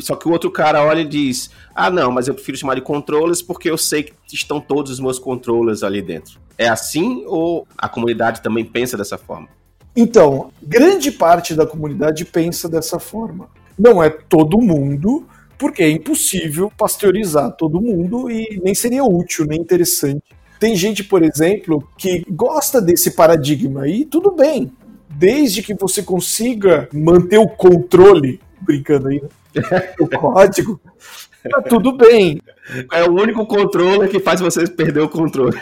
Só 0.00 0.16
que 0.16 0.26
o 0.26 0.32
outro 0.32 0.50
cara 0.50 0.82
olha 0.82 1.00
e 1.00 1.04
diz: 1.04 1.50
Ah, 1.72 1.88
não, 1.88 2.10
mas 2.10 2.26
eu 2.26 2.34
prefiro 2.34 2.58
chamar 2.58 2.74
de 2.74 2.80
controllers 2.80 3.40
porque 3.40 3.70
eu 3.70 3.78
sei 3.78 4.02
que 4.02 4.14
estão 4.32 4.60
todos 4.60 4.90
os 4.90 5.00
meus 5.00 5.20
controllers 5.20 5.84
ali 5.84 6.02
dentro. 6.02 6.40
É 6.56 6.68
assim 6.68 7.22
ou 7.26 7.66
a 7.76 7.88
comunidade 7.88 8.42
também 8.42 8.64
pensa 8.64 8.96
dessa 8.96 9.16
forma? 9.16 9.48
Então, 9.94 10.50
grande 10.60 11.12
parte 11.12 11.54
da 11.54 11.64
comunidade 11.64 12.24
pensa 12.24 12.68
dessa 12.68 12.98
forma. 12.98 13.48
Não 13.78 14.02
é 14.02 14.10
todo 14.10 14.60
mundo, 14.60 15.26
porque 15.56 15.84
é 15.84 15.90
impossível 15.90 16.72
pasteurizar 16.76 17.52
todo 17.52 17.80
mundo 17.80 18.28
e 18.28 18.60
nem 18.64 18.74
seria 18.74 19.04
útil, 19.04 19.46
nem 19.46 19.60
interessante. 19.60 20.22
Tem 20.58 20.74
gente, 20.74 21.04
por 21.04 21.22
exemplo, 21.22 21.88
que 21.96 22.24
gosta 22.28 22.80
desse 22.80 23.12
paradigma 23.12 23.88
e 23.88 24.04
tudo 24.04 24.32
bem, 24.32 24.72
desde 25.18 25.62
que 25.62 25.74
você 25.74 26.00
consiga 26.00 26.88
manter 26.92 27.38
o 27.38 27.48
controle, 27.48 28.40
brincando 28.60 29.08
aí, 29.08 29.20
né? 29.54 29.92
o 29.98 30.06
código, 30.08 30.80
tá 31.50 31.60
tudo 31.62 31.96
bem. 31.96 32.40
É 32.92 33.02
o 33.02 33.14
único 33.14 33.46
controle 33.46 34.08
que 34.08 34.20
faz 34.20 34.40
você 34.40 34.68
perder 34.68 35.00
o 35.00 35.08
controle. 35.08 35.58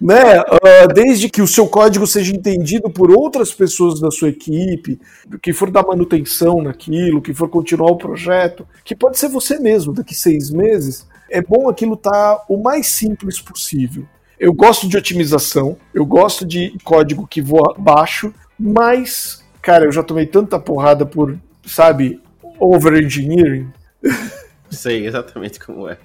Né? 0.00 0.40
Uh, 0.40 0.92
desde 0.94 1.28
que 1.28 1.42
o 1.42 1.48
seu 1.48 1.66
código 1.66 2.06
seja 2.06 2.32
entendido 2.32 2.90
por 2.90 3.10
outras 3.10 3.52
pessoas 3.52 3.98
da 3.98 4.10
sua 4.10 4.28
equipe, 4.28 5.00
que 5.42 5.52
for 5.52 5.70
dar 5.70 5.84
manutenção 5.84 6.62
naquilo, 6.62 7.22
que 7.22 7.34
for 7.34 7.48
continuar 7.48 7.90
o 7.90 7.96
projeto, 7.96 8.68
que 8.84 8.94
pode 8.94 9.18
ser 9.18 9.28
você 9.28 9.58
mesmo 9.58 9.92
daqui 9.92 10.14
seis 10.14 10.50
meses, 10.50 11.08
é 11.28 11.40
bom 11.40 11.68
aquilo 11.68 11.94
estar 11.94 12.10
tá 12.10 12.44
o 12.48 12.62
mais 12.62 12.88
simples 12.88 13.40
possível. 13.40 14.04
Eu 14.38 14.52
gosto 14.52 14.88
de 14.88 14.96
otimização, 14.96 15.76
eu 15.94 16.04
gosto 16.04 16.44
de 16.44 16.76
código 16.82 17.26
que 17.26 17.40
voa 17.40 17.74
baixo, 17.78 18.34
mas, 18.62 19.44
cara, 19.60 19.86
eu 19.86 19.92
já 19.92 20.04
tomei 20.04 20.24
tanta 20.24 20.58
porrada 20.58 21.04
por, 21.04 21.36
sabe, 21.66 22.20
over-engineering. 22.60 23.68
Sei 24.70 25.04
exatamente 25.04 25.58
como 25.58 25.88
é. 25.88 25.98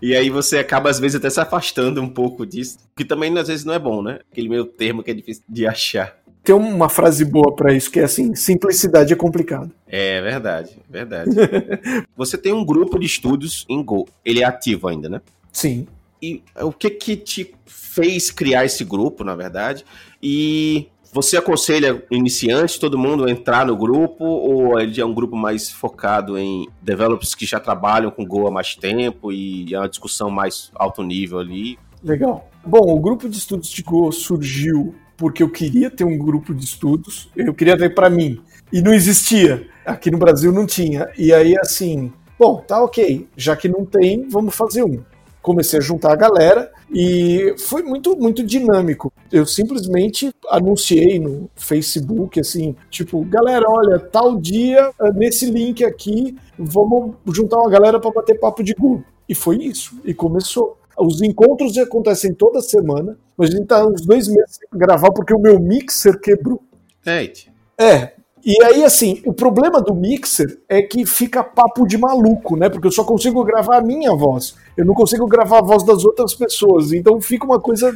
E 0.00 0.16
aí 0.16 0.30
você 0.30 0.58
acaba, 0.58 0.88
às 0.88 0.98
vezes, 0.98 1.16
até 1.16 1.28
se 1.28 1.40
afastando 1.40 2.00
um 2.00 2.08
pouco 2.08 2.46
disso, 2.46 2.78
que 2.96 3.04
também, 3.04 3.36
às 3.36 3.48
vezes, 3.48 3.64
não 3.66 3.74
é 3.74 3.78
bom, 3.78 4.02
né? 4.02 4.20
Aquele 4.30 4.48
meio 4.48 4.64
termo 4.64 5.02
que 5.02 5.10
é 5.10 5.14
difícil 5.14 5.42
de 5.46 5.66
achar. 5.66 6.16
Tem 6.42 6.54
uma 6.54 6.88
frase 6.88 7.24
boa 7.24 7.54
para 7.54 7.72
isso, 7.72 7.90
que 7.90 8.00
é 8.00 8.04
assim, 8.04 8.34
simplicidade 8.34 9.12
é 9.12 9.16
complicado. 9.16 9.70
É 9.86 10.22
verdade, 10.22 10.78
verdade. 10.88 11.30
você 12.16 12.38
tem 12.38 12.52
um 12.52 12.64
grupo 12.64 12.98
de 12.98 13.06
estudos 13.06 13.66
em 13.68 13.82
Go. 13.84 14.08
Ele 14.24 14.42
é 14.42 14.44
ativo 14.44 14.88
ainda, 14.88 15.08
né? 15.08 15.20
Sim. 15.52 15.86
E 16.20 16.42
o 16.60 16.72
que 16.72 16.88
que 16.90 17.16
te 17.16 17.54
fez 17.66 18.30
criar 18.30 18.64
esse 18.64 18.84
grupo, 18.84 19.22
na 19.22 19.36
verdade? 19.36 19.84
E 20.22 20.88
você 21.12 21.36
aconselha 21.36 22.02
iniciantes, 22.10 22.78
todo 22.78 22.98
mundo, 22.98 23.26
a 23.26 23.30
entrar 23.30 23.66
no 23.66 23.76
grupo, 23.76 24.24
ou 24.24 24.80
ele 24.80 24.98
é 24.98 25.04
um 25.04 25.12
grupo 25.12 25.36
mais 25.36 25.70
focado 25.70 26.38
em 26.38 26.66
developers 26.80 27.34
que 27.34 27.44
já 27.44 27.60
trabalham 27.60 28.10
com 28.10 28.24
Go 28.24 28.48
há 28.48 28.50
mais 28.50 28.74
tempo 28.74 29.30
e 29.30 29.74
é 29.74 29.78
uma 29.78 29.88
discussão 29.88 30.30
mais 30.30 30.70
alto 30.74 31.02
nível 31.02 31.38
ali? 31.38 31.78
Legal. 32.02 32.48
Bom, 32.64 32.94
o 32.94 32.98
grupo 32.98 33.28
de 33.28 33.36
estudos 33.36 33.68
de 33.68 33.82
Go 33.82 34.10
surgiu 34.10 34.94
porque 35.16 35.42
eu 35.42 35.50
queria 35.50 35.90
ter 35.90 36.04
um 36.04 36.16
grupo 36.16 36.54
de 36.54 36.64
estudos, 36.64 37.28
eu 37.36 37.52
queria 37.52 37.76
ter 37.76 37.94
para 37.94 38.08
mim, 38.08 38.40
e 38.72 38.80
não 38.80 38.94
existia. 38.94 39.68
Aqui 39.84 40.10
no 40.10 40.18
Brasil 40.18 40.50
não 40.50 40.64
tinha. 40.64 41.08
E 41.18 41.32
aí, 41.32 41.54
assim, 41.58 42.10
bom, 42.38 42.56
tá 42.56 42.82
ok, 42.82 43.28
já 43.36 43.54
que 43.54 43.68
não 43.68 43.84
tem, 43.84 44.26
vamos 44.28 44.54
fazer 44.54 44.82
um 44.82 45.04
comecei 45.42 45.78
a 45.78 45.82
juntar 45.82 46.12
a 46.12 46.16
galera 46.16 46.70
e 46.90 47.54
foi 47.58 47.82
muito 47.82 48.16
muito 48.16 48.44
dinâmico. 48.44 49.12
Eu 49.30 49.44
simplesmente 49.44 50.32
anunciei 50.48 51.18
no 51.18 51.50
Facebook 51.56 52.38
assim, 52.38 52.76
tipo, 52.88 53.24
galera, 53.24 53.64
olha, 53.68 53.98
tal 53.98 54.36
dia 54.36 54.90
eh, 55.00 55.12
nesse 55.14 55.46
link 55.46 55.84
aqui, 55.84 56.36
vamos 56.56 57.16
juntar 57.28 57.58
uma 57.58 57.70
galera 57.70 57.98
para 57.98 58.12
bater 58.12 58.38
papo 58.38 58.62
de 58.62 58.72
Google. 58.74 59.04
E 59.28 59.34
foi 59.34 59.56
isso. 59.56 60.00
E 60.04 60.14
começou. 60.14 60.78
Os 60.98 61.22
encontros 61.22 61.76
acontecem 61.78 62.34
toda 62.34 62.60
semana, 62.60 63.18
mas 63.36 63.48
a 63.48 63.56
gente 63.56 63.66
tá 63.66 63.86
uns 63.86 64.04
dois 64.04 64.28
meses 64.28 64.56
sem 64.56 64.78
gravar 64.78 65.10
porque 65.10 65.34
o 65.34 65.38
meu 65.38 65.58
mixer 65.58 66.20
quebrou. 66.20 66.62
Eita. 67.04 67.50
É, 67.80 68.12
e 68.44 68.62
aí, 68.64 68.84
assim, 68.84 69.22
o 69.24 69.32
problema 69.32 69.80
do 69.80 69.94
mixer 69.94 70.58
é 70.68 70.82
que 70.82 71.06
fica 71.06 71.44
papo 71.44 71.86
de 71.86 71.96
maluco, 71.96 72.56
né? 72.56 72.68
Porque 72.68 72.88
eu 72.88 72.92
só 72.92 73.04
consigo 73.04 73.44
gravar 73.44 73.78
a 73.78 73.80
minha 73.80 74.12
voz. 74.14 74.56
Eu 74.76 74.84
não 74.84 74.94
consigo 74.94 75.26
gravar 75.26 75.58
a 75.58 75.62
voz 75.62 75.84
das 75.84 76.04
outras 76.04 76.34
pessoas. 76.34 76.92
Então 76.92 77.20
fica 77.20 77.44
uma 77.44 77.60
coisa. 77.60 77.92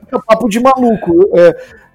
Fica 0.00 0.20
papo 0.26 0.48
de 0.48 0.60
maluco. 0.60 1.30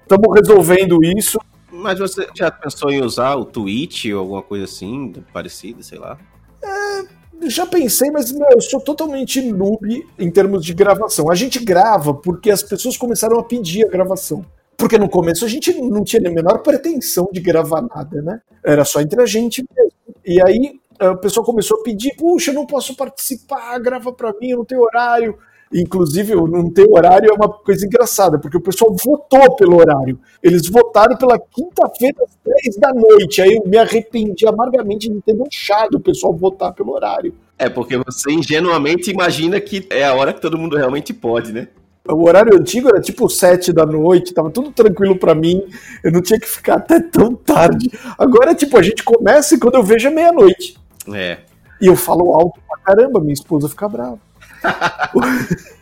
Estamos 0.02 0.36
é, 0.36 0.40
resolvendo 0.40 1.04
isso. 1.04 1.38
Mas 1.70 2.00
você 2.00 2.26
já 2.34 2.50
pensou 2.50 2.90
em 2.90 3.00
usar 3.00 3.36
o 3.36 3.44
Twitch 3.44 4.06
ou 4.06 4.18
alguma 4.18 4.42
coisa 4.42 4.64
assim, 4.64 5.12
parecida, 5.32 5.80
sei 5.80 5.98
lá? 5.98 6.18
É, 6.60 7.48
já 7.48 7.64
pensei, 7.64 8.10
mas 8.10 8.32
meu, 8.32 8.48
eu 8.50 8.60
sou 8.60 8.80
totalmente 8.80 9.40
noob 9.40 10.04
em 10.18 10.30
termos 10.30 10.64
de 10.64 10.74
gravação. 10.74 11.30
A 11.30 11.34
gente 11.36 11.60
grava 11.60 12.12
porque 12.12 12.50
as 12.50 12.62
pessoas 12.62 12.96
começaram 12.96 13.38
a 13.38 13.44
pedir 13.44 13.86
a 13.86 13.88
gravação. 13.88 14.44
Porque 14.78 14.96
no 14.96 15.08
começo 15.08 15.44
a 15.44 15.48
gente 15.48 15.74
não 15.74 16.04
tinha 16.04 16.30
a 16.30 16.32
menor 16.32 16.58
pretensão 16.60 17.28
de 17.32 17.40
gravar 17.40 17.82
nada, 17.82 18.22
né? 18.22 18.40
Era 18.64 18.84
só 18.84 19.00
entre 19.00 19.20
a 19.20 19.26
gente 19.26 19.64
mesmo. 19.76 19.92
E 20.24 20.40
aí 20.40 20.78
o 21.00 21.16
pessoal 21.16 21.44
começou 21.44 21.80
a 21.80 21.82
pedir: 21.82 22.14
puxa, 22.16 22.52
eu 22.52 22.54
não 22.54 22.64
posso 22.64 22.94
participar, 22.96 23.76
grava 23.80 24.12
para 24.12 24.32
mim, 24.40 24.50
eu 24.50 24.58
não 24.58 24.64
tenho 24.64 24.82
horário. 24.82 25.36
Inclusive, 25.74 26.34
não 26.34 26.70
ter 26.70 26.88
horário 26.88 27.30
é 27.30 27.34
uma 27.34 27.48
coisa 27.48 27.84
engraçada, 27.84 28.38
porque 28.38 28.56
o 28.56 28.60
pessoal 28.60 28.94
votou 29.04 29.54
pelo 29.56 29.76
horário. 29.76 30.18
Eles 30.42 30.66
votaram 30.68 31.14
pela 31.16 31.38
quinta-feira 31.38 32.16
às 32.22 32.38
10 32.64 32.76
da 32.78 32.94
noite. 32.94 33.42
Aí 33.42 33.54
eu 33.54 33.68
me 33.68 33.76
arrependi 33.76 34.46
amargamente 34.46 35.10
de 35.10 35.20
ter 35.20 35.34
deixado 35.34 35.96
o 35.96 36.00
pessoal 36.00 36.32
votar 36.32 36.72
pelo 36.72 36.92
horário. 36.92 37.34
É, 37.58 37.68
porque 37.68 37.98
você 37.98 38.30
ingenuamente 38.30 39.10
imagina 39.10 39.60
que 39.60 39.86
é 39.90 40.04
a 40.04 40.14
hora 40.14 40.32
que 40.32 40.40
todo 40.40 40.56
mundo 40.56 40.76
realmente 40.76 41.12
pode, 41.12 41.52
né? 41.52 41.68
O 42.08 42.26
horário 42.26 42.56
antigo 42.56 42.88
era 42.88 43.00
tipo 43.00 43.28
sete 43.28 43.72
da 43.72 43.84
noite, 43.84 44.32
tava 44.32 44.50
tudo 44.50 44.70
tranquilo 44.70 45.16
para 45.16 45.34
mim, 45.34 45.62
eu 46.02 46.10
não 46.10 46.22
tinha 46.22 46.40
que 46.40 46.48
ficar 46.48 46.76
até 46.76 47.00
tão 47.00 47.34
tarde. 47.34 47.90
Agora, 48.18 48.54
tipo, 48.54 48.78
a 48.78 48.82
gente 48.82 49.02
começa 49.04 49.54
e 49.54 49.58
quando 49.58 49.74
eu 49.74 49.82
vejo 49.82 50.08
é 50.08 50.10
meia-noite. 50.10 50.78
É. 51.12 51.38
E 51.80 51.86
eu 51.86 51.96
falo 51.96 52.32
alto 52.34 52.60
pra 52.66 52.78
caramba, 52.78 53.20
minha 53.20 53.32
esposa 53.32 53.68
fica 53.68 53.88
brava. 53.88 54.18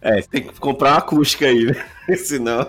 é, 0.00 0.22
tem 0.22 0.42
que 0.42 0.60
comprar 0.60 0.92
uma 0.92 0.98
acústica 0.98 1.46
aí, 1.46 1.66
né? 1.66 2.16
Senão. 2.16 2.66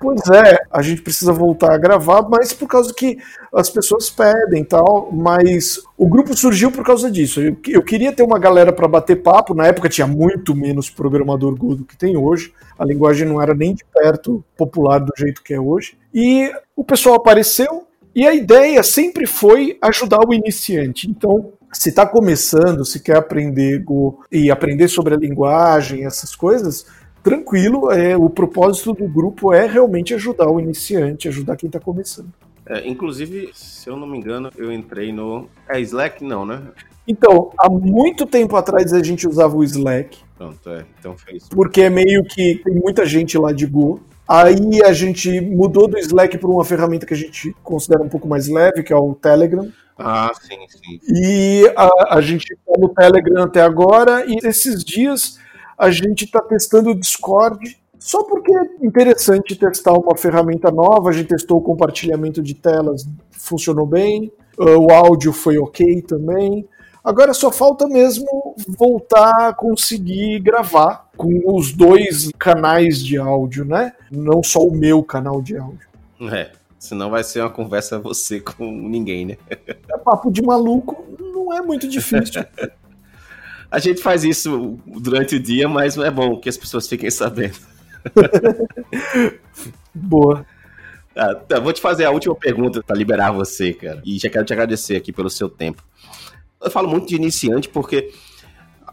Pois 0.00 0.20
é, 0.28 0.58
a 0.70 0.82
gente 0.82 1.02
precisa 1.02 1.32
voltar 1.32 1.72
a 1.72 1.78
gravar, 1.78 2.22
mas 2.28 2.52
por 2.52 2.66
causa 2.66 2.92
que 2.92 3.18
as 3.52 3.70
pessoas 3.70 4.10
pedem 4.10 4.62
e 4.62 4.64
tal. 4.64 5.10
Mas 5.12 5.80
o 5.96 6.06
grupo 6.06 6.36
surgiu 6.36 6.70
por 6.70 6.84
causa 6.84 7.10
disso. 7.10 7.40
Eu, 7.68 7.82
queria 7.82 8.12
ter 8.12 8.22
uma 8.22 8.38
galera 8.38 8.72
para 8.72 8.88
bater 8.88 9.22
papo. 9.22 9.54
Na 9.54 9.66
época 9.66 9.88
tinha 9.88 10.06
muito 10.06 10.54
menos 10.54 10.90
programador 10.90 11.54
Go 11.56 11.76
do 11.76 11.84
que 11.84 11.96
tem 11.96 12.16
hoje. 12.16 12.52
A 12.78 12.84
linguagem 12.84 13.26
não 13.26 13.40
era 13.40 13.54
nem 13.54 13.74
de 13.74 13.84
perto 13.84 14.44
popular 14.56 14.98
do 14.98 15.12
jeito 15.16 15.42
que 15.42 15.54
é 15.54 15.60
hoje. 15.60 15.96
E 16.12 16.52
o 16.74 16.84
pessoal 16.84 17.16
apareceu. 17.16 17.86
E 18.14 18.26
a 18.26 18.34
ideia 18.34 18.82
sempre 18.82 19.26
foi 19.26 19.76
ajudar 19.82 20.20
o 20.26 20.32
iniciante. 20.32 21.10
Então, 21.10 21.52
se 21.72 21.88
está 21.88 22.06
começando, 22.06 22.84
se 22.84 23.00
quer 23.00 23.16
aprender 23.16 23.80
Go 23.80 24.22
e 24.30 24.50
aprender 24.50 24.88
sobre 24.88 25.14
a 25.14 25.16
linguagem, 25.16 26.04
essas 26.06 26.36
coisas, 26.36 26.86
tranquilo, 27.22 27.90
é, 27.90 28.16
o 28.16 28.30
propósito 28.30 28.92
do 28.92 29.08
grupo 29.08 29.52
é 29.52 29.66
realmente 29.66 30.14
ajudar 30.14 30.48
o 30.48 30.60
iniciante, 30.60 31.26
ajudar 31.26 31.56
quem 31.56 31.66
está 31.66 31.80
começando. 31.80 32.32
É, 32.66 32.86
inclusive, 32.88 33.50
se 33.52 33.90
eu 33.90 33.96
não 33.96 34.06
me 34.06 34.16
engano, 34.16 34.50
eu 34.56 34.72
entrei 34.72 35.12
no. 35.12 35.48
É 35.68 35.80
Slack? 35.80 36.24
Não, 36.24 36.46
né? 36.46 36.62
Então, 37.06 37.50
há 37.58 37.68
muito 37.68 38.24
tempo 38.24 38.56
atrás 38.56 38.92
a 38.92 39.02
gente 39.02 39.28
usava 39.28 39.54
o 39.54 39.64
Slack. 39.64 40.18
Pronto, 40.36 40.70
é. 40.70 40.84
Então 40.98 41.16
fez. 41.16 41.48
Porque 41.48 41.82
é 41.82 41.90
meio 41.90 42.24
que 42.24 42.60
tem 42.64 42.74
muita 42.74 43.04
gente 43.04 43.36
lá 43.36 43.52
de 43.52 43.66
Go. 43.66 44.00
Aí 44.26 44.82
a 44.82 44.92
gente 44.92 45.40
mudou 45.40 45.86
do 45.86 45.98
Slack 45.98 46.38
para 46.38 46.48
uma 46.48 46.64
ferramenta 46.64 47.06
que 47.06 47.14
a 47.14 47.16
gente 47.16 47.54
considera 47.62 48.02
um 48.02 48.08
pouco 48.08 48.26
mais 48.26 48.48
leve, 48.48 48.82
que 48.82 48.92
é 48.92 48.96
o 48.96 49.14
Telegram. 49.14 49.70
Ah, 49.98 50.32
sim, 50.40 50.56
sim. 50.68 51.00
E 51.08 51.72
a, 51.76 52.16
a 52.16 52.20
gente 52.20 52.52
está 52.52 52.72
no 52.78 52.88
Telegram 52.88 53.44
até 53.44 53.60
agora, 53.60 54.24
e 54.26 54.36
esses 54.42 54.82
dias 54.82 55.38
a 55.78 55.90
gente 55.90 56.24
está 56.24 56.40
testando 56.40 56.90
o 56.90 56.94
Discord, 56.94 57.78
só 57.98 58.22
porque 58.24 58.54
é 58.54 58.86
interessante 58.86 59.56
testar 59.56 59.92
uma 59.92 60.16
ferramenta 60.16 60.70
nova. 60.70 61.10
A 61.10 61.12
gente 61.12 61.28
testou 61.28 61.58
o 61.58 61.62
compartilhamento 61.62 62.42
de 62.42 62.54
telas, 62.54 63.06
funcionou 63.30 63.86
bem, 63.86 64.32
o 64.58 64.92
áudio 64.92 65.32
foi 65.32 65.58
ok 65.58 66.02
também. 66.02 66.66
Agora 67.04 67.34
só 67.34 67.52
falta 67.52 67.86
mesmo 67.86 68.56
voltar 68.66 69.48
a 69.48 69.52
conseguir 69.52 70.40
gravar 70.40 71.10
com 71.18 71.54
os 71.54 71.70
dois 71.70 72.30
canais 72.38 73.04
de 73.04 73.18
áudio, 73.18 73.62
né? 73.66 73.92
Não 74.10 74.42
só 74.42 74.60
o 74.60 74.74
meu 74.74 75.02
canal 75.02 75.42
de 75.42 75.54
áudio. 75.54 75.86
É, 76.32 76.52
senão 76.78 77.10
vai 77.10 77.22
ser 77.22 77.42
uma 77.42 77.50
conversa 77.50 77.98
você 77.98 78.40
com 78.40 78.70
ninguém, 78.70 79.26
né? 79.26 79.36
É 79.50 79.98
papo 79.98 80.30
de 80.30 80.40
maluco, 80.40 81.04
não 81.20 81.52
é 81.52 81.60
muito 81.60 81.86
difícil. 81.86 82.42
a 83.70 83.78
gente 83.78 84.00
faz 84.00 84.24
isso 84.24 84.78
durante 84.86 85.36
o 85.36 85.40
dia, 85.40 85.68
mas 85.68 85.98
é 85.98 86.10
bom 86.10 86.40
que 86.40 86.48
as 86.48 86.56
pessoas 86.56 86.88
fiquem 86.88 87.10
sabendo. 87.10 87.58
Boa. 89.94 90.46
Ah, 91.14 91.34
tá, 91.34 91.60
vou 91.60 91.72
te 91.72 91.82
fazer 91.82 92.06
a 92.06 92.10
última 92.10 92.34
pergunta 92.34 92.82
para 92.82 92.96
liberar 92.96 93.30
você, 93.30 93.74
cara. 93.74 94.02
E 94.06 94.18
já 94.18 94.30
quero 94.30 94.44
te 94.44 94.52
agradecer 94.54 94.96
aqui 94.96 95.12
pelo 95.12 95.28
seu 95.28 95.50
tempo. 95.50 95.84
Eu 96.64 96.70
falo 96.70 96.88
muito 96.88 97.06
de 97.06 97.14
iniciante 97.14 97.68
porque 97.68 98.10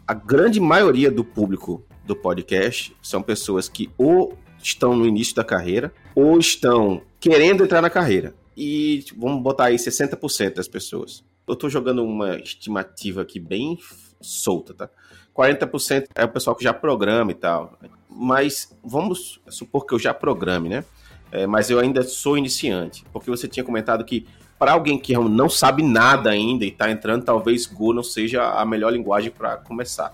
a 0.05 0.13
grande 0.13 0.59
maioria 0.59 1.09
do 1.09 1.23
público 1.23 1.85
do 2.05 2.15
podcast 2.15 2.93
são 3.01 3.21
pessoas 3.21 3.69
que 3.69 3.89
ou 3.97 4.37
estão 4.61 4.93
no 4.93 5.07
início 5.07 5.33
da 5.33 5.43
carreira 5.43 5.93
ou 6.13 6.37
estão 6.37 7.01
querendo 7.17 7.63
entrar 7.63 7.81
na 7.81 7.89
carreira. 7.89 8.35
E 8.57 9.05
vamos 9.15 9.41
botar 9.41 9.65
aí 9.65 9.77
60% 9.77 10.55
das 10.55 10.67
pessoas. 10.67 11.23
Eu 11.47 11.53
estou 11.53 11.69
jogando 11.69 12.03
uma 12.03 12.37
estimativa 12.37 13.21
aqui 13.21 13.39
bem 13.39 13.79
solta, 14.19 14.73
tá? 14.73 14.89
40% 15.33 16.07
é 16.13 16.25
o 16.25 16.29
pessoal 16.29 16.55
que 16.55 16.63
já 16.65 16.73
programa 16.73 17.31
e 17.31 17.35
tal. 17.35 17.79
Mas 18.09 18.77
vamos 18.83 19.39
supor 19.49 19.85
que 19.85 19.93
eu 19.93 19.99
já 19.99 20.13
programe, 20.13 20.67
né? 20.67 20.83
É, 21.31 21.47
mas 21.47 21.69
eu 21.69 21.79
ainda 21.79 22.03
sou 22.03 22.37
iniciante. 22.37 23.05
Porque 23.13 23.29
você 23.29 23.47
tinha 23.47 23.63
comentado 23.63 24.03
que 24.03 24.27
para 24.61 24.73
alguém 24.73 24.99
que 24.99 25.17
não 25.17 25.49
sabe 25.49 25.81
nada 25.81 26.29
ainda 26.29 26.63
e 26.63 26.67
está 26.67 26.91
entrando, 26.91 27.25
talvez 27.25 27.65
Go 27.65 27.93
não 27.93 28.03
seja 28.03 28.43
a 28.43 28.63
melhor 28.63 28.93
linguagem 28.93 29.31
para 29.31 29.57
começar. 29.57 30.13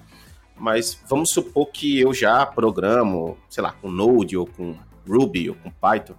Mas 0.57 0.97
vamos 1.05 1.31
supor 1.31 1.65
que 1.65 1.99
eu 1.99 2.13
já 2.13 2.45
programo, 2.45 3.37
sei 3.49 3.61
lá, 3.61 3.73
com 3.73 3.91
Node 3.91 4.37
ou 4.37 4.47
com 4.47 4.73
Ruby 5.05 5.49
ou 5.49 5.55
com 5.57 5.69
Python. 5.69 6.13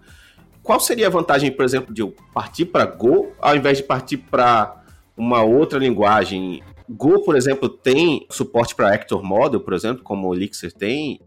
Qual 0.63 0.79
seria 0.79 1.07
a 1.07 1.11
vantagem, 1.11 1.51
por 1.51 1.65
exemplo, 1.65 1.95
de 1.95 2.03
eu 2.03 2.15
partir 2.35 2.67
para 2.67 2.85
Go 2.85 3.33
ao 3.41 3.57
invés 3.57 3.79
de 3.79 3.85
partir 3.85 4.19
para 4.19 4.77
uma 5.17 5.43
outra 5.43 5.79
linguagem? 5.79 6.63
Go, 6.87 7.25
por 7.25 7.35
exemplo, 7.35 7.67
tem 7.67 8.27
suporte 8.29 8.75
para 8.75 8.93
Actor 8.93 9.23
Model, 9.23 9.61
por 9.61 9.73
exemplo, 9.73 10.05
como 10.05 10.29
o 10.29 10.35
Elixir 10.35 10.71
tem? 10.71 11.19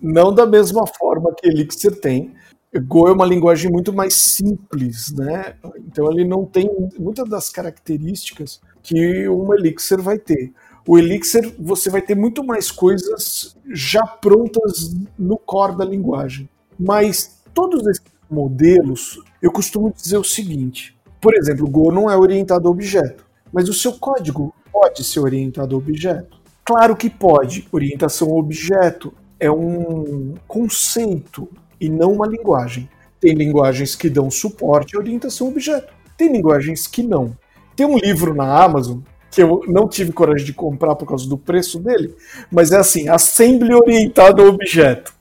Não 0.00 0.34
da 0.34 0.46
mesma 0.46 0.86
forma 0.86 1.34
que 1.34 1.46
Elixir 1.46 2.00
tem, 2.00 2.32
Go 2.80 3.08
é 3.08 3.12
uma 3.12 3.24
linguagem 3.24 3.70
muito 3.70 3.92
mais 3.92 4.14
simples, 4.14 5.12
né? 5.12 5.54
Então 5.78 6.10
ele 6.10 6.24
não 6.24 6.44
tem 6.44 6.68
muitas 6.98 7.28
das 7.28 7.48
características 7.48 8.60
que 8.82 9.28
um 9.28 9.54
Elixir 9.54 10.00
vai 10.02 10.18
ter. 10.18 10.52
O 10.86 10.98
Elixir 10.98 11.54
você 11.58 11.88
vai 11.88 12.02
ter 12.02 12.14
muito 12.14 12.42
mais 12.42 12.70
coisas 12.70 13.56
já 13.72 14.04
prontas 14.04 14.94
no 15.18 15.38
core 15.38 15.76
da 15.76 15.84
linguagem. 15.84 16.48
Mas 16.78 17.40
todos 17.54 17.86
esses 17.86 18.02
modelos, 18.28 19.20
eu 19.40 19.52
costumo 19.52 19.92
dizer 19.92 20.18
o 20.18 20.24
seguinte: 20.24 20.96
por 21.20 21.34
exemplo, 21.34 21.68
Go 21.68 21.92
não 21.92 22.10
é 22.10 22.16
orientado 22.16 22.68
a 22.68 22.70
objeto, 22.70 23.24
mas 23.52 23.68
o 23.68 23.72
seu 23.72 23.92
código 23.92 24.52
pode 24.72 25.04
ser 25.04 25.20
orientado 25.20 25.74
a 25.74 25.78
objeto. 25.78 26.38
Claro 26.64 26.96
que 26.96 27.08
pode. 27.08 27.68
Orientação 27.70 28.28
a 28.28 28.34
objeto 28.34 29.14
é 29.38 29.50
um 29.50 30.34
conceito 30.48 31.48
e 31.84 31.88
não 31.88 32.12
uma 32.12 32.26
linguagem. 32.26 32.88
Tem 33.20 33.34
linguagens 33.34 33.94
que 33.94 34.08
dão 34.08 34.30
suporte 34.30 34.96
à 34.96 34.98
orientação 34.98 35.48
objeto. 35.48 35.92
Tem 36.16 36.32
linguagens 36.32 36.86
que 36.86 37.02
não. 37.02 37.36
Tem 37.76 37.86
um 37.86 37.98
livro 37.98 38.34
na 38.34 38.62
Amazon 38.62 39.00
que 39.30 39.42
eu 39.42 39.62
não 39.66 39.88
tive 39.88 40.12
coragem 40.12 40.46
de 40.46 40.52
comprar 40.52 40.94
por 40.94 41.08
causa 41.08 41.28
do 41.28 41.36
preço 41.36 41.80
dele, 41.80 42.14
mas 42.52 42.70
é 42.70 42.76
assim, 42.76 43.08
Assembly 43.08 43.74
orientado 43.74 44.40
a 44.40 44.46
objeto. 44.46 45.12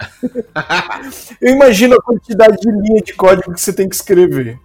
eu 1.40 1.54
imagino 1.54 1.94
a 1.94 2.02
quantidade 2.02 2.56
de 2.56 2.70
linha 2.70 3.00
de 3.00 3.14
código 3.14 3.52
que 3.52 3.60
você 3.60 3.72
tem 3.72 3.88
que 3.88 3.94
escrever. 3.94 4.58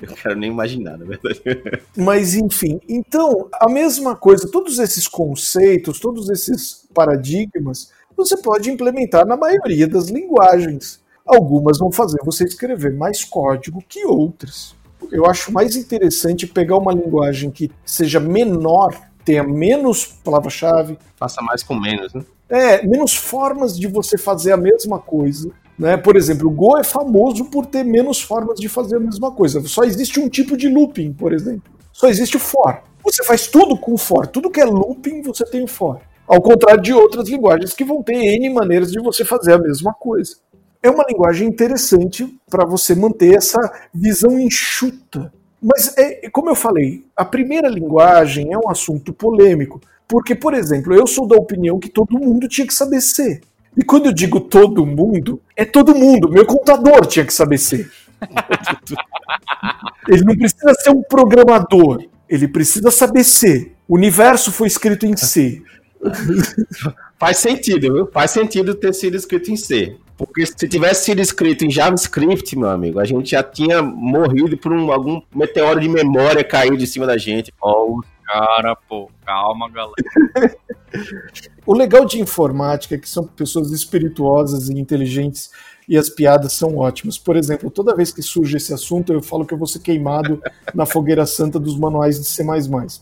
Eu 0.00 0.14
quero 0.14 0.36
nem 0.36 0.50
imaginar, 0.50 0.98
na 0.98 1.04
verdade. 1.04 1.42
Mas 1.96 2.34
enfim, 2.34 2.80
então, 2.88 3.48
a 3.52 3.68
mesma 3.68 4.14
coisa, 4.14 4.48
todos 4.48 4.78
esses 4.78 5.08
conceitos, 5.08 5.98
todos 5.98 6.28
esses 6.30 6.86
paradigmas, 6.94 7.90
você 8.18 8.36
pode 8.36 8.68
implementar 8.68 9.24
na 9.24 9.36
maioria 9.36 9.86
das 9.86 10.08
linguagens. 10.08 11.00
Algumas 11.24 11.78
vão 11.78 11.92
fazer 11.92 12.18
você 12.24 12.44
escrever 12.44 12.92
mais 12.92 13.24
código 13.24 13.82
que 13.88 14.04
outras. 14.04 14.74
Eu 15.12 15.24
acho 15.26 15.52
mais 15.52 15.76
interessante 15.76 16.46
pegar 16.46 16.76
uma 16.76 16.92
linguagem 16.92 17.50
que 17.50 17.70
seja 17.84 18.18
menor, 18.18 18.92
tenha 19.24 19.44
menos 19.44 20.04
palavra-chave. 20.04 20.98
Faça 21.16 21.40
mais 21.42 21.62
com 21.62 21.78
menos, 21.78 22.12
né? 22.12 22.24
É, 22.48 22.84
menos 22.84 23.14
formas 23.14 23.78
de 23.78 23.86
você 23.86 24.18
fazer 24.18 24.52
a 24.52 24.56
mesma 24.56 24.98
coisa. 24.98 25.50
Né? 25.78 25.96
Por 25.96 26.16
exemplo, 26.16 26.48
o 26.48 26.50
Go 26.50 26.76
é 26.76 26.82
famoso 26.82 27.44
por 27.44 27.66
ter 27.66 27.84
menos 27.84 28.20
formas 28.20 28.58
de 28.58 28.68
fazer 28.68 28.96
a 28.96 29.00
mesma 29.00 29.30
coisa. 29.30 29.60
Só 29.68 29.84
existe 29.84 30.18
um 30.18 30.28
tipo 30.28 30.56
de 30.56 30.68
looping, 30.68 31.12
por 31.12 31.32
exemplo. 31.32 31.70
Só 31.92 32.08
existe 32.08 32.36
o 32.36 32.40
for. 32.40 32.82
Você 33.04 33.22
faz 33.22 33.46
tudo 33.46 33.76
com 33.76 33.96
for. 33.96 34.26
Tudo 34.26 34.50
que 34.50 34.60
é 34.60 34.64
looping, 34.64 35.22
você 35.22 35.44
tem 35.44 35.62
o 35.62 35.68
for. 35.68 36.00
Ao 36.28 36.42
contrário 36.42 36.82
de 36.82 36.92
outras 36.92 37.28
linguagens 37.28 37.72
que 37.72 37.84
vão 37.84 38.02
ter 38.02 38.14
N 38.14 38.50
maneiras 38.50 38.92
de 38.92 39.00
você 39.00 39.24
fazer 39.24 39.54
a 39.54 39.58
mesma 39.58 39.94
coisa. 39.94 40.36
É 40.82 40.90
uma 40.90 41.04
linguagem 41.08 41.48
interessante 41.48 42.38
para 42.50 42.66
você 42.66 42.94
manter 42.94 43.34
essa 43.34 43.58
visão 43.92 44.38
enxuta. 44.38 45.32
Mas, 45.60 45.96
é, 45.96 46.28
como 46.30 46.50
eu 46.50 46.54
falei, 46.54 47.02
a 47.16 47.24
primeira 47.24 47.68
linguagem 47.68 48.52
é 48.52 48.58
um 48.58 48.68
assunto 48.68 49.12
polêmico. 49.12 49.80
Porque, 50.06 50.34
por 50.34 50.54
exemplo, 50.54 50.94
eu 50.94 51.06
sou 51.06 51.26
da 51.26 51.34
opinião 51.34 51.80
que 51.80 51.88
todo 51.88 52.18
mundo 52.18 52.46
tinha 52.46 52.66
que 52.66 52.74
saber 52.74 53.00
ser. 53.00 53.40
E 53.76 53.82
quando 53.82 54.06
eu 54.06 54.12
digo 54.12 54.40
todo 54.40 54.84
mundo, 54.84 55.40
é 55.56 55.64
todo 55.64 55.94
mundo. 55.94 56.30
Meu 56.30 56.44
contador 56.44 57.06
tinha 57.06 57.24
que 57.24 57.32
saber 57.32 57.58
ser. 57.58 57.90
ele 60.08 60.24
não 60.24 60.36
precisa 60.36 60.74
ser 60.74 60.90
um 60.90 61.02
programador. 61.02 62.04
Ele 62.28 62.48
precisa 62.48 62.90
saber 62.90 63.24
ser. 63.24 63.74
O 63.88 63.94
universo 63.96 64.52
foi 64.52 64.66
escrito 64.68 65.06
em 65.06 65.16
C. 65.16 65.62
Faz 67.18 67.38
sentido, 67.38 67.92
viu? 67.92 68.06
Faz 68.12 68.30
sentido 68.30 68.74
ter 68.74 68.92
sido 68.92 69.16
escrito 69.16 69.50
em 69.50 69.56
C. 69.56 69.96
Porque 70.16 70.44
se 70.44 70.68
tivesse 70.68 71.04
sido 71.04 71.20
escrito 71.20 71.64
em 71.64 71.70
JavaScript, 71.70 72.56
meu 72.58 72.68
amigo, 72.68 72.98
a 72.98 73.04
gente 73.04 73.30
já 73.30 73.42
tinha 73.42 73.80
morrido 73.80 74.56
por 74.58 74.72
um, 74.72 74.90
algum 74.90 75.22
meteoro 75.32 75.80
de 75.80 75.88
memória 75.88 76.42
cair 76.42 76.76
de 76.76 76.86
cima 76.86 77.06
da 77.06 77.16
gente. 77.16 77.54
Oh, 77.62 78.00
cara, 78.26 78.76
pô, 78.88 79.08
calma, 79.24 79.70
galera. 79.70 80.56
o 81.64 81.72
legal 81.72 82.04
de 82.04 82.20
informática 82.20 82.96
é 82.96 82.98
que 82.98 83.08
são 83.08 83.24
pessoas 83.24 83.70
espirituosas 83.70 84.68
e 84.68 84.72
inteligentes 84.72 85.52
e 85.88 85.96
as 85.96 86.10
piadas 86.10 86.52
são 86.52 86.76
ótimas. 86.76 87.16
Por 87.16 87.34
exemplo, 87.34 87.70
toda 87.70 87.96
vez 87.96 88.12
que 88.12 88.20
surge 88.20 88.58
esse 88.58 88.74
assunto, 88.74 89.12
eu 89.12 89.22
falo 89.22 89.46
que 89.46 89.54
eu 89.54 89.58
vou 89.58 89.66
ser 89.66 89.78
queimado 89.78 90.42
na 90.74 90.84
fogueira 90.84 91.24
santa 91.24 91.58
dos 91.58 91.78
manuais 91.78 92.20
de 92.20 92.26
C++, 92.26 92.44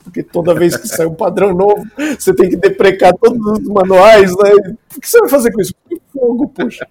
porque 0.05 0.23
toda 0.23 0.55
vez 0.55 0.77
que 0.77 0.87
sai 0.87 1.07
um 1.07 1.15
padrão 1.15 1.53
novo, 1.53 1.85
você 2.19 2.33
tem 2.33 2.49
que 2.49 2.57
deprecar 2.57 3.13
todos 3.17 3.45
os 3.59 3.69
manuais, 3.69 4.31
né? 4.31 4.77
O 4.97 5.01
que 5.01 5.09
você 5.09 5.19
vai 5.19 5.29
fazer 5.29 5.51
com 5.51 5.61
isso? 5.61 5.75
Fogo, 6.13 6.49
poxa. 6.49 6.87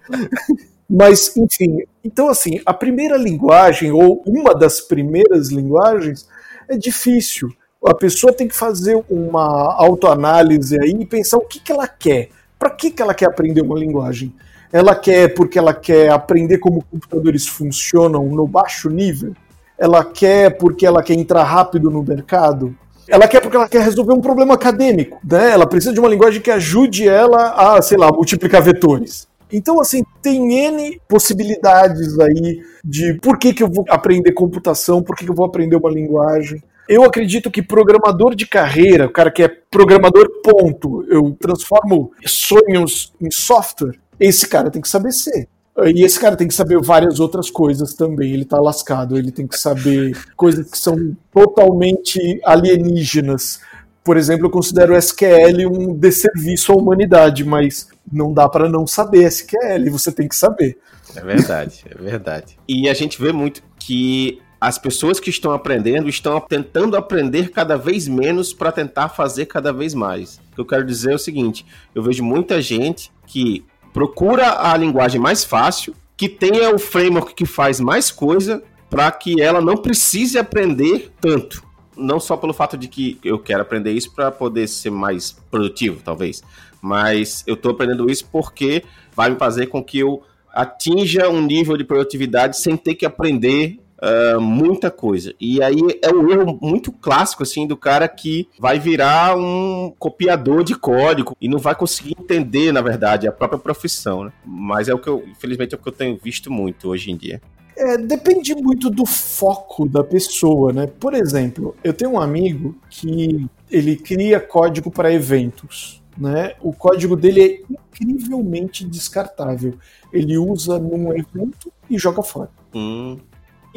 Mas, 0.88 1.34
enfim, 1.36 1.78
então 2.04 2.28
assim, 2.28 2.60
a 2.64 2.74
primeira 2.74 3.16
linguagem, 3.16 3.90
ou 3.90 4.22
uma 4.26 4.54
das 4.54 4.80
primeiras 4.80 5.48
linguagens, 5.48 6.28
é 6.68 6.76
difícil. 6.76 7.48
A 7.84 7.94
pessoa 7.94 8.32
tem 8.32 8.48
que 8.48 8.54
fazer 8.54 9.02
uma 9.08 9.74
autoanálise 9.78 10.78
aí 10.78 10.90
e 10.90 11.06
pensar 11.06 11.38
o 11.38 11.46
que, 11.46 11.60
que 11.60 11.72
ela 11.72 11.88
quer. 11.88 12.28
Para 12.58 12.70
que, 12.70 12.90
que 12.90 13.02
ela 13.02 13.14
quer 13.14 13.26
aprender 13.26 13.62
uma 13.62 13.78
linguagem? 13.78 14.32
Ela 14.72 14.94
quer 14.94 15.34
porque 15.34 15.58
ela 15.58 15.74
quer 15.74 16.10
aprender 16.10 16.58
como 16.58 16.84
computadores 16.84 17.46
funcionam 17.46 18.24
no 18.26 18.46
baixo 18.46 18.88
nível? 18.88 19.34
Ela 19.78 20.04
quer 20.04 20.56
porque 20.56 20.86
ela 20.86 21.02
quer 21.02 21.14
entrar 21.14 21.44
rápido 21.44 21.90
no 21.90 22.02
mercado? 22.02 22.74
Ela 23.08 23.28
quer 23.28 23.40
porque 23.40 23.56
ela 23.56 23.68
quer 23.68 23.82
resolver 23.82 24.12
um 24.12 24.20
problema 24.20 24.54
acadêmico, 24.54 25.20
né? 25.24 25.52
Ela 25.52 25.66
precisa 25.66 25.92
de 25.92 26.00
uma 26.00 26.08
linguagem 26.08 26.40
que 26.40 26.50
ajude 26.50 27.08
ela 27.08 27.76
a, 27.76 27.82
sei 27.82 27.96
lá, 27.96 28.10
multiplicar 28.10 28.62
vetores. 28.62 29.28
Então, 29.52 29.80
assim, 29.80 30.02
tem 30.20 30.66
N 30.66 31.00
possibilidades 31.08 32.18
aí 32.18 32.60
de 32.84 33.14
por 33.14 33.38
que, 33.38 33.54
que 33.54 33.62
eu 33.62 33.70
vou 33.70 33.84
aprender 33.88 34.32
computação, 34.32 35.02
por 35.02 35.14
que, 35.14 35.24
que 35.24 35.30
eu 35.30 35.36
vou 35.36 35.46
aprender 35.46 35.76
uma 35.76 35.90
linguagem. 35.90 36.60
Eu 36.88 37.04
acredito 37.04 37.50
que 37.50 37.62
programador 37.62 38.34
de 38.34 38.46
carreira, 38.46 39.06
o 39.06 39.12
cara 39.12 39.30
que 39.30 39.42
é 39.42 39.48
programador, 39.48 40.28
ponto, 40.42 41.04
eu 41.08 41.36
transformo 41.38 42.12
sonhos 42.24 43.12
em 43.20 43.30
software, 43.30 43.98
esse 44.18 44.48
cara 44.48 44.70
tem 44.70 44.82
que 44.82 44.88
saber 44.88 45.12
ser. 45.12 45.48
E 45.94 46.04
esse 46.04 46.18
cara 46.18 46.36
tem 46.36 46.48
que 46.48 46.54
saber 46.54 46.80
várias 46.80 47.20
outras 47.20 47.50
coisas 47.50 47.92
também. 47.92 48.32
Ele 48.32 48.46
tá 48.46 48.58
lascado, 48.58 49.18
ele 49.18 49.30
tem 49.30 49.46
que 49.46 49.58
saber 49.58 50.16
coisas 50.34 50.70
que 50.70 50.78
são 50.78 51.14
totalmente 51.30 52.40
alienígenas. 52.44 53.60
Por 54.02 54.16
exemplo, 54.16 54.46
eu 54.46 54.50
considero 54.50 54.94
o 54.94 54.96
SQL 54.96 55.68
um 55.68 55.92
desserviço 55.92 56.72
à 56.72 56.76
humanidade, 56.76 57.44
mas 57.44 57.88
não 58.10 58.32
dá 58.32 58.48
para 58.48 58.68
não 58.68 58.86
saber 58.86 59.24
SQL, 59.24 59.90
você 59.90 60.10
tem 60.10 60.28
que 60.28 60.36
saber. 60.36 60.78
É 61.14 61.20
verdade, 61.20 61.84
é 61.90 62.02
verdade. 62.02 62.56
E 62.66 62.88
a 62.88 62.94
gente 62.94 63.20
vê 63.20 63.32
muito 63.32 63.62
que 63.78 64.40
as 64.60 64.78
pessoas 64.78 65.20
que 65.20 65.28
estão 65.28 65.52
aprendendo 65.52 66.08
estão 66.08 66.40
tentando 66.40 66.96
aprender 66.96 67.50
cada 67.50 67.76
vez 67.76 68.08
menos 68.08 68.54
para 68.54 68.72
tentar 68.72 69.10
fazer 69.10 69.46
cada 69.46 69.72
vez 69.72 69.92
mais. 69.92 70.40
O 70.52 70.54
que 70.54 70.60
eu 70.60 70.66
quero 70.66 70.86
dizer 70.86 71.12
é 71.12 71.14
o 71.14 71.18
seguinte: 71.18 71.66
eu 71.94 72.02
vejo 72.02 72.24
muita 72.24 72.62
gente 72.62 73.12
que 73.26 73.64
procura 73.96 74.70
a 74.70 74.76
linguagem 74.76 75.18
mais 75.18 75.42
fácil, 75.42 75.94
que 76.18 76.28
tenha 76.28 76.68
o 76.74 76.78
framework 76.78 77.34
que 77.34 77.46
faz 77.46 77.80
mais 77.80 78.10
coisa, 78.10 78.62
para 78.90 79.10
que 79.10 79.40
ela 79.40 79.58
não 79.58 79.74
precise 79.74 80.38
aprender 80.38 81.10
tanto. 81.18 81.64
Não 81.96 82.20
só 82.20 82.36
pelo 82.36 82.52
fato 82.52 82.76
de 82.76 82.88
que 82.88 83.18
eu 83.24 83.38
quero 83.38 83.62
aprender 83.62 83.92
isso 83.92 84.14
para 84.14 84.30
poder 84.30 84.68
ser 84.68 84.90
mais 84.90 85.32
produtivo, 85.50 86.02
talvez, 86.04 86.44
mas 86.82 87.42
eu 87.46 87.54
estou 87.54 87.72
aprendendo 87.72 88.10
isso 88.10 88.28
porque 88.30 88.84
vai 89.14 89.30
me 89.30 89.36
fazer 89.36 89.68
com 89.68 89.82
que 89.82 89.98
eu 90.00 90.22
atinja 90.52 91.30
um 91.30 91.40
nível 91.40 91.74
de 91.78 91.84
produtividade 91.84 92.60
sem 92.60 92.76
ter 92.76 92.96
que 92.96 93.06
aprender 93.06 93.78
Uh, 94.02 94.40
muita 94.40 94.90
coisa. 94.90 95.34
E 95.40 95.62
aí 95.62 95.80
é 96.02 96.12
um 96.12 96.30
erro 96.30 96.58
muito 96.60 96.92
clássico, 96.92 97.42
assim, 97.42 97.66
do 97.66 97.76
cara 97.76 98.06
que 98.06 98.48
vai 98.58 98.78
virar 98.78 99.36
um 99.36 99.92
copiador 99.98 100.62
de 100.62 100.74
código 100.74 101.34
e 101.40 101.48
não 101.48 101.58
vai 101.58 101.74
conseguir 101.74 102.14
entender, 102.18 102.72
na 102.72 102.82
verdade, 102.82 103.26
a 103.26 103.32
própria 103.32 103.58
profissão, 103.58 104.24
né? 104.24 104.32
Mas 104.44 104.88
é 104.88 104.94
o 104.94 104.98
que 104.98 105.08
eu, 105.08 105.24
infelizmente, 105.26 105.74
é 105.74 105.78
o 105.78 105.80
que 105.80 105.88
eu 105.88 105.92
tenho 105.92 106.18
visto 106.22 106.52
muito 106.52 106.88
hoje 106.88 107.10
em 107.10 107.16
dia. 107.16 107.40
É, 107.76 107.98
depende 107.98 108.54
muito 108.54 108.88
do 108.88 109.04
foco 109.04 109.86
da 109.86 110.02
pessoa, 110.02 110.72
né? 110.72 110.86
Por 110.86 111.12
exemplo, 111.12 111.76
eu 111.84 111.92
tenho 111.92 112.12
um 112.12 112.20
amigo 112.20 112.74
que 112.88 113.46
ele 113.70 113.96
cria 113.96 114.40
código 114.40 114.90
para 114.90 115.12
eventos. 115.12 116.02
Né? 116.16 116.54
O 116.62 116.72
código 116.72 117.14
dele 117.14 117.42
é 117.42 117.62
incrivelmente 117.70 118.86
descartável. 118.86 119.74
Ele 120.10 120.38
usa 120.38 120.78
num 120.78 121.12
evento 121.12 121.70
e 121.90 121.98
joga 121.98 122.22
fora. 122.22 122.48
Hum. 122.74 123.18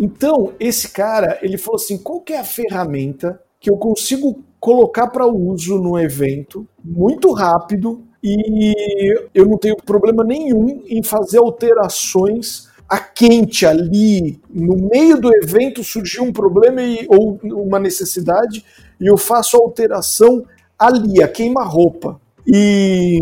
Então, 0.01 0.53
esse 0.61 0.89
cara, 0.91 1.37
ele 1.41 1.57
falou 1.57 1.75
assim: 1.75 1.97
qual 1.97 2.21
que 2.21 2.31
é 2.31 2.39
a 2.39 2.43
ferramenta 2.43 3.41
que 3.59 3.69
eu 3.69 3.75
consigo 3.75 4.41
colocar 4.57 5.07
para 5.07 5.27
uso 5.27 5.77
no 5.77 5.99
evento 5.99 6.65
muito 6.83 7.33
rápido 7.33 8.01
e 8.23 8.73
eu 9.33 9.45
não 9.45 9.57
tenho 9.57 9.75
problema 9.75 10.23
nenhum 10.23 10.83
em 10.87 11.03
fazer 11.03 11.39
alterações 11.39 12.69
a 12.87 12.97
quente 12.97 13.65
ali, 13.65 14.41
no 14.49 14.89
meio 14.89 15.19
do 15.21 15.29
evento 15.35 15.83
surgiu 15.83 16.23
um 16.23 16.33
problema 16.33 16.81
e, 16.81 17.05
ou 17.07 17.39
uma 17.43 17.77
necessidade, 17.77 18.65
e 18.99 19.05
eu 19.05 19.15
faço 19.15 19.55
a 19.55 19.59
alteração 19.59 20.43
ali, 20.77 21.21
a 21.21 21.27
queima-roupa. 21.27 22.19
E 22.47 23.21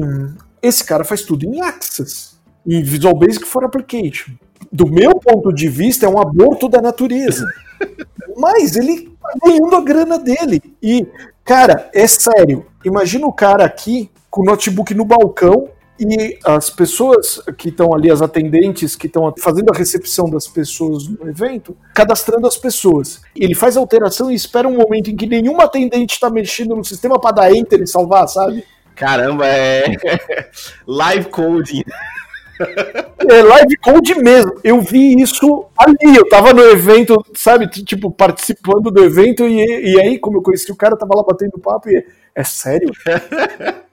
esse 0.62 0.86
cara 0.86 1.04
faz 1.04 1.24
tudo 1.24 1.46
em 1.46 1.60
Access, 1.60 2.38
em 2.66 2.82
Visual 2.82 3.18
Basic 3.18 3.46
for 3.46 3.66
Application 3.66 4.32
do 4.72 4.88
meu 4.88 5.20
ponto 5.20 5.54
de 5.54 5.68
vista, 5.68 6.06
é 6.06 6.10
um 6.10 6.20
aborto 6.20 6.68
da 6.68 6.82
natureza. 6.82 7.46
Mas 8.38 8.76
ele 8.76 9.10
tá 9.22 9.34
ganhando 9.44 9.76
a 9.76 9.82
grana 9.82 10.20
dele. 10.20 10.62
E, 10.82 11.06
cara, 11.44 11.90
é 11.94 12.06
sério. 12.08 12.66
Imagina 12.86 13.26
o 13.26 13.34
cara 13.34 13.66
aqui 13.66 14.10
com 14.30 14.42
o 14.42 14.46
notebook 14.46 14.94
no 14.94 15.06
balcão 15.06 15.70
e 16.00 16.38
as 16.46 16.70
pessoas 16.70 17.42
que 17.58 17.70
estão 17.70 17.94
ali, 17.94 18.12
as 18.12 18.22
atendentes 18.22 18.96
que 18.96 19.08
estão 19.08 19.34
fazendo 19.40 19.72
a 19.74 19.78
recepção 19.78 20.30
das 20.30 20.48
pessoas 20.48 21.08
no 21.08 21.28
evento, 21.28 21.76
cadastrando 21.94 22.46
as 22.46 22.56
pessoas. 22.56 23.22
Ele 23.36 23.56
faz 23.56 23.76
a 23.76 23.80
alteração 23.80 24.30
e 24.30 24.36
espera 24.36 24.68
um 24.68 24.78
momento 24.78 25.10
em 25.10 25.16
que 25.16 25.26
nenhuma 25.26 25.64
atendente 25.64 26.14
está 26.14 26.30
mexendo 26.30 26.76
no 26.76 26.84
sistema 26.84 27.20
para 27.20 27.36
dar 27.36 27.52
enter 27.52 27.82
e 27.82 27.88
salvar, 27.88 28.28
sabe? 28.28 28.64
Caramba, 28.96 29.48
é 29.48 29.86
live 30.86 31.30
coding. 31.30 31.84
É 33.30 33.42
live 33.42 33.78
code 33.78 34.16
mesmo. 34.16 34.54
Eu 34.64 34.82
vi 34.82 35.20
isso 35.22 35.66
ali. 35.78 36.16
Eu 36.16 36.28
tava 36.30 36.54
no 36.54 36.62
evento, 36.62 37.24
sabe? 37.34 37.68
Tipo, 37.68 38.12
participando 38.12 38.90
do 38.92 39.04
evento. 39.04 39.44
E, 39.44 39.94
e 39.94 40.02
aí, 40.02 40.20
como 40.20 40.38
eu 40.38 40.42
conheci 40.42 40.72
o 40.72 40.76
cara, 40.76 40.98
tava 40.98 41.16
lá 41.16 41.24
batendo 41.24 41.60
papo. 41.60 41.90
E 41.90 42.06
é 42.36 42.44
sério? 42.44 42.92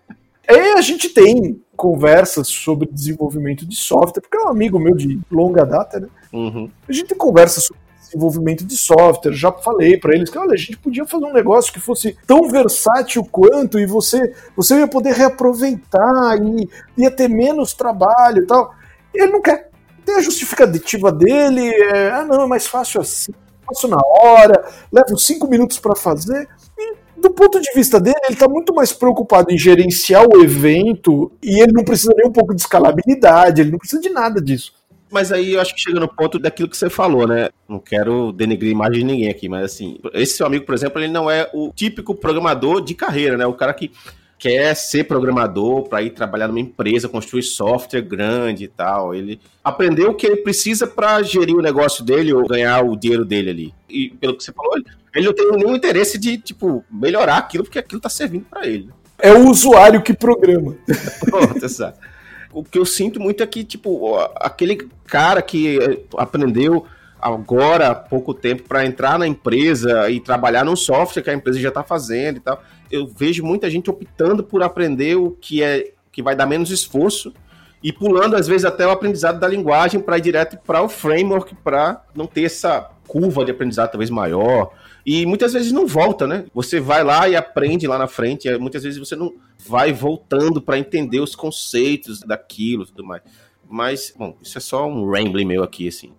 É, 0.47 0.75
a 0.75 0.81
gente 0.83 1.09
tem 1.09 1.59
conversas 1.75 2.49
sobre 2.49 2.87
desenvolvimento 2.93 3.67
de 3.67 3.75
software, 3.75 4.21
porque 4.21 4.37
é 4.37 4.43
um 4.43 4.49
amigo 4.49 4.79
meu 4.79 4.95
de 4.95 5.19
longa 5.31 5.65
data, 5.65 6.01
né? 6.01 6.09
Uhum. 6.33 6.71
A 6.87 6.93
gente 6.93 7.09
tem 7.09 7.17
conversas 7.17 7.65
sobre 7.65 7.81
desenvolvimento 8.15 8.65
de 8.65 8.77
software. 8.77 9.33
Já 9.33 9.53
falei 9.53 9.99
para 9.99 10.15
eles 10.15 10.31
que 10.31 10.39
olha, 10.39 10.53
a 10.53 10.57
gente 10.57 10.79
podia 10.79 11.05
fazer 11.05 11.25
um 11.25 11.33
negócio 11.33 11.73
que 11.73 11.81
fosse 11.81 12.17
tão 12.27 12.49
versátil 12.49 13.25
quanto 13.25 13.79
e 13.79 13.87
você 13.87 14.33
você 14.57 14.79
ia 14.79 14.89
poder 14.89 15.15
reaproveitar 15.15 16.39
e 16.41 16.69
ia 16.97 17.11
ter 17.11 17.29
menos 17.29 17.75
trabalho 17.75 18.43
e 18.43 18.47
tal. 18.47 18.75
Ele 19.13 19.33
não 19.33 19.43
quer. 19.43 19.71
Tem 20.05 20.17
a 20.17 20.21
justificativa 20.21 21.11
dele, 21.11 21.67
é, 21.67 22.11
ah 22.11 22.25
não, 22.25 22.43
é 22.43 22.47
mais 22.47 22.67
fácil 22.67 23.01
assim, 23.01 23.33
faço 23.67 23.89
na 23.89 23.97
hora, 23.97 24.63
levo 24.93 25.19
cinco 25.19 25.49
minutos 25.49 25.79
para 25.79 25.97
fazer. 25.97 26.47
Do 27.17 27.31
ponto 27.31 27.59
de 27.59 27.73
vista 27.75 27.99
dele, 27.99 28.17
ele 28.25 28.35
está 28.35 28.47
muito 28.47 28.75
mais 28.75 28.93
preocupado 28.93 29.51
em 29.51 29.57
gerenciar 29.57 30.27
o 30.27 30.43
evento 30.45 31.33
e 31.43 31.63
ele 31.63 31.73
não 31.73 31.83
precisa 31.83 32.13
nem 32.15 32.29
um 32.29 32.33
pouco 32.33 32.55
de 32.55 32.61
escalabilidade, 32.61 33.63
ele 33.63 33.71
não 33.71 33.79
precisa 33.79 34.03
de 34.03 34.11
nada 34.11 34.43
disso. 34.43 34.75
Mas 35.15 35.31
aí 35.31 35.53
eu 35.53 35.61
acho 35.61 35.73
que 35.73 35.81
chega 35.81 36.01
no 36.01 36.09
ponto 36.09 36.41
daquilo 36.41 36.69
que 36.69 36.77
você 36.77 36.91
falou, 36.91 37.25
né? 37.25 37.49
Não 37.69 37.79
quero 37.79 38.33
denegrir 38.33 38.71
a 38.71 38.73
imagem 38.73 38.99
de 38.99 39.05
ninguém 39.05 39.31
aqui, 39.31 39.49
mas 39.49 39.65
assim, 39.67 39.97
esse 40.13 40.37
seu 40.37 40.45
amigo, 40.45 40.67
por 40.67 40.75
exemplo, 40.75 41.01
ele 41.01 41.13
não 41.13 41.31
é 41.31 41.49
o 41.55 41.73
típico 41.73 42.17
programador 42.17 42.83
de 42.83 42.97
carreira, 42.97 43.37
né? 43.37 43.47
O 43.47 43.55
cara 43.55 43.73
que 43.73 43.93
quer 44.37 44.75
ser 44.75 45.05
programador 45.05 45.89
para 45.89 46.03
ir 46.03 46.11
trabalhar 46.11 46.49
numa 46.49 46.59
empresa, 46.59 47.09
construir 47.09 47.45
software 47.45 48.01
grande 48.01 48.65
e 48.65 48.69
tal. 48.69 49.15
Ele 49.15 49.39
aprendeu 49.63 50.11
o 50.11 50.15
que 50.17 50.27
ele 50.27 50.39
precisa 50.39 50.85
para 50.85 51.23
gerir 51.23 51.55
o 51.55 51.63
negócio 51.63 52.05
dele 52.05 52.33
ou 52.33 52.45
ganhar 52.49 52.85
o 52.85 52.97
dinheiro 52.97 53.25
dele 53.25 53.51
ali. 53.51 53.75
E 53.89 54.11
pelo 54.11 54.37
que 54.37 54.43
você 54.43 54.53
falou, 54.53 54.73
ele 55.15 55.27
não 55.27 55.33
tem 55.33 55.49
nenhum 55.53 55.77
interesse 55.77 56.19
de, 56.19 56.39
tipo, 56.39 56.85
melhorar 56.91 57.37
aquilo 57.37 57.63
porque 57.63 57.79
aquilo 57.79 58.01
tá 58.01 58.09
servindo 58.09 58.47
para 58.51 58.67
ele. 58.67 58.91
É 59.21 59.33
o 59.33 59.49
usuário 59.49 60.03
que 60.03 60.13
programa. 60.13 60.75
Pronto, 61.25 61.65
exato 61.65 62.14
o 62.55 62.63
que 62.63 62.79
eu 62.79 62.87
sinto 62.87 63.21
muito 63.21 63.43
é 63.43 63.47
que, 63.47 63.65
tipo, 63.65 64.17
aquele 64.37 64.89
cara 65.07 65.43
que 65.43 66.07
aprendeu 66.17 66.87
agora 67.21 67.89
há 67.89 67.95
pouco 67.95 68.33
tempo 68.33 68.63
para 68.69 68.87
entrar 68.87 69.19
na 69.19 69.27
empresa 69.27 70.09
e 70.09 70.21
trabalhar 70.21 70.65
num 70.65 70.77
software 70.77 71.23
que 71.23 71.31
a 71.31 71.35
empresa 71.35 71.59
já 71.59 71.71
está 71.71 71.83
fazendo 71.83 72.37
e 72.37 72.41
tal. 72.41 72.63
Eu 72.91 73.07
vejo 73.07 73.43
muita 73.45 73.69
gente 73.69 73.91
optando 73.91 74.45
por 74.45 74.63
aprender 74.63 75.17
o 75.17 75.33
que 75.33 75.63
é 75.63 75.93
que 76.13 76.23
vai 76.23 76.37
dar 76.37 76.47
menos 76.47 76.71
esforço 76.71 77.33
e 77.83 77.93
pulando 77.93 78.37
às 78.37 78.47
vezes 78.47 78.65
até 78.65 78.87
o 78.87 78.91
aprendizado 78.91 79.41
da 79.41 79.49
linguagem 79.49 79.99
para 79.99 80.17
ir 80.17 80.21
direto 80.21 80.57
para 80.65 80.81
o 80.81 80.89
framework 80.89 81.57
para 81.57 82.03
não 82.15 82.27
ter 82.27 82.45
essa 82.45 82.89
curva 83.09 83.45
de 83.45 83.51
aprendizado 83.51 83.91
talvez 83.91 84.11
maior 84.11 84.71
e 85.05 85.27
muitas 85.27 85.53
vezes 85.53 85.73
não 85.73 85.87
volta, 85.87 86.27
né? 86.27 86.45
Você 86.55 86.81
vai 86.81 87.05
lá 87.05 87.29
e 87.29 87.37
aprende 87.37 87.87
lá 87.87 87.99
na 87.99 88.07
frente, 88.07 88.49
muitas 88.59 88.83
vezes 88.83 88.99
você 88.99 89.15
não 89.15 89.33
vai 89.67 89.93
voltando 89.93 90.63
para 90.63 90.79
entender 90.79 91.21
os 91.21 91.35
conceitos 91.37 92.21
daquilo 92.21 92.85
e 92.85 92.87
tudo 92.87 93.05
mais. 93.05 93.23
Mas, 93.69 94.13
bom, 94.17 94.37
isso 94.43 94.59
é 94.59 94.61
só 94.61 94.87
um 94.89 95.11
rambling 95.11 95.45
meu 95.45 95.63
aqui, 95.63 95.89
assim. 95.89 96.13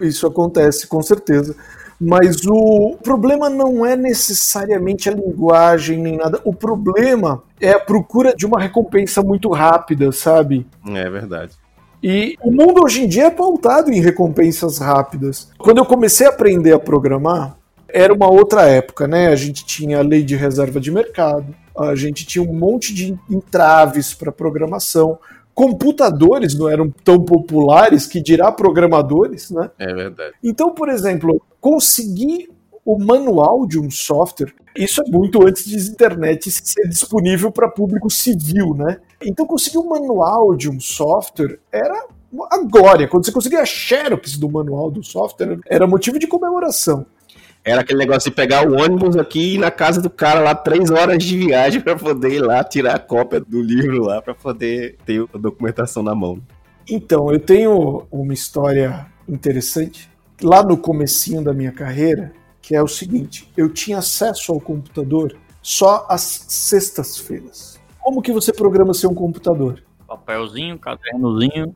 Isso 0.00 0.26
acontece, 0.26 0.86
com 0.86 1.02
certeza. 1.02 1.56
Mas 2.00 2.46
o 2.46 2.96
problema 3.02 3.48
não 3.48 3.84
é 3.84 3.96
necessariamente 3.96 5.08
a 5.08 5.14
linguagem 5.14 5.98
nem 5.98 6.16
nada. 6.16 6.40
O 6.44 6.54
problema 6.54 7.42
é 7.60 7.70
a 7.70 7.80
procura 7.80 8.34
de 8.34 8.44
uma 8.44 8.60
recompensa 8.60 9.22
muito 9.22 9.50
rápida, 9.50 10.12
sabe? 10.12 10.66
É 10.86 11.08
verdade. 11.08 11.54
E 12.02 12.36
o 12.42 12.52
mundo 12.52 12.84
hoje 12.84 13.02
em 13.02 13.08
dia 13.08 13.24
é 13.24 13.30
pautado 13.30 13.90
em 13.90 14.00
recompensas 14.00 14.78
rápidas. 14.78 15.50
Quando 15.58 15.78
eu 15.78 15.86
comecei 15.86 16.26
a 16.26 16.30
aprender 16.30 16.72
a 16.72 16.78
programar, 16.78 17.56
era 17.96 18.12
uma 18.12 18.30
outra 18.30 18.68
época, 18.68 19.08
né? 19.08 19.28
A 19.28 19.36
gente 19.36 19.64
tinha 19.64 19.98
a 19.98 20.02
lei 20.02 20.22
de 20.22 20.36
reserva 20.36 20.78
de 20.78 20.90
mercado, 20.90 21.54
a 21.76 21.94
gente 21.94 22.26
tinha 22.26 22.44
um 22.44 22.52
monte 22.52 22.92
de 22.92 23.18
entraves 23.30 24.12
para 24.12 24.30
programação. 24.30 25.18
Computadores 25.54 26.54
não 26.54 26.68
eram 26.68 26.90
tão 27.02 27.24
populares 27.24 28.06
que 28.06 28.20
dirá 28.20 28.52
programadores, 28.52 29.50
né? 29.50 29.70
É 29.78 29.94
verdade. 29.94 30.34
Então, 30.44 30.74
por 30.74 30.90
exemplo, 30.90 31.42
conseguir 31.58 32.50
o 32.84 32.98
manual 32.98 33.66
de 33.66 33.80
um 33.80 33.90
software, 33.90 34.52
isso 34.76 35.00
é 35.00 35.04
muito 35.10 35.42
antes 35.46 35.64
de 35.64 35.90
internet 35.90 36.50
ser 36.50 36.86
disponível 36.86 37.50
para 37.50 37.68
público 37.68 38.10
civil, 38.10 38.74
né? 38.74 38.98
Então 39.22 39.46
conseguir 39.46 39.78
um 39.78 39.88
manual 39.88 40.54
de 40.54 40.70
um 40.70 40.78
software 40.78 41.58
era 41.72 42.06
a 42.50 42.58
glória. 42.58 43.08
Quando 43.08 43.24
você 43.24 43.32
conseguia 43.32 43.60
a 43.60 43.64
xerox 43.64 44.36
do 44.36 44.50
manual 44.50 44.90
do 44.90 45.02
software, 45.02 45.58
era 45.66 45.86
motivo 45.86 46.18
de 46.18 46.26
comemoração. 46.26 47.06
Era 47.66 47.80
aquele 47.80 47.98
negócio 47.98 48.30
de 48.30 48.36
pegar 48.36 48.64
o 48.64 48.80
ônibus 48.80 49.16
aqui 49.16 49.40
e 49.40 49.54
ir 49.56 49.58
na 49.58 49.72
casa 49.72 50.00
do 50.00 50.08
cara 50.08 50.38
lá 50.38 50.54
três 50.54 50.88
horas 50.88 51.18
de 51.18 51.36
viagem 51.36 51.80
para 51.80 51.96
poder 51.96 52.34
ir 52.34 52.40
lá 52.40 52.62
tirar 52.62 52.94
a 52.94 52.98
cópia 53.00 53.40
do 53.40 53.60
livro 53.60 54.04
lá 54.04 54.22
para 54.22 54.36
poder 54.36 54.96
ter 55.04 55.26
a 55.34 55.36
documentação 55.36 56.00
na 56.00 56.14
mão. 56.14 56.40
Então, 56.88 57.32
eu 57.32 57.40
tenho 57.40 58.06
uma 58.08 58.32
história 58.32 59.08
interessante. 59.28 60.08
Lá 60.40 60.62
no 60.62 60.76
comecinho 60.76 61.42
da 61.42 61.52
minha 61.52 61.72
carreira, 61.72 62.32
que 62.62 62.76
é 62.76 62.80
o 62.80 62.86
seguinte, 62.86 63.52
eu 63.56 63.68
tinha 63.68 63.98
acesso 63.98 64.52
ao 64.52 64.60
computador 64.60 65.36
só 65.60 66.06
às 66.08 66.22
sextas-feiras. 66.22 67.80
Como 67.98 68.22
que 68.22 68.30
você 68.30 68.52
programa 68.52 68.94
seu 68.94 69.12
computador? 69.12 69.82
Papelzinho, 70.06 70.78
cadernozinho. 70.78 71.74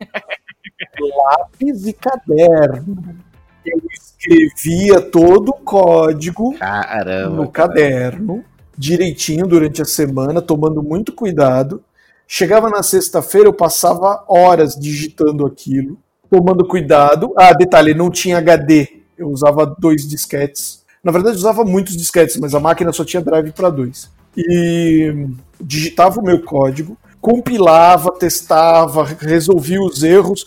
Lápis 1.00 1.86
e 1.86 1.92
caderno. 1.92 3.29
Eu 3.64 3.80
escrevia 3.92 5.00
todo 5.00 5.50
o 5.50 5.54
código 5.54 6.54
Caramba. 6.58 7.36
no 7.36 7.48
caderno, 7.48 8.44
direitinho 8.76 9.46
durante 9.46 9.82
a 9.82 9.84
semana, 9.84 10.40
tomando 10.40 10.82
muito 10.82 11.12
cuidado. 11.12 11.82
Chegava 12.26 12.70
na 12.70 12.82
sexta-feira, 12.82 13.48
eu 13.48 13.52
passava 13.52 14.24
horas 14.28 14.74
digitando 14.74 15.44
aquilo, 15.44 15.98
tomando 16.30 16.66
cuidado. 16.66 17.32
Ah, 17.36 17.52
detalhe, 17.52 17.92
não 17.92 18.10
tinha 18.10 18.38
HD 18.38 19.00
eu 19.20 19.28
usava 19.28 19.66
dois 19.78 20.08
disquetes. 20.08 20.82
Na 21.04 21.12
verdade, 21.12 21.36
usava 21.36 21.64
muitos 21.64 21.96
disquetes, 21.96 22.36
mas 22.38 22.54
a 22.54 22.60
máquina 22.60 22.92
só 22.92 23.04
tinha 23.04 23.22
drive 23.22 23.52
para 23.52 23.68
dois. 23.68 24.10
E 24.36 25.26
digitava 25.60 26.20
o 26.20 26.24
meu 26.24 26.42
código, 26.42 26.96
compilava, 27.20 28.12
testava, 28.12 29.04
resolvia 29.04 29.80
os 29.80 30.02
erros, 30.02 30.46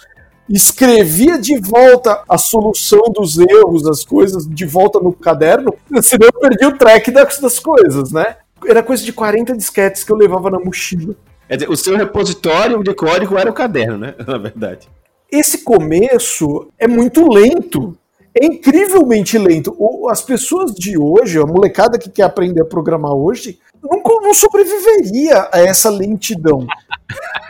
escrevia 0.50 1.38
de 1.38 1.58
volta 1.60 2.24
a 2.28 2.38
solução 2.38 3.04
dos 3.14 3.38
erros, 3.38 3.88
as 3.88 4.04
coisas, 4.04 4.48
de 4.48 4.66
volta 4.66 5.00
no 5.00 5.14
caderno, 5.14 5.74
senão 6.02 6.28
eu 6.28 6.40
perdi 6.40 6.66
o 6.66 6.78
track 6.78 7.12
das, 7.12 7.40
das 7.40 7.60
coisas, 7.60 8.12
né? 8.12 8.38
Era 8.66 8.82
coisa 8.82 9.04
de 9.04 9.12
40 9.12 9.56
disquetes 9.58 10.04
que 10.04 10.12
eu 10.12 10.16
levava 10.16 10.50
na 10.50 10.60
mochila. 10.60 11.16
Quer 11.48 11.56
dizer, 11.58 11.70
o 11.70 11.76
seu 11.76 11.98
repositório 11.98 12.82
de 12.82 12.94
código 12.94 13.38
era 13.38 13.50
o 13.50 13.54
caderno, 13.54 13.98
né? 13.98 14.16
Na 14.26 14.38
verdade. 14.38 14.90
Esse 15.32 15.64
começo 15.64 16.68
é 16.78 16.88
muito 16.88 17.28
lento 17.28 17.98
é 18.36 18.46
incrivelmente 18.46 19.38
lento. 19.38 19.76
As 20.10 20.22
pessoas 20.22 20.74
de 20.74 20.98
hoje, 20.98 21.40
a 21.40 21.46
molecada 21.46 22.00
que 22.00 22.10
quer 22.10 22.24
aprender 22.24 22.62
a 22.62 22.66
programar 22.66 23.14
hoje, 23.14 23.60
não, 23.82 24.02
não 24.22 24.34
sobreviveria 24.34 25.50
a 25.52 25.60
essa 25.60 25.90
lentidão. 25.90 26.66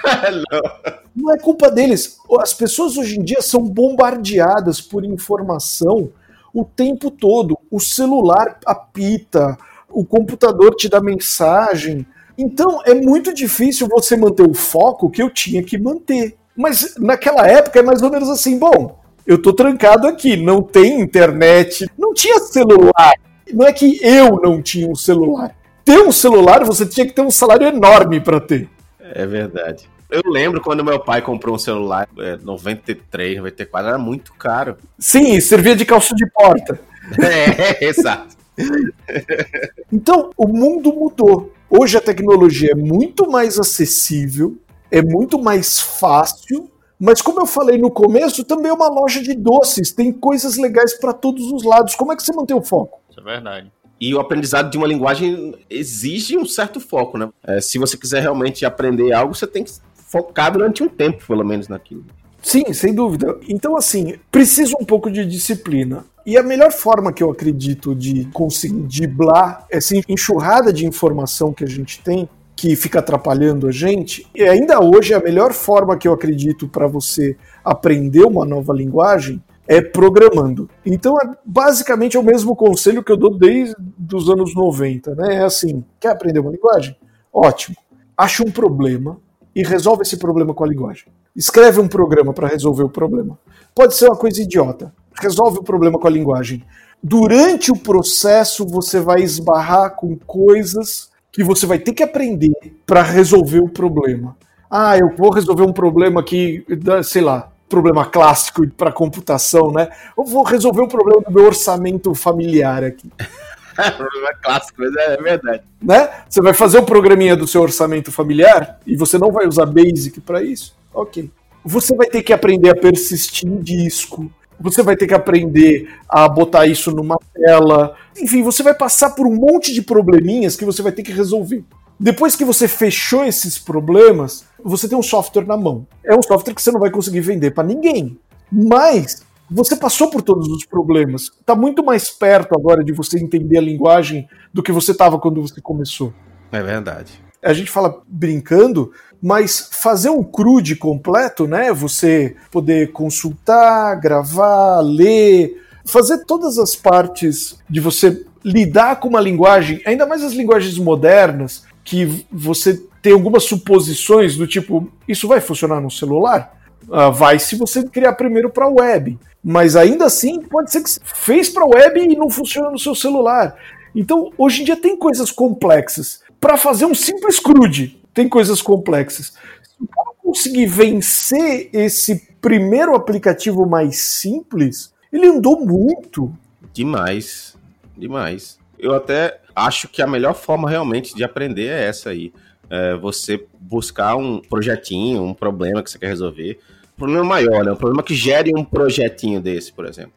não. 1.15 1.33
é 1.33 1.37
culpa 1.37 1.71
deles. 1.71 2.17
As 2.39 2.53
pessoas 2.53 2.97
hoje 2.97 3.19
em 3.19 3.23
dia 3.23 3.41
são 3.41 3.63
bombardeadas 3.63 4.81
por 4.81 5.05
informação 5.05 6.11
o 6.53 6.65
tempo 6.65 7.09
todo. 7.09 7.57
O 7.71 7.79
celular 7.79 8.59
apita, 8.65 9.57
o 9.89 10.05
computador 10.05 10.75
te 10.75 10.89
dá 10.89 10.99
mensagem. 10.99 12.05
Então 12.37 12.81
é 12.85 12.93
muito 12.93 13.33
difícil 13.33 13.87
você 13.87 14.17
manter 14.17 14.47
o 14.47 14.53
foco 14.53 15.09
que 15.09 15.21
eu 15.21 15.29
tinha 15.29 15.63
que 15.63 15.77
manter. 15.77 16.35
Mas 16.55 16.95
naquela 16.97 17.47
época 17.47 17.79
é 17.79 17.83
mais 17.83 18.01
ou 18.01 18.11
menos 18.11 18.29
assim, 18.29 18.59
bom, 18.59 19.02
eu 19.25 19.41
tô 19.41 19.53
trancado 19.53 20.07
aqui, 20.07 20.35
não 20.35 20.61
tem 20.61 21.01
internet, 21.01 21.89
não 21.97 22.13
tinha 22.13 22.39
celular. 22.39 23.13
Não 23.51 23.65
é 23.65 23.73
que 23.73 23.99
eu 24.01 24.39
não 24.41 24.61
tinha 24.61 24.87
um 24.87 24.95
celular. 24.95 25.55
Ter 25.85 25.99
um 25.99 26.11
celular, 26.11 26.63
você 26.63 26.85
tinha 26.85 27.05
que 27.05 27.13
ter 27.13 27.21
um 27.21 27.31
salário 27.31 27.67
enorme 27.67 28.19
para 28.19 28.39
ter. 28.39 28.69
É 28.99 29.25
verdade. 29.25 29.89
Eu 30.09 30.21
lembro 30.25 30.61
quando 30.61 30.83
meu 30.83 30.99
pai 30.99 31.21
comprou 31.21 31.55
um 31.55 31.59
celular, 31.59 32.07
é, 32.19 32.37
93, 32.37 33.37
94, 33.37 33.89
era 33.89 33.97
muito 33.97 34.33
caro. 34.33 34.77
Sim, 34.99 35.39
servia 35.39 35.75
de 35.75 35.85
calço 35.85 36.15
de 36.15 36.29
porta. 36.31 36.79
É, 37.21 37.83
exato. 37.83 38.33
então, 39.91 40.29
o 40.37 40.47
mundo 40.47 40.93
mudou. 40.93 41.51
Hoje 41.69 41.97
a 41.97 42.01
tecnologia 42.01 42.71
é 42.71 42.75
muito 42.75 43.29
mais 43.29 43.59
acessível, 43.59 44.57
é 44.89 45.01
muito 45.01 45.37
mais 45.37 45.81
fácil 45.81 46.71
mas 47.03 47.21
como 47.21 47.41
eu 47.41 47.45
falei 47.45 47.77
no 47.77 47.91
começo, 47.91 48.45
também 48.45 48.71
é 48.71 48.73
uma 48.73 48.87
loja 48.87 49.21
de 49.21 49.35
doces, 49.35 49.91
tem 49.91 50.09
coisas 50.09 50.55
legais 50.55 50.93
para 50.97 51.11
todos 51.11 51.51
os 51.51 51.61
lados. 51.61 51.95
Como 51.95 52.13
é 52.13 52.15
que 52.15 52.23
você 52.23 52.31
mantém 52.31 52.55
o 52.55 52.61
foco? 52.61 53.01
Isso 53.09 53.19
é 53.19 53.23
verdade. 53.23 53.69
E 53.99 54.15
o 54.15 54.21
aprendizado 54.21 54.69
de 54.69 54.77
uma 54.77 54.87
linguagem 54.87 55.53
exige 55.69 56.37
um 56.37 56.45
certo 56.45 56.79
foco, 56.79 57.17
né? 57.17 57.29
É, 57.45 57.59
se 57.59 57.77
você 57.77 57.97
quiser 57.97 58.21
realmente 58.21 58.65
aprender 58.65 59.11
algo, 59.11 59.35
você 59.35 59.45
tem 59.45 59.65
que 59.65 59.73
focar 59.93 60.53
durante 60.53 60.81
um 60.81 60.87
tempo, 60.87 61.25
pelo 61.27 61.43
menos, 61.43 61.67
naquilo. 61.67 62.05
Sim, 62.41 62.71
sem 62.71 62.95
dúvida. 62.95 63.37
Então, 63.49 63.75
assim, 63.75 64.15
precisa 64.31 64.73
um 64.79 64.85
pouco 64.85 65.11
de 65.11 65.25
disciplina. 65.25 66.05
E 66.25 66.37
a 66.37 66.43
melhor 66.43 66.71
forma 66.71 67.11
que 67.11 67.21
eu 67.21 67.29
acredito 67.29 67.93
de 67.93 68.25
conseguir 68.31 68.81
driblar 68.83 69.65
essa 69.69 69.93
enxurrada 70.07 70.71
de 70.71 70.85
informação 70.85 71.51
que 71.51 71.65
a 71.65 71.67
gente 71.67 72.01
tem 72.01 72.29
que 72.63 72.77
fica 72.77 72.99
atrapalhando 72.99 73.67
a 73.67 73.71
gente. 73.73 74.25
E 74.33 74.41
ainda 74.41 74.81
hoje, 74.81 75.13
a 75.13 75.19
melhor 75.19 75.51
forma 75.51 75.97
que 75.97 76.07
eu 76.07 76.13
acredito 76.13 76.65
para 76.65 76.87
você 76.87 77.35
aprender 77.61 78.23
uma 78.23 78.45
nova 78.45 78.71
linguagem 78.71 79.43
é 79.67 79.81
programando. 79.81 80.69
Então, 80.85 81.17
é 81.19 81.29
basicamente 81.43 82.15
é 82.15 82.19
o 82.21 82.23
mesmo 82.23 82.55
conselho 82.55 83.03
que 83.03 83.11
eu 83.11 83.17
dou 83.17 83.37
desde 83.37 83.75
os 84.13 84.29
anos 84.29 84.55
90, 84.55 85.13
né? 85.13 85.35
É 85.35 85.43
assim, 85.43 85.83
quer 85.99 86.11
aprender 86.11 86.39
uma 86.39 86.51
linguagem? 86.51 86.95
Ótimo. 87.33 87.75
Acha 88.15 88.41
um 88.41 88.49
problema 88.49 89.17
e 89.53 89.61
resolve 89.61 90.03
esse 90.03 90.15
problema 90.15 90.53
com 90.53 90.63
a 90.63 90.67
linguagem. 90.67 91.07
Escreve 91.35 91.81
um 91.81 91.87
programa 91.89 92.31
para 92.31 92.47
resolver 92.47 92.83
o 92.83 92.89
problema. 92.89 93.37
Pode 93.75 93.93
ser 93.93 94.05
uma 94.05 94.15
coisa 94.15 94.41
idiota. 94.41 94.93
Resolve 95.21 95.59
o 95.59 95.63
problema 95.63 95.99
com 95.99 96.07
a 96.07 96.11
linguagem. 96.11 96.63
Durante 97.03 97.73
o 97.73 97.75
processo, 97.75 98.65
você 98.65 99.01
vai 99.01 99.21
esbarrar 99.21 99.97
com 99.97 100.17
coisas 100.25 101.11
que 101.33 101.43
você 101.43 101.65
vai 101.65 101.79
ter 101.79 101.93
que 101.93 102.03
aprender 102.03 102.53
para 102.85 103.01
resolver 103.01 103.59
o 103.59 103.67
problema. 103.67 104.37
Ah, 104.69 104.97
eu 104.97 105.09
vou 105.17 105.31
resolver 105.31 105.63
um 105.63 105.73
problema 105.73 106.21
aqui, 106.21 106.63
sei 107.03 107.23
lá, 107.23 107.51
problema 107.67 108.05
clássico 108.05 108.67
para 108.69 108.91
computação, 108.91 109.71
né? 109.71 109.89
Eu 110.15 110.25
vou 110.25 110.43
resolver 110.43 110.81
um 110.81 110.87
problema 110.87 111.21
do 111.21 111.31
meu 111.31 111.45
orçamento 111.45 112.13
familiar 112.13 112.83
aqui. 112.83 113.11
problema 113.97 114.33
clássico, 114.43 114.79
mas 114.79 114.95
é, 114.95 115.17
verdade. 115.17 115.63
Né? 115.81 116.09
Você 116.29 116.39
vai 116.39 116.53
fazer 116.53 116.77
um 116.77 116.85
programinha 116.85 117.35
do 117.35 117.47
seu 117.47 117.61
orçamento 117.61 118.11
familiar 118.11 118.79
e 118.85 118.95
você 118.95 119.17
não 119.17 119.31
vai 119.31 119.47
usar 119.47 119.65
Basic 119.65 120.21
para 120.21 120.43
isso? 120.43 120.75
Ok. 120.93 121.31
Você 121.65 121.95
vai 121.95 122.07
ter 122.07 122.21
que 122.21 122.33
aprender 122.33 122.69
a 122.69 122.75
persistir 122.75 123.49
em 123.49 123.59
disco, 123.59 124.29
você 124.63 124.81
vai 124.81 124.95
ter 124.95 125.05
que 125.05 125.13
aprender 125.13 125.89
a 126.07 126.25
botar 126.29 126.65
isso 126.65 126.89
numa 126.89 127.17
tela. 127.33 127.97
Enfim, 128.17 128.41
você 128.41 128.63
vai 128.63 128.73
passar 128.73 129.09
por 129.09 129.27
um 129.27 129.35
monte 129.35 129.73
de 129.73 129.81
probleminhas 129.81 130.55
que 130.55 130.63
você 130.63 130.81
vai 130.81 130.93
ter 130.93 131.03
que 131.03 131.11
resolver. 131.11 131.65
Depois 131.99 132.33
que 132.33 132.45
você 132.45 132.65
fechou 132.65 133.25
esses 133.25 133.59
problemas, 133.59 134.45
você 134.63 134.87
tem 134.87 134.97
um 134.97 135.03
software 135.03 135.45
na 135.45 135.57
mão. 135.57 135.85
É 136.01 136.15
um 136.15 136.21
software 136.21 136.53
que 136.53 136.61
você 136.61 136.71
não 136.71 136.79
vai 136.79 136.89
conseguir 136.89 137.19
vender 137.19 137.51
para 137.51 137.65
ninguém. 137.65 138.17
Mas 138.49 139.21
você 139.51 139.75
passou 139.75 140.09
por 140.09 140.21
todos 140.21 140.47
os 140.47 140.65
problemas. 140.65 141.23
Está 141.23 141.55
muito 141.55 141.83
mais 141.83 142.09
perto 142.09 142.55
agora 142.55 142.85
de 142.85 142.93
você 142.93 143.19
entender 143.19 143.57
a 143.57 143.61
linguagem 143.61 144.29
do 144.53 144.63
que 144.63 144.71
você 144.71 144.91
estava 144.91 145.19
quando 145.19 145.41
você 145.41 145.59
começou. 145.59 146.13
É 146.53 146.63
verdade. 146.63 147.21
A 147.43 147.53
gente 147.53 147.69
fala 147.69 148.01
brincando, 148.07 148.91
mas 149.21 149.69
fazer 149.71 150.09
um 150.09 150.23
CRUD 150.23 150.75
completo, 150.75 151.47
né? 151.47 151.71
Você 151.73 152.35
poder 152.51 152.91
consultar, 152.91 153.99
gravar, 153.99 154.81
ler, 154.81 155.61
fazer 155.85 156.25
todas 156.25 156.57
as 156.57 156.75
partes 156.75 157.57
de 157.69 157.79
você 157.79 158.25
lidar 158.43 158.99
com 158.99 159.07
uma 159.07 159.21
linguagem, 159.21 159.81
ainda 159.85 160.05
mais 160.05 160.23
as 160.23 160.33
linguagens 160.33 160.77
modernas, 160.77 161.63
que 161.83 162.25
você 162.31 162.81
tem 163.01 163.13
algumas 163.13 163.43
suposições 163.43 164.35
do 164.35 164.47
tipo, 164.47 164.89
isso 165.07 165.27
vai 165.27 165.41
funcionar 165.41 165.81
no 165.81 165.91
celular? 165.91 166.57
Uh, 166.83 167.11
vai 167.11 167.39
se 167.39 167.55
você 167.55 167.83
criar 167.83 168.13
primeiro 168.13 168.49
para 168.49 168.67
web. 168.67 169.17
Mas 169.43 169.75
ainda 169.75 170.05
assim, 170.05 170.41
pode 170.41 170.71
ser 170.71 170.81
que 170.81 170.89
você 170.89 171.01
fez 171.03 171.49
para 171.49 171.65
web 171.65 171.99
e 171.99 172.15
não 172.15 172.29
funciona 172.29 172.71
no 172.71 172.79
seu 172.79 172.95
celular. 172.95 173.55
Então, 173.95 174.31
hoje 174.37 174.61
em 174.61 174.65
dia 174.65 174.77
tem 174.77 174.97
coisas 174.97 175.31
complexas. 175.31 176.21
Para 176.43 176.57
fazer 176.57 176.85
um 176.85 176.93
simples 176.93 177.39
CRUD, 177.39 177.97
tem 178.13 178.27
coisas 178.27 178.61
complexas. 178.61 179.27
Se 179.63 179.81
o 179.81 179.87
cara 179.87 180.09
conseguir 180.21 180.65
vencer 180.65 181.69
esse 181.71 182.33
primeiro 182.41 182.93
aplicativo 182.95 183.65
mais 183.65 183.95
simples, 183.95 184.93
ele 185.09 185.25
andou 185.25 185.65
muito. 185.65 186.37
Demais, 186.73 187.55
demais. 187.97 188.59
Eu 188.77 188.93
até 188.93 189.39
acho 189.55 189.87
que 189.87 190.01
a 190.01 190.05
melhor 190.05 190.33
forma 190.33 190.69
realmente 190.69 191.15
de 191.15 191.23
aprender 191.23 191.67
é 191.67 191.85
essa 191.85 192.09
aí. 192.09 192.33
É 192.69 192.93
você 192.97 193.45
buscar 193.57 194.17
um 194.17 194.41
projetinho, 194.41 195.23
um 195.23 195.33
problema 195.33 195.81
que 195.81 195.91
você 195.91 195.97
quer 195.97 196.07
resolver. 196.07 196.59
Um 196.95 196.97
problema 196.97 197.23
maior, 197.23 197.63
né? 197.63 197.71
Um 197.71 197.77
problema 197.77 198.03
que 198.03 198.13
gere 198.13 198.51
um 198.53 198.65
projetinho 198.65 199.39
desse, 199.39 199.71
por 199.71 199.85
exemplo. 199.85 200.11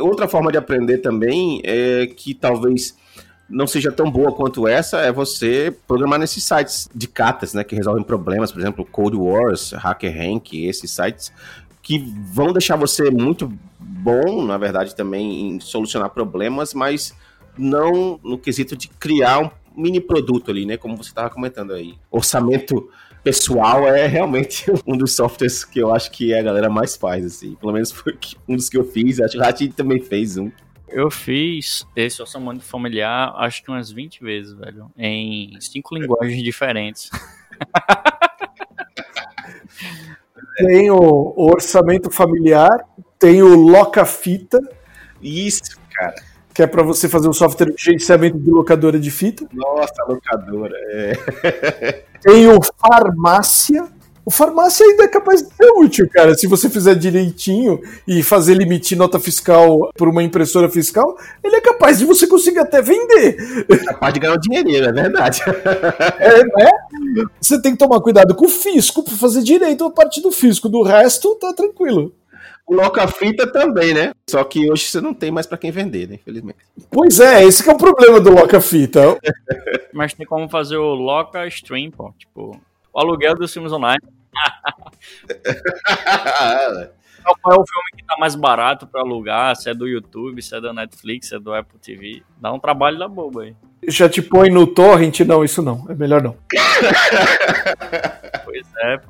Outra 0.00 0.26
forma 0.26 0.50
de 0.50 0.58
aprender 0.58 0.98
também 0.98 1.62
é 1.62 2.08
que 2.08 2.34
talvez 2.34 2.96
não 3.50 3.66
seja 3.66 3.90
tão 3.90 4.10
boa 4.10 4.32
quanto 4.32 4.66
essa 4.68 4.98
é 4.98 5.10
você 5.10 5.74
programar 5.86 6.18
nesses 6.18 6.44
sites 6.44 6.88
de 6.94 7.08
catas, 7.08 7.52
né, 7.52 7.64
que 7.64 7.74
resolvem 7.74 8.04
problemas, 8.04 8.52
por 8.52 8.60
exemplo, 8.60 8.86
Code 8.86 9.16
Wars, 9.16 9.72
Hacker 9.72 10.16
Rank, 10.16 10.54
esses 10.54 10.90
sites 10.90 11.32
que 11.82 11.98
vão 12.32 12.52
deixar 12.52 12.76
você 12.76 13.10
muito 13.10 13.52
bom, 13.78 14.44
na 14.44 14.56
verdade, 14.56 14.94
também 14.94 15.48
em 15.48 15.60
solucionar 15.60 16.10
problemas, 16.10 16.72
mas 16.72 17.14
não 17.58 18.20
no 18.22 18.38
quesito 18.38 18.76
de 18.76 18.88
criar 18.88 19.40
um 19.40 19.50
mini 19.76 20.00
produto 20.00 20.50
ali, 20.50 20.64
né, 20.64 20.76
como 20.76 20.96
você 20.96 21.10
estava 21.10 21.28
comentando 21.28 21.72
aí. 21.72 21.94
Orçamento 22.10 22.88
pessoal 23.22 23.86
é 23.88 24.06
realmente 24.06 24.66
um 24.86 24.96
dos 24.96 25.14
softwares 25.14 25.64
que 25.64 25.78
eu 25.78 25.92
acho 25.92 26.10
que 26.10 26.32
a 26.34 26.42
galera 26.42 26.70
mais 26.70 26.96
faz, 26.96 27.24
assim. 27.24 27.54
Pelo 27.54 27.72
menos 27.72 27.90
foi 27.90 28.16
um 28.48 28.56
dos 28.56 28.68
que 28.68 28.76
eu 28.76 28.84
fiz. 28.84 29.20
Acho 29.20 29.32
que 29.32 29.38
o 29.38 29.42
Ratinho 29.42 29.72
também 29.72 30.00
fez 30.00 30.36
um. 30.36 30.50
Eu 30.90 31.10
fiz 31.10 31.86
esse 31.94 32.20
orçamento 32.20 32.62
familiar 32.62 33.32
acho 33.36 33.62
que 33.62 33.70
umas 33.70 33.90
20 33.90 34.22
vezes, 34.22 34.52
velho. 34.52 34.90
Em 34.96 35.56
cinco 35.60 35.94
linguagens 35.96 36.42
diferentes. 36.42 37.10
Tem 40.56 40.90
o 40.90 41.34
orçamento 41.36 42.10
familiar, 42.10 42.84
tem 43.18 43.42
o 43.42 43.54
loca-fita. 43.54 44.60
Isso, 45.22 45.78
cara. 45.94 46.14
Que 46.52 46.62
é 46.62 46.66
para 46.66 46.82
você 46.82 47.08
fazer 47.08 47.28
um 47.28 47.32
software 47.32 47.72
de 47.72 47.82
gerenciamento 47.82 48.38
de 48.38 48.50
locadora 48.50 48.98
de 48.98 49.10
fita. 49.10 49.46
Nossa, 49.52 50.04
locadora. 50.06 50.74
É. 50.90 52.04
Tem 52.20 52.46
o 52.48 52.58
farmácia 52.78 53.88
o 54.30 54.32
farmácia 54.32 54.86
ainda 54.86 55.02
é 55.02 55.08
capaz 55.08 55.42
de 55.42 55.52
ser 55.52 55.72
útil, 55.72 56.08
cara. 56.08 56.36
Se 56.36 56.46
você 56.46 56.70
fizer 56.70 56.94
direitinho 56.94 57.80
e 58.06 58.22
fazer 58.22 58.52
ele 58.52 58.62
emitir 58.62 58.96
nota 58.96 59.18
fiscal 59.18 59.90
por 59.96 60.06
uma 60.06 60.22
impressora 60.22 60.68
fiscal, 60.68 61.18
ele 61.42 61.56
é 61.56 61.60
capaz 61.60 61.98
de 61.98 62.04
você 62.04 62.28
conseguir 62.28 62.60
até 62.60 62.80
vender. 62.80 63.66
É 63.68 63.76
capaz 63.78 64.14
de 64.14 64.20
ganhar 64.20 64.34
um 64.34 64.38
dinheirinho, 64.38 64.84
é 64.84 64.92
verdade. 64.92 65.42
É, 66.20 66.44
né? 66.44 66.70
Você 67.40 67.60
tem 67.60 67.72
que 67.72 67.78
tomar 67.78 68.00
cuidado 68.00 68.34
com 68.34 68.44
o 68.44 68.48
fisco 68.48 69.02
para 69.02 69.16
fazer 69.16 69.42
direito 69.42 69.84
a 69.84 69.90
parte 69.90 70.20
do 70.20 70.30
fisco. 70.30 70.68
Do 70.68 70.82
resto, 70.82 71.34
tá 71.36 71.52
tranquilo. 71.52 72.12
O 72.66 72.74
loca-fita 72.74 73.50
também, 73.50 73.94
né? 73.94 74.12
Só 74.28 74.44
que 74.44 74.70
hoje 74.70 74.84
você 74.84 75.00
não 75.00 75.14
tem 75.14 75.30
mais 75.30 75.46
para 75.46 75.58
quem 75.58 75.70
vender, 75.70 76.08
né? 76.08 76.16
Infelizmente. 76.16 76.58
Pois 76.90 77.18
é, 77.18 77.44
esse 77.44 77.68
é 77.68 77.72
o 77.72 77.76
problema 77.76 78.20
do 78.20 78.30
loca-fita. 78.30 79.18
Mas 79.92 80.14
tem 80.14 80.26
como 80.26 80.48
fazer 80.48 80.76
o 80.76 80.94
loca-stream, 80.94 81.90
pô. 81.90 82.12
Tipo, 82.18 82.60
o 82.92 83.00
aluguel 83.00 83.34
dos 83.34 83.52
filmes 83.52 83.72
online. 83.72 84.00
Qual 87.42 87.56
é 87.56 87.58
o 87.58 87.64
filme 87.66 87.90
que 87.96 88.04
tá 88.04 88.16
mais 88.18 88.34
barato 88.34 88.86
para 88.86 89.00
alugar? 89.02 89.54
Se 89.56 89.70
é 89.70 89.74
do 89.74 89.86
YouTube, 89.86 90.42
se 90.42 90.54
é 90.56 90.60
da 90.60 90.72
Netflix, 90.72 91.28
se 91.28 91.36
é 91.36 91.38
do 91.38 91.52
Apple 91.52 91.78
TV. 91.78 92.22
Dá 92.40 92.52
um 92.52 92.58
trabalho 92.58 92.98
da 92.98 93.06
boba 93.08 93.42
aí. 93.42 93.54
Já 93.86 94.08
te 94.08 94.20
põe 94.22 94.50
no 94.50 94.66
torrent? 94.66 95.20
Não, 95.20 95.44
isso 95.44 95.62
não. 95.62 95.86
É 95.88 95.94
melhor 95.94 96.22
não. 96.22 96.36
pois 98.44 98.66
é. 98.82 99.00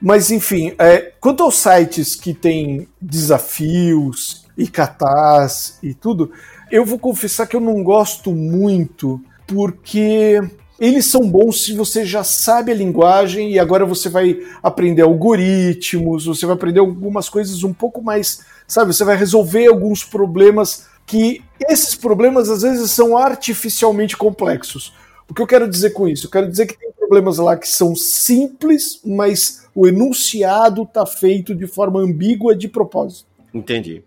Mas 0.00 0.30
enfim, 0.30 0.74
é, 0.78 1.12
quanto 1.20 1.42
aos 1.42 1.56
sites 1.56 2.14
que 2.14 2.34
tem 2.34 2.88
desafios 3.00 4.46
e 4.56 4.68
catás 4.68 5.78
e 5.82 5.94
tudo, 5.94 6.32
eu 6.70 6.84
vou 6.84 6.98
confessar 6.98 7.46
que 7.46 7.56
eu 7.56 7.60
não 7.60 7.82
gosto 7.82 8.32
muito 8.32 9.20
porque 9.46 10.40
eles 10.78 11.06
são 11.06 11.28
bons 11.28 11.64
se 11.64 11.74
você 11.74 12.04
já 12.04 12.22
sabe 12.22 12.70
a 12.70 12.74
linguagem 12.74 13.52
e 13.52 13.58
agora 13.58 13.86
você 13.86 14.08
vai 14.08 14.38
aprender 14.62 15.02
algoritmos, 15.02 16.26
você 16.26 16.44
vai 16.44 16.54
aprender 16.54 16.80
algumas 16.80 17.28
coisas 17.28 17.64
um 17.64 17.72
pouco 17.72 18.02
mais, 18.02 18.44
sabe? 18.66 18.92
Você 18.92 19.04
vai 19.04 19.16
resolver 19.16 19.66
alguns 19.66 20.04
problemas 20.04 20.86
que 21.06 21.42
esses 21.68 21.94
problemas 21.94 22.50
às 22.50 22.62
vezes 22.62 22.90
são 22.90 23.16
artificialmente 23.16 24.16
complexos. 24.16 24.92
O 25.28 25.34
que 25.34 25.42
eu 25.42 25.46
quero 25.46 25.68
dizer 25.68 25.90
com 25.90 26.06
isso? 26.06 26.26
Eu 26.26 26.30
quero 26.30 26.48
dizer 26.48 26.66
que 26.66 26.78
tem 26.78 26.92
problemas 26.92 27.38
lá 27.38 27.56
que 27.56 27.68
são 27.68 27.96
simples, 27.96 29.00
mas 29.04 29.68
o 29.74 29.86
enunciado 29.86 30.82
está 30.82 31.06
feito 31.06 31.54
de 31.54 31.66
forma 31.66 32.00
ambígua 32.00 32.54
de 32.54 32.68
propósito. 32.68 33.28
Entendi. 33.52 34.02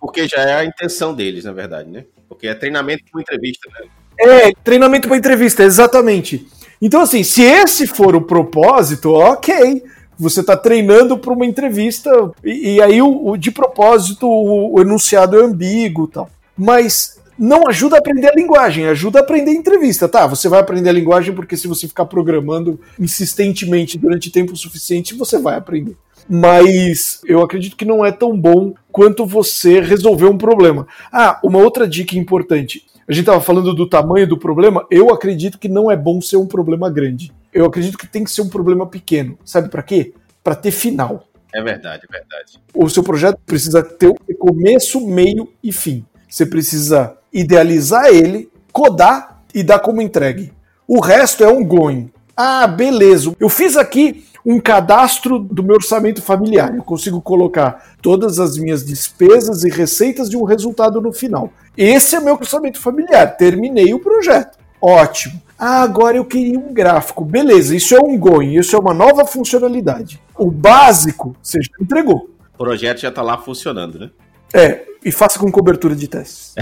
Porque 0.00 0.26
já 0.26 0.40
é 0.40 0.54
a 0.54 0.64
intenção 0.64 1.14
deles, 1.14 1.44
na 1.44 1.52
verdade, 1.52 1.90
né? 1.90 2.04
Porque 2.28 2.46
é 2.46 2.54
treinamento 2.54 3.04
com 3.10 3.20
entrevista, 3.20 3.68
né? 3.70 3.88
É, 4.18 4.52
treinamento 4.62 5.08
para 5.08 5.16
entrevista, 5.16 5.62
exatamente. 5.62 6.46
Então, 6.80 7.00
assim, 7.00 7.22
se 7.22 7.42
esse 7.42 7.86
for 7.86 8.14
o 8.14 8.22
propósito, 8.22 9.10
ok. 9.10 9.82
Você 10.16 10.40
está 10.40 10.56
treinando 10.56 11.18
para 11.18 11.32
uma 11.32 11.44
entrevista, 11.44 12.10
e, 12.44 12.74
e 12.74 12.82
aí, 12.82 13.02
o, 13.02 13.30
o, 13.30 13.36
de 13.36 13.50
propósito, 13.50 14.28
o, 14.28 14.74
o 14.74 14.80
enunciado 14.80 15.40
é 15.40 15.44
ambíguo 15.44 16.06
tal. 16.06 16.30
Mas 16.56 17.18
não 17.38 17.66
ajuda 17.66 17.96
a 17.96 17.98
aprender 17.98 18.28
a 18.28 18.34
linguagem, 18.34 18.86
ajuda 18.86 19.18
a 19.18 19.22
aprender 19.22 19.50
a 19.50 19.54
entrevista. 19.54 20.08
Tá, 20.08 20.26
você 20.26 20.48
vai 20.48 20.60
aprender 20.60 20.88
a 20.88 20.92
linguagem 20.92 21.34
porque 21.34 21.56
se 21.56 21.66
você 21.66 21.88
ficar 21.88 22.04
programando 22.04 22.78
insistentemente 22.98 23.98
durante 23.98 24.30
tempo 24.30 24.56
suficiente, 24.56 25.14
você 25.14 25.38
vai 25.38 25.56
aprender. 25.56 25.96
Mas 26.28 27.20
eu 27.26 27.42
acredito 27.42 27.76
que 27.76 27.84
não 27.84 28.04
é 28.04 28.12
tão 28.12 28.38
bom 28.38 28.72
quanto 28.90 29.26
você 29.26 29.80
resolver 29.80 30.26
um 30.26 30.38
problema. 30.38 30.86
Ah, 31.12 31.38
uma 31.42 31.58
outra 31.58 31.86
dica 31.88 32.16
importante 32.16 32.84
a 33.08 33.12
gente 33.12 33.22
estava 33.22 33.40
falando 33.40 33.74
do 33.74 33.88
tamanho 33.88 34.26
do 34.26 34.38
problema, 34.38 34.86
eu 34.90 35.10
acredito 35.10 35.58
que 35.58 35.68
não 35.68 35.90
é 35.90 35.96
bom 35.96 36.20
ser 36.20 36.36
um 36.36 36.46
problema 36.46 36.90
grande. 36.90 37.32
Eu 37.52 37.66
acredito 37.66 37.98
que 37.98 38.06
tem 38.06 38.24
que 38.24 38.30
ser 38.30 38.42
um 38.42 38.48
problema 38.48 38.86
pequeno. 38.86 39.38
Sabe 39.44 39.68
para 39.68 39.82
quê? 39.82 40.14
Para 40.42 40.54
ter 40.54 40.70
final. 40.70 41.26
É 41.54 41.62
verdade, 41.62 42.02
é 42.08 42.12
verdade. 42.12 42.60
O 42.74 42.88
seu 42.88 43.02
projeto 43.02 43.38
precisa 43.46 43.82
ter 43.82 44.12
começo, 44.38 45.06
meio 45.06 45.52
e 45.62 45.72
fim. 45.72 46.04
Você 46.28 46.44
precisa 46.44 47.16
idealizar 47.32 48.06
ele, 48.06 48.50
codar 48.72 49.42
e 49.54 49.62
dar 49.62 49.78
como 49.78 50.02
entregue. 50.02 50.52
O 50.88 51.00
resto 51.00 51.44
é 51.44 51.48
um 51.48 51.64
going. 51.64 52.10
Ah, 52.36 52.66
beleza. 52.66 53.34
Eu 53.38 53.48
fiz 53.48 53.76
aqui 53.76 54.24
um 54.44 54.60
cadastro 54.60 55.38
do 55.38 55.62
meu 55.62 55.76
orçamento 55.76 56.20
familiar. 56.20 56.74
Eu 56.74 56.82
consigo 56.82 57.20
colocar 57.20 57.96
todas 58.02 58.38
as 58.38 58.58
minhas 58.58 58.84
despesas 58.84 59.64
e 59.64 59.70
receitas 59.70 60.28
de 60.28 60.36
um 60.36 60.44
resultado 60.44 61.00
no 61.00 61.12
final. 61.12 61.50
Esse 61.76 62.16
é 62.16 62.20
meu 62.20 62.34
orçamento 62.34 62.78
familiar. 62.78 63.36
Terminei 63.36 63.94
o 63.94 64.00
projeto. 64.00 64.58
Ótimo. 64.80 65.42
Ah, 65.58 65.82
agora 65.82 66.16
eu 66.16 66.24
queria 66.24 66.58
um 66.58 66.74
gráfico. 66.74 67.24
Beleza, 67.24 67.74
isso 67.74 67.94
é 67.94 68.00
um 68.00 68.18
going, 68.18 68.58
isso 68.58 68.76
é 68.76 68.78
uma 68.78 68.92
nova 68.92 69.24
funcionalidade. 69.24 70.20
O 70.36 70.50
básico 70.50 71.34
você 71.40 71.58
já 71.62 71.72
entregou. 71.80 72.28
O 72.54 72.58
projeto 72.58 73.00
já 73.00 73.08
está 73.08 73.22
lá 73.22 73.38
funcionando, 73.38 73.98
né? 73.98 74.10
É, 74.52 74.84
e 75.04 75.10
faça 75.10 75.38
com 75.38 75.50
cobertura 75.50 75.96
de 75.96 76.06
testes. 76.06 76.54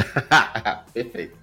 Perfeito. 0.95 1.42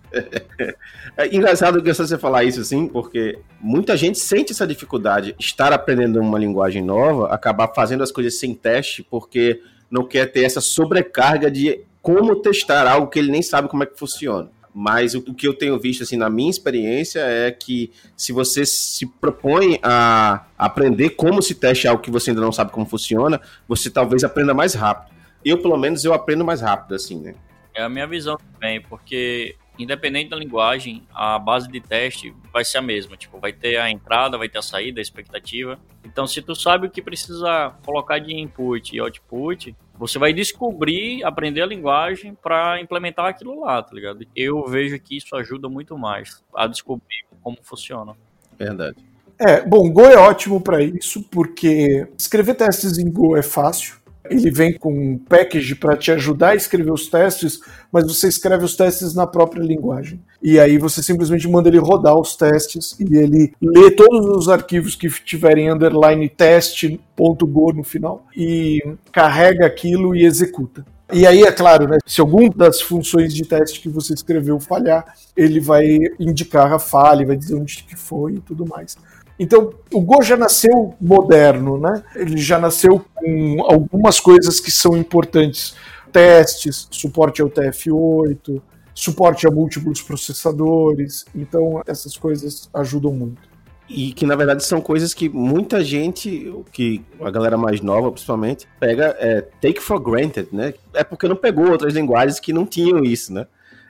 É 1.17 1.35
engraçado 1.35 1.81
que 1.83 1.93
você 1.93 2.17
falar 2.17 2.43
isso 2.43 2.61
assim, 2.61 2.87
porque 2.87 3.39
muita 3.59 3.97
gente 3.97 4.17
sente 4.19 4.51
essa 4.51 4.65
dificuldade, 4.65 5.35
estar 5.39 5.73
aprendendo 5.73 6.19
uma 6.19 6.39
linguagem 6.39 6.83
nova, 6.83 7.27
acabar 7.33 7.67
fazendo 7.75 8.03
as 8.03 8.11
coisas 8.11 8.39
sem 8.39 8.53
teste, 8.53 9.03
porque 9.03 9.61
não 9.91 10.05
quer 10.05 10.31
ter 10.31 10.43
essa 10.43 10.61
sobrecarga 10.61 11.51
de 11.51 11.81
como 12.01 12.35
testar 12.37 12.87
algo 12.87 13.07
que 13.07 13.19
ele 13.19 13.31
nem 13.31 13.41
sabe 13.41 13.67
como 13.67 13.83
é 13.83 13.85
que 13.85 13.97
funciona. 13.97 14.49
Mas 14.73 15.15
o, 15.15 15.21
que 15.21 15.47
eu 15.47 15.53
tenho 15.53 15.79
visto, 15.79 16.03
assim, 16.03 16.15
na 16.15 16.29
minha 16.29 16.49
experiência, 16.49 17.19
é 17.19 17.51
que 17.51 17.91
se 18.15 18.31
você 18.31 18.65
se 18.65 19.05
propõe 19.05 19.79
a 19.81 20.45
aprender 20.57 21.11
como 21.11 21.41
se 21.41 21.55
teste 21.55 21.87
algo 21.87 22.01
que 22.01 22.11
você 22.11 22.29
ainda 22.29 22.41
não 22.41 22.51
sabe 22.51 22.71
como 22.71 22.85
funciona, 22.85 23.41
você 23.67 23.89
talvez 23.89 24.23
aprenda 24.23 24.53
mais 24.53 24.73
rápido. 24.73 25.13
Eu, 25.43 25.61
pelo 25.61 25.77
menos, 25.77 26.05
eu 26.05 26.13
aprendo 26.13 26.45
mais 26.45 26.61
rápido, 26.61 26.95
assim, 26.95 27.19
né? 27.19 27.33
É 27.73 27.83
a 27.83 27.89
minha 27.89 28.07
visão 28.07 28.37
também, 28.53 28.81
porque 28.81 29.55
independente 29.79 30.29
da 30.29 30.35
linguagem, 30.35 31.03
a 31.13 31.39
base 31.39 31.67
de 31.69 31.79
teste 31.79 32.33
vai 32.51 32.65
ser 32.65 32.79
a 32.79 32.81
mesma. 32.81 33.15
Tipo, 33.17 33.39
vai 33.39 33.53
ter 33.53 33.77
a 33.77 33.89
entrada, 33.89 34.37
vai 34.37 34.49
ter 34.49 34.59
a 34.59 34.61
saída, 34.61 34.99
a 34.99 35.01
expectativa. 35.01 35.79
Então, 36.03 36.27
se 36.27 36.41
tu 36.41 36.55
sabe 36.55 36.87
o 36.87 36.89
que 36.89 37.01
precisa 37.01 37.73
colocar 37.85 38.19
de 38.19 38.35
input 38.35 38.95
e 38.95 38.99
output, 38.99 39.75
você 39.97 40.17
vai 40.17 40.33
descobrir, 40.33 41.23
aprender 41.23 41.61
a 41.61 41.65
linguagem 41.65 42.33
para 42.33 42.81
implementar 42.81 43.25
aquilo 43.25 43.61
lá, 43.61 43.81
tá 43.83 43.93
ligado? 43.93 44.25
Eu 44.35 44.65
vejo 44.65 44.99
que 44.99 45.17
isso 45.17 45.35
ajuda 45.35 45.67
muito 45.67 45.97
mais 45.97 46.43
a 46.55 46.67
descobrir 46.67 47.25
como 47.41 47.57
funciona. 47.61 48.15
Verdade. 48.57 48.97
É, 49.39 49.65
bom, 49.65 49.89
Go 49.89 50.01
é 50.01 50.17
ótimo 50.17 50.59
para 50.59 50.83
isso, 50.83 51.23
porque 51.23 52.05
escrever 52.17 52.55
testes 52.55 52.97
em 52.97 53.09
Go 53.09 53.37
é 53.37 53.41
fácil. 53.41 53.95
Ele 54.29 54.51
vem 54.51 54.77
com 54.77 54.91
um 54.91 55.17
package 55.17 55.75
para 55.75 55.97
te 55.97 56.11
ajudar 56.11 56.49
a 56.49 56.55
escrever 56.55 56.91
os 56.91 57.07
testes, 57.07 57.59
mas 57.91 58.05
você 58.05 58.27
escreve 58.27 58.65
os 58.65 58.75
testes 58.75 59.13
na 59.13 59.25
própria 59.25 59.61
linguagem. 59.61 60.21
E 60.41 60.59
aí 60.59 60.77
você 60.77 61.01
simplesmente 61.01 61.47
manda 61.47 61.69
ele 61.69 61.79
rodar 61.79 62.17
os 62.17 62.35
testes 62.35 62.95
e 62.99 63.17
ele 63.17 63.53
lê 63.61 63.91
todos 63.91 64.25
os 64.25 64.49
arquivos 64.49 64.95
que 64.95 65.09
tiverem 65.23 65.71
underline 65.71 66.27
test.go 66.29 67.73
no 67.73 67.83
final 67.83 68.25
e 68.35 68.81
carrega 69.11 69.65
aquilo 69.65 70.15
e 70.15 70.25
executa. 70.25 70.85
E 71.11 71.25
aí, 71.25 71.41
é 71.41 71.51
claro, 71.51 71.87
né, 71.87 71.97
se 72.05 72.21
alguma 72.21 72.49
das 72.49 72.81
funções 72.81 73.33
de 73.33 73.43
teste 73.43 73.81
que 73.81 73.89
você 73.89 74.13
escreveu 74.13 74.59
falhar, 74.59 75.15
ele 75.35 75.59
vai 75.59 75.97
indicar 76.19 76.71
a 76.71 76.77
falha, 76.77 77.25
vai 77.25 77.35
dizer 77.35 77.55
onde 77.55 77.83
que 77.83 77.95
foi 77.95 78.33
e 78.33 78.39
tudo 78.39 78.63
mais. 78.67 78.95
Então, 79.39 79.73
o 79.93 80.01
Go 80.01 80.21
já 80.21 80.35
nasceu 80.35 80.93
moderno, 80.99 81.79
né? 81.79 82.03
Ele 82.13 82.37
já 82.37 82.59
nasceu 82.59 83.03
com 83.15 83.63
algumas 83.63 84.19
coisas 84.19 84.59
que 84.59 84.69
são 84.69 84.97
importantes. 84.97 85.75
Testes, 86.11 86.89
suporte 86.91 87.41
ao 87.41 87.49
TF8, 87.49 88.61
suporte 88.93 89.47
a 89.47 89.51
múltiplos 89.51 90.01
processadores. 90.01 91.23
Então, 91.33 91.81
essas 91.87 92.17
coisas 92.17 92.69
ajudam 92.73 93.13
muito. 93.13 93.49
E 93.87 94.11
que 94.11 94.25
na 94.25 94.35
verdade 94.35 94.63
são 94.63 94.81
coisas 94.81 95.15
que 95.15 95.27
muita 95.29 95.83
gente, 95.83 96.53
que 96.71 97.03
a 97.21 97.31
galera 97.31 97.57
mais 97.57 97.81
nova 97.81 98.11
principalmente, 98.11 98.67
pega 98.79 99.15
é, 99.19 99.41
take 99.41 99.79
for 99.79 99.99
granted, 99.99 100.49
né? 100.51 100.73
É 100.93 101.03
porque 101.03 101.27
não 101.27 101.35
pegou 101.35 101.71
outras 101.71 101.93
linguagens 101.93 102.39
que 102.39 102.53
não 102.53 102.67
tinham 102.67 103.03
isso, 103.03 103.33
né? 103.33 103.47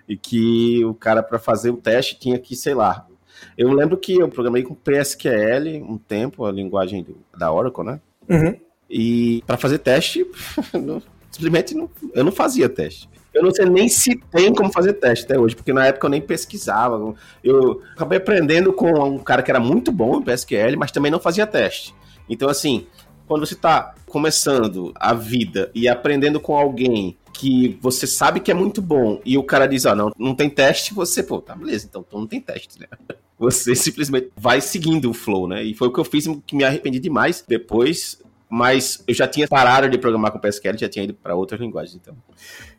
E 0.07 0.15
que 0.15 0.85
o 0.85 0.93
cara 0.93 1.21
para 1.21 1.37
fazer 1.37 1.71
o 1.71 1.77
teste 1.77 2.17
tinha 2.17 2.39
que, 2.39 2.55
sei 2.55 2.73
lá. 2.73 3.05
Eu 3.57 3.71
lembro 3.71 3.97
que 3.97 4.15
eu 4.19 4.29
programei 4.29 4.63
com 4.63 4.73
PSQL 4.73 5.83
um 5.87 5.97
tempo, 5.97 6.45
a 6.45 6.51
linguagem 6.51 7.03
do, 7.03 7.17
da 7.37 7.51
Oracle, 7.51 7.83
né? 7.83 7.99
Uhum. 8.27 8.55
E 8.89 9.43
para 9.45 9.57
fazer 9.57 9.79
teste, 9.79 10.25
não, 10.73 11.01
simplesmente 11.31 11.75
não, 11.75 11.89
eu 12.13 12.23
não 12.23 12.31
fazia 12.31 12.67
teste. 12.67 13.09
Eu 13.33 13.43
não 13.43 13.51
sei 13.51 13.65
nem 13.65 13.87
se 13.87 14.15
tem 14.31 14.53
como 14.53 14.71
fazer 14.71 14.93
teste 14.93 15.25
até 15.25 15.37
hoje, 15.37 15.55
porque 15.55 15.71
na 15.71 15.85
época 15.85 16.07
eu 16.07 16.09
nem 16.09 16.21
pesquisava. 16.21 17.13
Eu 17.43 17.81
acabei 17.93 18.17
aprendendo 18.17 18.73
com 18.73 18.91
um 19.03 19.19
cara 19.19 19.43
que 19.43 19.51
era 19.51 19.59
muito 19.59 19.91
bom 19.91 20.17
em 20.17 20.23
PSQL, 20.23 20.75
mas 20.77 20.91
também 20.91 21.11
não 21.11 21.19
fazia 21.19 21.45
teste. 21.45 21.93
Então, 22.27 22.49
assim, 22.49 22.87
quando 23.27 23.45
você 23.45 23.53
está 23.53 23.93
começando 24.07 24.91
a 24.95 25.13
vida 25.13 25.69
e 25.75 25.87
aprendendo 25.87 26.39
com 26.39 26.57
alguém 26.57 27.15
que 27.39 27.77
você 27.81 28.05
sabe 28.05 28.39
que 28.39 28.51
é 28.51 28.53
muito 28.53 28.81
bom 28.81 29.21
e 29.23 29.37
o 29.37 29.43
cara 29.43 29.65
diz, 29.65 29.85
ah, 29.85 29.95
não, 29.95 30.11
não 30.17 30.35
tem 30.35 30.49
teste, 30.49 30.93
você, 30.93 31.23
pô, 31.23 31.39
tá 31.39 31.55
beleza, 31.55 31.85
então, 31.87 32.03
então 32.05 32.19
não 32.19 32.27
tem 32.27 32.41
teste, 32.41 32.79
né? 32.79 32.87
Você 33.39 33.73
simplesmente 33.73 34.31
vai 34.35 34.59
seguindo 34.59 35.09
o 35.09 35.13
flow, 35.13 35.47
né? 35.47 35.63
E 35.63 35.73
foi 35.73 35.87
o 35.87 35.93
que 35.93 35.99
eu 36.01 36.03
fiz 36.03 36.25
que 36.45 36.57
me 36.57 36.65
arrependi 36.65 36.99
demais. 36.99 37.41
Depois 37.47 38.19
mas 38.49 39.03
eu 39.07 39.13
já 39.13 39.27
tinha 39.27 39.47
parado 39.47 39.87
de 39.87 39.97
programar 39.97 40.31
com 40.31 40.39
PSQL, 40.39 40.75
já 40.75 40.89
tinha 40.89 41.05
ido 41.05 41.13
para 41.13 41.35
outras 41.35 41.61
linguagens, 41.61 41.95
então. 41.95 42.17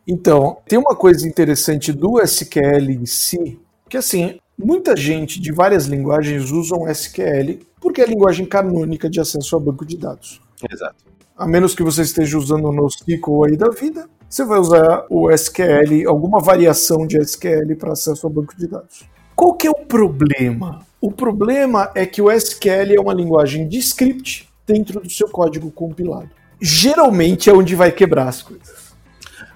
Então, 0.05 0.57
tem 0.67 0.77
uma 0.77 0.95
coisa 0.95 1.25
interessante 1.25 1.93
do 1.93 2.19
SQL 2.21 2.91
em 2.91 3.05
si, 3.05 3.57
que 3.87 3.95
assim, 3.95 4.37
muita 4.57 4.97
gente 4.97 5.39
de 5.39 5.51
várias 5.51 5.85
linguagens 5.85 6.51
usam 6.51 6.87
SQL 6.89 7.59
porque 7.79 8.01
é 8.01 8.03
a 8.03 8.07
linguagem 8.07 8.45
canônica 8.45 9.09
de 9.09 9.19
acesso 9.19 9.55
a 9.55 9.59
banco 9.59 9.85
de 9.85 9.97
dados. 9.97 10.41
Exato. 10.69 11.03
A 11.41 11.47
menos 11.47 11.73
que 11.73 11.81
você 11.81 12.03
esteja 12.03 12.37
usando 12.37 12.65
o 12.65 12.71
NoSQL 12.71 13.45
aí 13.45 13.57
da 13.57 13.69
vida, 13.69 14.07
você 14.29 14.45
vai 14.45 14.59
usar 14.59 15.07
o 15.09 15.27
SQL, 15.31 16.07
alguma 16.07 16.39
variação 16.39 17.07
de 17.07 17.17
SQL 17.17 17.75
para 17.79 17.93
acesso 17.93 18.27
ao 18.27 18.31
banco 18.31 18.55
de 18.55 18.67
dados. 18.67 19.05
Qual 19.35 19.55
que 19.55 19.65
é 19.65 19.71
o 19.71 19.73
problema? 19.73 20.85
O 21.01 21.11
problema 21.11 21.89
é 21.95 22.05
que 22.05 22.21
o 22.21 22.29
SQL 22.29 22.93
é 22.95 23.01
uma 23.01 23.11
linguagem 23.11 23.67
de 23.67 23.79
script 23.79 24.47
dentro 24.67 25.01
do 25.01 25.09
seu 25.09 25.27
código 25.29 25.71
compilado. 25.71 26.29
Geralmente 26.61 27.49
é 27.49 27.53
onde 27.53 27.73
vai 27.73 27.91
quebrar 27.91 28.27
as 28.27 28.43
coisas. 28.43 28.93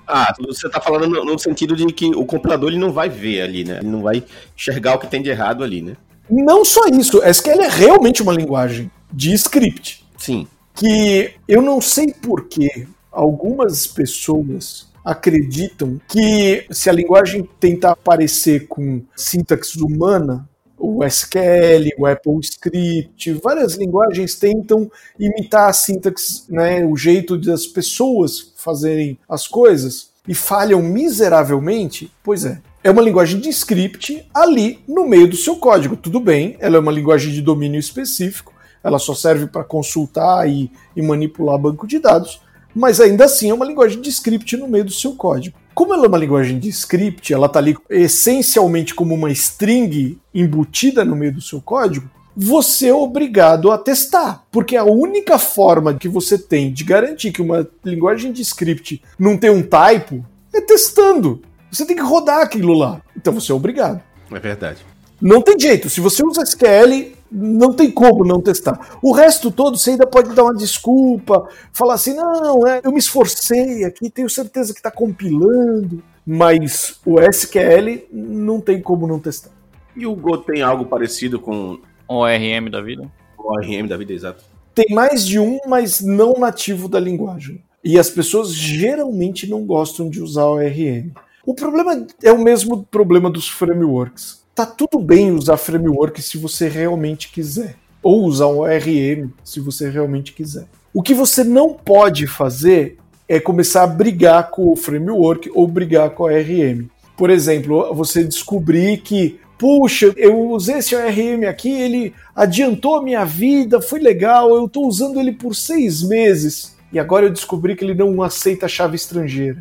Ah, 0.08 0.34
você 0.40 0.66
está 0.66 0.82
falando 0.82 1.08
no, 1.08 1.24
no, 1.24 1.38
sentido 1.38 1.76
de 1.76 1.86
que 1.94 2.08
o 2.16 2.26
compilador 2.26 2.70
ele 2.70 2.80
não 2.80 2.92
vai 2.92 3.10
ver 3.10 3.44
ali, 3.44 3.64
né? 3.64 3.78
Ele 3.78 3.90
não 3.90 4.02
vai 4.02 4.24
enxergar 4.58 4.96
o 4.96 4.98
que 4.98 5.06
tem 5.06 5.22
de 5.22 5.30
errado 5.30 5.64
ali, 5.64 5.84
né? 5.84 5.96
Não 6.28 6.66
só 6.66 6.88
isso, 6.88 7.22
SQL 7.24 7.62
é 7.62 7.70
realmente 7.70 8.24
uma 8.24 8.34
linguagem 8.34 8.90
de 9.14 9.34
script. 9.34 10.04
Sim. 10.18 10.48
Que 10.76 11.34
eu 11.48 11.62
não 11.62 11.80
sei 11.80 12.14
porquê 12.14 12.88
algumas 13.12 13.88
pessoas 13.88 14.88
acreditam 15.04 16.00
que 16.08 16.66
se 16.72 16.90
a 16.90 16.94
linguagem 16.94 17.48
tentar 17.60 17.96
parecer 17.96 18.68
com 18.68 19.02
sintaxe 19.16 19.82
humana, 19.82 20.50
o 20.78 21.04
SQL, 21.04 21.90
o 21.98 22.06
Apple 22.06 22.40
Script, 22.42 23.32
várias 23.42 23.76
linguagens 23.76 24.36
tentam 24.36 24.92
imitar 25.20 25.70
a 25.70 25.74
sintaxe, 25.74 26.44
né, 26.50 26.84
o 26.86 26.98
jeito 26.98 27.38
das 27.38 27.66
pessoas 27.66 28.54
fazerem 28.58 29.18
as 29.30 29.48
coisas 29.48 30.10
e 30.28 30.34
falham 30.34 30.82
miseravelmente. 30.82 32.12
Pois 32.24 32.46
é, 32.46 32.60
é 32.84 32.92
uma 32.92 33.02
linguagem 33.02 33.40
de 33.40 33.50
script 33.50 34.28
ali 34.34 34.80
no 34.88 35.08
meio 35.08 35.28
do 35.28 35.36
seu 35.36 35.56
código. 35.56 35.96
Tudo 35.96 36.20
bem, 36.20 36.56
ela 36.60 36.78
é 36.78 36.80
uma 36.80 36.92
linguagem 36.92 37.32
de 37.32 37.42
domínio 37.42 37.80
específico, 37.80 38.54
ela 38.86 39.00
só 39.00 39.16
serve 39.16 39.48
para 39.48 39.64
consultar 39.64 40.48
e, 40.48 40.72
e 40.96 41.02
manipular 41.02 41.58
banco 41.58 41.88
de 41.88 41.98
dados, 41.98 42.40
mas 42.74 43.02
ainda 43.02 43.26
assim 43.26 43.50
é 43.50 43.54
uma 43.54 43.66
linguagem 43.66 44.00
de 44.00 44.10
script 44.10 44.56
no 44.58 44.68
meio 44.68 44.86
do 44.86 44.92
seu 44.92 45.16
código. 45.16 45.58
Como 45.74 45.92
ela 45.92 46.06
é 46.06 46.08
uma 46.08 46.20
linguagem 46.20 46.60
de 46.60 46.70
script, 46.70 47.34
ela 47.34 47.48
está 47.48 47.58
ali 47.58 47.76
essencialmente 47.90 48.94
como 48.94 49.16
uma 49.16 49.32
string 49.32 50.20
embutida 50.32 51.04
no 51.04 51.16
meio 51.16 51.34
do 51.34 51.42
seu 51.42 51.60
código, 51.60 52.08
você 52.38 52.90
é 52.90 52.94
obrigado 52.94 53.72
a 53.72 53.78
testar, 53.78 54.44
porque 54.52 54.76
a 54.76 54.84
única 54.84 55.40
forma 55.40 55.94
que 55.96 56.08
você 56.08 56.38
tem 56.38 56.72
de 56.72 56.84
garantir 56.84 57.32
que 57.32 57.42
uma 57.42 57.68
linguagem 57.84 58.32
de 58.32 58.44
script 58.44 59.02
não 59.18 59.36
tem 59.36 59.50
um 59.50 59.64
typo 59.64 60.24
é 60.54 60.62
testando. 60.62 61.42
Você 61.72 61.86
tem 61.86 61.96
que 61.96 62.04
rodar 62.04 62.42
aquilo 62.42 62.74
lá. 62.74 63.02
Então 63.18 63.34
você 63.34 63.52
é 63.52 63.56
obrigado. 63.56 64.02
É 64.32 64.40
verdade. 64.40 64.86
Não 65.26 65.42
tem 65.42 65.60
jeito. 65.60 65.90
Se 65.90 66.00
você 66.00 66.24
usa 66.24 66.44
SQL, 66.44 67.14
não 67.32 67.74
tem 67.74 67.90
como 67.90 68.24
não 68.24 68.40
testar. 68.40 69.00
O 69.02 69.12
resto 69.12 69.50
todo 69.50 69.76
você 69.76 69.90
ainda 69.90 70.06
pode 70.06 70.36
dar 70.36 70.44
uma 70.44 70.54
desculpa, 70.54 71.50
falar 71.74 71.96
assim: 71.96 72.14
não, 72.14 72.68
é, 72.68 72.82
eu 72.84 72.92
me 72.92 73.00
esforcei 73.00 73.84
aqui, 73.86 74.08
tenho 74.12 74.30
certeza 74.30 74.72
que 74.72 74.78
está 74.78 74.92
compilando. 74.92 76.04
Mas 76.24 77.00
o 77.04 77.20
SQL 77.20 78.04
não 78.12 78.62
tem 78.62 78.80
como 78.80 79.08
não 79.08 79.20
testar. 79.20 79.50
E 79.96 80.06
o 80.06 80.16
Go 80.16 80.38
tem 80.38 80.62
algo 80.62 80.86
parecido 80.86 81.40
com 81.40 81.80
o 82.08 82.16
ORM 82.18 82.70
da 82.70 82.82
vida? 82.82 83.12
O 83.36 83.52
ORM 83.52 83.88
da 83.88 83.98
vida, 83.98 84.14
exato. 84.14 84.44
Tem 84.76 84.86
mais 84.92 85.26
de 85.26 85.40
um, 85.40 85.58
mas 85.66 86.02
não 86.02 86.34
nativo 86.34 86.88
da 86.88 87.00
linguagem. 87.00 87.64
E 87.84 87.98
as 87.98 88.12
pessoas 88.12 88.54
geralmente 88.54 89.50
não 89.50 89.66
gostam 89.66 90.08
de 90.08 90.22
usar 90.22 90.46
o 90.46 90.58
ORM. 90.58 91.12
O 91.44 91.56
problema 91.56 92.06
é 92.22 92.32
o 92.32 92.44
mesmo 92.44 92.84
problema 92.84 93.28
dos 93.28 93.50
frameworks 93.50 94.45
tá 94.56 94.66
tudo 94.66 94.98
bem 94.98 95.34
usar 95.34 95.58
framework 95.58 96.22
se 96.22 96.38
você 96.38 96.70
realmente 96.70 97.30
quiser. 97.30 97.76
Ou 98.02 98.24
usar 98.24 98.48
um 98.48 98.60
ORM 98.60 99.30
se 99.44 99.60
você 99.60 99.90
realmente 99.90 100.32
quiser. 100.32 100.66
O 100.94 101.04
que 101.04 101.14
você 101.14 101.44
não 101.44 101.74
pode 101.74 102.26
fazer 102.26 102.98
é 103.28 103.38
começar 103.40 103.84
a 103.84 103.88
brigar 103.88 104.50
com 104.50 104.72
o 104.72 104.76
framework 104.76 105.52
ou 105.54 105.68
brigar 105.68 106.12
com 106.12 106.24
o 106.24 106.28
ORM. 106.28 106.88
Por 107.18 107.30
exemplo, 107.30 107.94
você 107.94 108.24
descobrir 108.24 109.02
que, 109.02 109.40
puxa, 109.58 110.14
eu 110.16 110.52
usei 110.52 110.78
esse 110.78 110.96
ORM 110.96 111.46
aqui, 111.50 111.70
ele 111.70 112.14
adiantou 112.34 112.96
a 112.96 113.04
minha 113.04 113.26
vida, 113.26 113.82
foi 113.82 114.00
legal, 114.00 114.56
eu 114.56 114.66
estou 114.66 114.88
usando 114.88 115.20
ele 115.20 115.34
por 115.34 115.54
seis 115.56 116.02
meses. 116.02 116.75
E 116.92 117.00
agora 117.00 117.26
eu 117.26 117.32
descobri 117.32 117.76
que 117.76 117.84
ele 117.84 117.94
não 117.94 118.22
aceita 118.22 118.68
chave 118.68 118.96
estrangeira. 118.96 119.58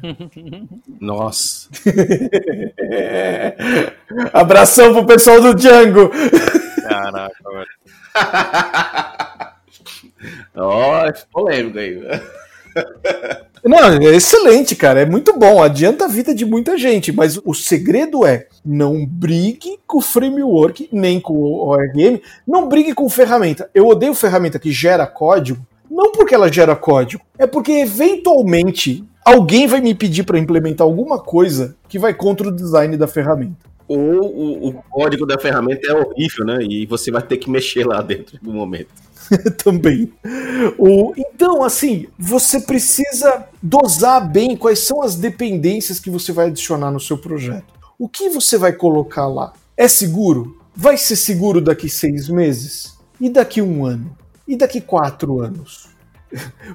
Nossa. 1.01 1.69
Abração 4.33 4.93
pro 4.93 5.07
pessoal 5.07 5.41
do 5.41 5.55
Django. 5.55 6.11
Caraca, 6.87 7.51
velho. 7.51 7.67
Ó, 10.57 11.09
oh, 11.09 11.13
polêmico 11.33 11.79
aí. 11.79 12.01
Não, 13.65 13.79
é 13.79 14.15
excelente, 14.15 14.77
cara. 14.77 15.01
É 15.01 15.07
muito 15.07 15.37
bom. 15.39 15.63
Adianta 15.63 16.05
a 16.05 16.09
vida 16.09 16.35
de 16.35 16.45
muita 16.45 16.79
gente. 16.79 17.13
Mas 17.13 17.39
o 17.45 17.55
segredo 17.55 18.25
é 18.25 18.47
não 18.65 19.05
brigue 19.05 19.79
com 19.87 19.99
o 19.99 20.03
framework, 20.03 20.89
nem 20.93 21.21
com 21.21 21.35
o 21.35 21.67
ORM. 21.67 22.21
Não 22.47 22.69
brigue 22.69 22.95
com 22.95 23.09
ferramenta. 23.09 23.69
Eu 23.75 23.89
odeio 23.89 24.15
ferramenta 24.15 24.59
que 24.59 24.71
gera 24.71 25.07
código 25.07 25.67
não 25.91 26.13
porque 26.13 26.35
ela 26.35 26.53
gera 26.53 26.75
código, 26.75 27.23
é 27.39 27.47
porque 27.47 27.73
eventualmente 27.73 29.05
alguém 29.25 29.67
vai 29.67 29.81
me 29.81 29.95
pedir 29.95 30.25
para 30.25 30.39
implementar 30.39 30.87
alguma 30.87 31.19
coisa 31.19 31.77
que 31.89 31.99
vai 31.99 32.13
contra 32.13 32.49
o 32.49 32.53
design 32.53 32.97
da 32.97 33.07
ferramenta. 33.07 33.75
Ou 33.87 33.99
o, 33.99 34.69
o, 34.69 34.73
código 34.91 35.27
da 35.27 35.39
ferramenta 35.39 35.93
é 35.93 35.95
horrível, 35.95 36.47
né? 36.47 36.59
E 36.63 36.87
você 36.87 37.11
vai 37.11 37.23
ter 37.23 37.37
que 37.37 37.51
mexer 37.51 37.87
lá 37.87 38.01
dentro 38.01 38.39
no 38.43 38.53
momento. 38.53 38.89
Também. 39.63 40.13
O, 40.79 41.13
então, 41.17 41.63
assim, 41.63 42.07
você 42.19 42.61
precisa 42.61 43.47
dosar 43.63 44.31
bem 44.31 44.57
quais 44.57 44.81
são 44.81 45.03
as 45.03 45.17
dependências 45.17 46.01
que 46.01 46.11
você 46.11 46.33
vai 46.33 46.47
adicionar 46.47 46.91
no 46.91 47.01
seu 47.01 47.19
projeto. 47.19 47.75
O 47.99 48.09
que 48.09 48.29
você 48.31 48.57
vai 48.57 48.73
colocar 48.73 49.27
lá? 49.27 49.53
É 49.77 49.87
seguro? 49.87 50.59
Vai 50.75 50.97
ser 50.97 51.17
seguro 51.17 51.61
daqui 51.61 51.89
seis 51.89 52.29
meses? 52.29 52.99
E 53.21 53.29
daqui 53.29 53.61
um 53.61 53.85
ano? 53.85 54.17
E 54.47 54.57
daqui 54.57 54.81
quatro 54.81 55.41
anos? 55.41 55.89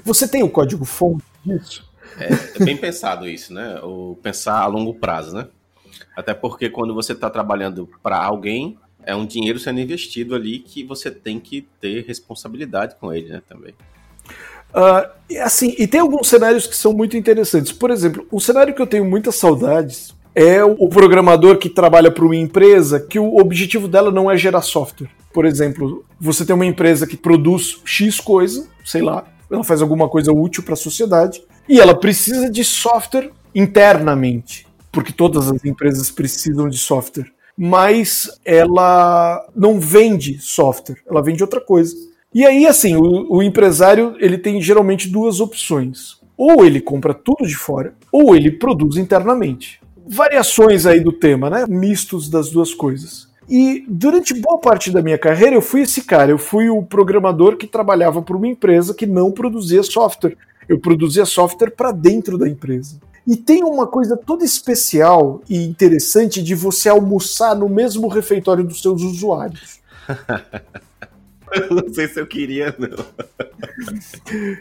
Você 0.04 0.28
tem 0.28 0.44
o 0.44 0.50
código 0.50 0.86
fonte 0.86 1.24
disso? 1.46 1.88
É, 2.18 2.62
é 2.62 2.66
bem 2.66 2.78
pensado 2.78 3.28
isso, 3.28 3.54
né? 3.54 3.80
O 3.84 4.18
pensar 4.22 4.60
a 4.62 4.68
longo 4.68 4.94
prazo, 4.94 5.36
né? 5.36 5.48
Até 6.16 6.34
porque 6.34 6.70
quando 6.70 6.94
você 6.94 7.14
está 7.14 7.30
trabalhando 7.30 7.90
para 8.02 8.18
alguém, 8.18 8.78
é 9.04 9.16
um 9.16 9.26
dinheiro 9.26 9.60
sendo 9.60 9.80
investido 9.80 10.36
ali 10.36 10.60
que 10.60 10.84
você 10.84 11.12
tem 11.12 11.40
que 11.40 11.68
ter 11.80 12.06
responsabilidade 12.06 12.96
com 13.00 13.14
ele, 13.14 13.30
né? 13.30 13.42
Também. 13.48 13.74
Uh, 14.72 15.40
assim, 15.42 15.76
e 15.78 15.88
tem 15.88 16.00
alguns 16.00 16.28
cenários 16.28 16.68
que 16.68 16.76
são 16.76 16.94
muito 16.94 17.18
interessantes. 17.18 17.72
Por 17.72 17.92
exemplo, 17.92 18.28
um 18.32 18.40
cenário 18.40 18.74
que 18.74 18.82
eu 18.82 18.88
tenho 18.88 19.06
muitas 19.06 19.36
saudades 19.36 20.16
é 20.36 20.64
o 20.64 20.88
programador 20.88 21.58
que 21.58 21.70
trabalha 21.70 22.12
para 22.12 22.24
uma 22.24 22.36
empresa 22.36 23.00
que 23.00 23.18
o 23.20 23.38
objetivo 23.38 23.88
dela 23.88 24.12
não 24.12 24.30
é 24.30 24.38
gerar 24.38 24.62
software. 24.62 25.10
Por 25.34 25.46
exemplo, 25.46 26.04
você 26.20 26.46
tem 26.46 26.56
uma 26.56 26.66
empresa 26.66 27.06
que 27.06 27.18
produz 27.18 27.80
X 27.86 28.20
coisa, 28.20 28.68
sei 28.84 29.02
lá, 29.02 29.26
ela 29.50 29.64
faz 29.64 29.82
alguma 29.82 30.08
coisa 30.10 30.32
útil 30.32 30.64
para 30.64 30.74
a 30.74 30.78
sociedade 30.78 31.42
e 31.68 31.80
ela 31.80 31.96
precisa 31.96 32.50
de 32.50 32.64
software 32.64 33.32
internamente. 33.54 34.68
porque 34.92 35.14
todas 35.14 35.50
as 35.52 35.64
empresas 35.64 36.10
precisam 36.10 36.68
de 36.68 36.78
software, 36.78 37.32
mas 37.56 38.28
ela 38.44 39.48
não 39.56 39.80
vende 39.80 40.40
software, 40.40 40.98
ela 41.08 41.22
vende 41.22 41.44
outra 41.44 41.62
coisa. 41.62 41.96
E 42.34 42.46
aí, 42.46 42.66
assim, 42.66 42.96
o, 42.96 43.36
o 43.36 43.44
empresário 43.44 44.16
ele 44.20 44.38
tem 44.38 44.62
geralmente 44.62 45.08
duas 45.08 45.40
opções. 45.40 46.18
Ou 46.38 46.66
ele 46.66 46.80
compra 46.80 47.14
tudo 47.14 47.46
de 47.46 47.56
fora, 47.56 47.94
ou 48.12 48.36
ele 48.36 48.52
produz 48.52 48.96
internamente. 48.96 49.82
Variações 50.08 50.86
aí 50.86 51.02
do 51.02 51.12
tema, 51.12 51.50
né? 51.50 51.66
Mistos 51.68 52.30
das 52.30 52.50
duas 52.50 52.74
coisas. 52.74 53.29
E 53.50 53.84
durante 53.88 54.34
boa 54.34 54.60
parte 54.60 54.92
da 54.92 55.02
minha 55.02 55.18
carreira 55.18 55.56
eu 55.56 55.62
fui 55.62 55.82
esse 55.82 56.04
cara, 56.04 56.32
eu 56.32 56.38
fui 56.38 56.70
o 56.70 56.84
programador 56.84 57.58
que 57.58 57.66
trabalhava 57.66 58.22
para 58.22 58.38
uma 58.38 58.48
empresa 58.48 58.94
que 58.94 59.08
não 59.08 59.32
produzia 59.32 59.82
software. 59.82 60.38
Eu 60.68 60.80
produzia 60.80 61.26
software 61.26 61.72
para 61.72 61.92
dentro 61.92 62.38
da 62.38 62.48
empresa. 62.48 63.00
E 63.26 63.36
tem 63.36 63.64
uma 63.64 63.88
coisa 63.88 64.16
toda 64.16 64.46
especial 64.46 65.42
e 65.50 65.64
interessante 65.64 66.44
de 66.44 66.54
você 66.54 66.90
almoçar 66.90 67.56
no 67.56 67.68
mesmo 67.68 68.08
refeitório 68.08 68.64
dos 68.64 68.82
seus 68.82 69.02
usuários. 69.02 69.80
Eu 71.52 71.76
não 71.76 71.92
sei 71.92 72.08
se 72.08 72.20
eu 72.20 72.28
queria, 72.28 72.76
não. 72.78 73.06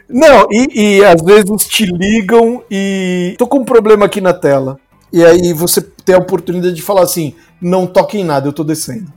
Não, 0.09 0.47
e, 0.51 0.97
e 0.97 1.05
às 1.05 1.21
vezes 1.21 1.67
te 1.67 1.85
ligam 1.85 2.63
e. 2.69 3.35
tô 3.37 3.45
com 3.45 3.59
um 3.59 3.63
problema 3.63 4.07
aqui 4.07 4.19
na 4.19 4.33
tela. 4.33 4.79
E 5.13 5.23
aí 5.23 5.53
você 5.53 5.81
tem 6.09 6.15
a 6.15 6.19
oportunidade 6.19 6.73
de 6.73 6.81
falar 6.81 7.03
assim: 7.03 7.35
não 7.61 7.85
toque 7.85 8.17
em 8.17 8.23
nada, 8.23 8.47
eu 8.47 8.53
tô 8.53 8.63
descendo. 8.63 9.11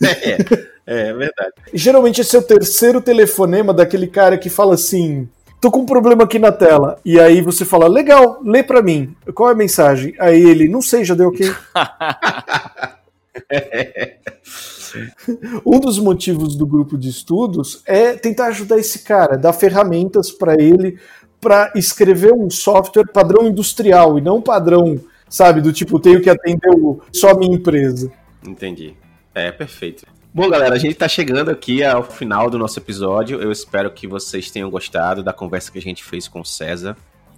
É, 0.86 1.08
é 1.08 1.14
verdade. 1.14 1.52
Geralmente 1.72 2.20
esse 2.20 2.36
é 2.36 2.38
o 2.38 2.42
terceiro 2.42 3.00
telefonema 3.00 3.72
daquele 3.72 4.06
cara 4.06 4.36
que 4.36 4.50
fala 4.50 4.74
assim: 4.74 5.26
tô 5.58 5.70
com 5.70 5.78
um 5.78 5.86
problema 5.86 6.24
aqui 6.24 6.38
na 6.38 6.52
tela. 6.52 6.98
E 7.02 7.18
aí 7.18 7.40
você 7.40 7.64
fala: 7.64 7.88
legal, 7.88 8.42
lê 8.44 8.62
pra 8.62 8.82
mim. 8.82 9.16
Qual 9.34 9.48
é 9.48 9.52
a 9.52 9.56
mensagem? 9.56 10.14
Aí 10.18 10.42
ele: 10.42 10.68
não 10.68 10.82
sei, 10.82 11.02
já 11.04 11.14
deu 11.14 11.28
ok. 11.28 11.48
um 15.64 15.80
dos 15.80 15.98
motivos 15.98 16.54
do 16.54 16.66
grupo 16.66 16.98
de 16.98 17.08
estudos 17.08 17.82
é 17.86 18.12
tentar 18.12 18.48
ajudar 18.48 18.78
esse 18.78 18.98
cara, 18.98 19.38
dar 19.38 19.54
ferramentas 19.54 20.30
para 20.30 20.52
ele 20.60 20.98
para 21.40 21.72
escrever 21.74 22.34
um 22.34 22.50
software 22.50 23.10
padrão 23.12 23.46
industrial 23.46 24.18
e 24.18 24.20
não 24.20 24.42
padrão, 24.42 25.00
sabe, 25.34 25.60
do 25.60 25.72
tipo 25.72 25.98
tenho 25.98 26.20
que 26.20 26.30
atender 26.30 26.70
só 27.12 27.30
a 27.30 27.34
minha 27.34 27.56
empresa. 27.56 28.12
Entendi. 28.46 28.94
É, 29.34 29.50
perfeito. 29.50 30.06
Bom, 30.32 30.48
galera, 30.48 30.76
a 30.76 30.78
gente 30.78 30.92
está 30.92 31.08
chegando 31.08 31.50
aqui 31.50 31.82
ao 31.82 32.04
final 32.04 32.48
do 32.48 32.56
nosso 32.56 32.78
episódio. 32.78 33.40
Eu 33.40 33.50
espero 33.50 33.90
que 33.90 34.06
vocês 34.06 34.48
tenham 34.48 34.70
gostado 34.70 35.24
da 35.24 35.32
conversa 35.32 35.72
que 35.72 35.78
a 35.78 35.82
gente 35.82 36.04
fez 36.04 36.28
com 36.28 36.40
o 36.40 36.44
César. 36.44 36.96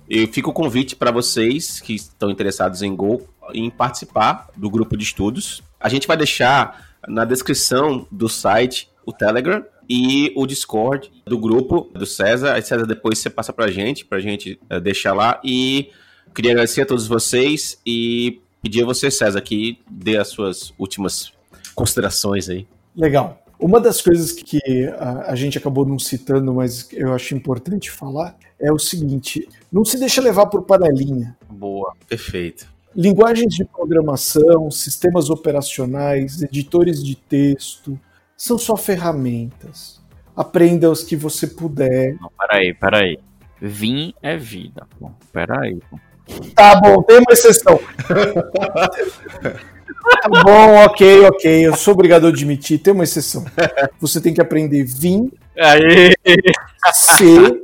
E 0.08 0.26
fica 0.26 0.50
o 0.50 0.52
convite 0.52 0.94
para 0.94 1.10
vocês 1.10 1.80
que 1.80 1.94
estão 1.94 2.30
interessados 2.30 2.82
em 2.82 2.94
Go 2.94 3.26
em 3.54 3.70
participar 3.70 4.50
do 4.54 4.68
grupo 4.68 4.94
de 4.94 5.02
estudos. 5.02 5.62
A 5.80 5.88
gente 5.88 6.06
vai 6.06 6.18
deixar 6.18 6.98
na 7.08 7.24
descrição 7.24 8.06
do 8.12 8.28
site 8.28 8.90
o 9.06 9.12
Telegram 9.12 9.64
e 9.88 10.34
o 10.36 10.46
Discord 10.46 11.10
do 11.24 11.38
grupo 11.38 11.90
do 11.94 12.04
César. 12.04 12.52
Aí, 12.52 12.62
César, 12.62 12.86
depois 12.86 13.18
você 13.18 13.30
passa 13.30 13.54
pra 13.54 13.70
gente, 13.70 14.04
pra 14.04 14.20
gente 14.20 14.60
uh, 14.70 14.80
deixar 14.80 15.14
lá. 15.14 15.40
E 15.42 15.90
queria 16.36 16.52
agradecer 16.52 16.82
a 16.82 16.86
todos 16.86 17.08
vocês 17.08 17.80
e 17.84 18.42
pedir 18.62 18.82
a 18.82 18.86
você, 18.86 19.10
César, 19.10 19.40
que 19.40 19.78
dê 19.90 20.18
as 20.18 20.28
suas 20.28 20.74
últimas 20.78 21.32
considerações 21.74 22.50
aí. 22.50 22.66
Legal. 22.94 23.42
Uma 23.58 23.80
das 23.80 24.02
coisas 24.02 24.32
que 24.32 24.60
a, 24.98 25.32
a, 25.32 25.34
gente 25.34 25.56
acabou 25.56 25.86
não 25.86 25.98
citando, 25.98 26.52
mas 26.52 26.88
eu 26.92 27.14
acho 27.14 27.34
importante 27.34 27.90
falar, 27.90 28.36
é 28.60 28.70
o 28.70 28.78
seguinte: 28.78 29.48
não 29.72 29.82
se 29.82 29.98
deixa 29.98 30.20
levar 30.20 30.46
por 30.46 30.62
panelinha. 30.62 31.34
Boa, 31.48 31.94
perfeito. 32.06 32.68
Linguagens 32.94 33.54
de 33.54 33.64
programação, 33.64 34.70
sistemas 34.70 35.30
operacionais, 35.30 36.42
editores 36.42 37.02
de 37.02 37.14
texto, 37.14 37.98
são 38.36 38.58
só 38.58 38.76
ferramentas. 38.76 40.02
Aprenda 40.34 40.90
os 40.90 41.02
que 41.02 41.16
você 41.16 41.46
puder. 41.46 42.14
Não, 42.20 42.30
peraí, 42.38 42.74
peraí. 42.74 43.18
Vim 43.60 44.12
é 44.22 44.36
vida. 44.36 44.86
Pô. 44.98 45.10
Peraí. 45.32 45.78
Pô. 45.90 45.98
Tá 46.54 46.80
bom, 46.80 47.02
tem 47.02 47.18
uma 47.18 47.32
exceção. 47.32 47.78
tá 50.22 50.42
bom, 50.42 50.74
ok, 50.84 51.26
ok. 51.26 51.66
Eu 51.66 51.76
sou 51.76 51.94
obrigado 51.94 52.26
a 52.26 52.30
admitir, 52.30 52.78
tem 52.78 52.92
uma 52.92 53.04
exceção. 53.04 53.44
Você 54.00 54.20
tem 54.20 54.34
que 54.34 54.40
aprender 54.40 54.84
Vim, 54.84 55.30
Aê. 55.56 56.14
C 56.92 57.62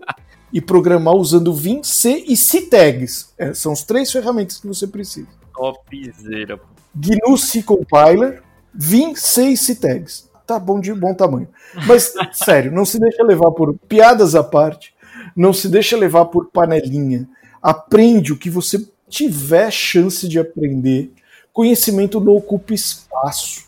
e 0.52 0.60
programar 0.60 1.14
usando 1.14 1.54
Vim, 1.54 1.82
C 1.82 2.24
e 2.26 2.36
C-Tags. 2.36 3.32
É, 3.38 3.54
são 3.54 3.72
as 3.72 3.82
três 3.82 4.12
ferramentas 4.12 4.58
que 4.58 4.66
você 4.66 4.86
precisa. 4.86 5.28
Topzera. 5.54 6.60
GNU 6.94 7.38
C 7.38 7.62
Compiler, 7.62 8.42
Vim, 8.74 9.14
C 9.14 9.48
e 9.48 9.56
C-Tags. 9.56 10.30
Tá 10.46 10.58
bom 10.58 10.80
de 10.80 10.92
bom 10.92 11.14
tamanho. 11.14 11.48
Mas, 11.86 12.12
sério, 12.32 12.70
não 12.70 12.84
se 12.84 12.98
deixa 12.98 13.22
levar 13.22 13.50
por 13.52 13.74
piadas 13.88 14.34
à 14.34 14.42
parte, 14.42 14.94
não 15.34 15.52
se 15.52 15.68
deixa 15.68 15.96
levar 15.96 16.26
por 16.26 16.50
panelinha. 16.50 17.26
Aprende 17.62 18.32
o 18.32 18.38
que 18.38 18.50
você 18.50 18.84
tiver 19.08 19.70
chance 19.70 20.26
de 20.26 20.38
aprender. 20.38 21.12
Conhecimento 21.52 22.20
não 22.20 22.34
ocupa 22.34 22.74
espaço. 22.74 23.64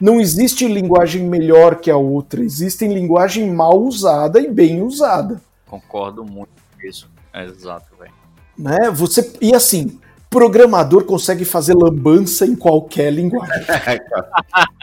Não 0.00 0.20
existe 0.20 0.66
linguagem 0.66 1.24
melhor 1.24 1.76
que 1.76 1.90
a 1.90 1.96
outra, 1.96 2.42
existe 2.42 2.86
linguagem 2.86 3.50
mal 3.52 3.80
usada 3.80 4.40
e 4.40 4.50
bem 4.50 4.82
usada. 4.82 5.40
Concordo 5.66 6.24
muito 6.24 6.50
com 6.50 6.86
isso. 6.86 7.08
É 7.32 7.44
exato, 7.44 7.86
velho. 7.98 8.12
Né? 8.58 8.90
Você 8.90 9.32
e 9.40 9.54
assim, 9.54 9.98
programador 10.28 11.04
consegue 11.04 11.44
fazer 11.44 11.74
lambança 11.74 12.44
em 12.46 12.56
qualquer 12.56 13.12
linguagem. 13.12 13.64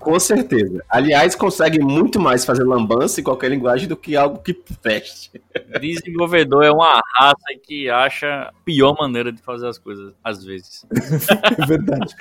Com 0.00 0.18
certeza. 0.18 0.82
Aliás, 0.88 1.34
consegue 1.34 1.78
muito 1.78 2.18
mais 2.18 2.42
fazer 2.44 2.64
lambança 2.64 3.20
em 3.20 3.24
qualquer 3.24 3.50
linguagem 3.50 3.86
do 3.86 3.96
que 3.96 4.16
algo 4.16 4.38
que 4.38 4.54
preste. 4.54 5.30
Desenvolvedor 5.78 6.64
é 6.64 6.70
uma 6.70 7.02
raça 7.14 7.44
que 7.62 7.88
acha 7.90 8.26
a 8.26 8.52
pior 8.64 8.96
maneira 8.98 9.30
de 9.30 9.42
fazer 9.42 9.68
as 9.68 9.78
coisas, 9.78 10.14
às 10.24 10.42
vezes. 10.42 10.86
É 11.60 11.66
verdade. 11.66 12.14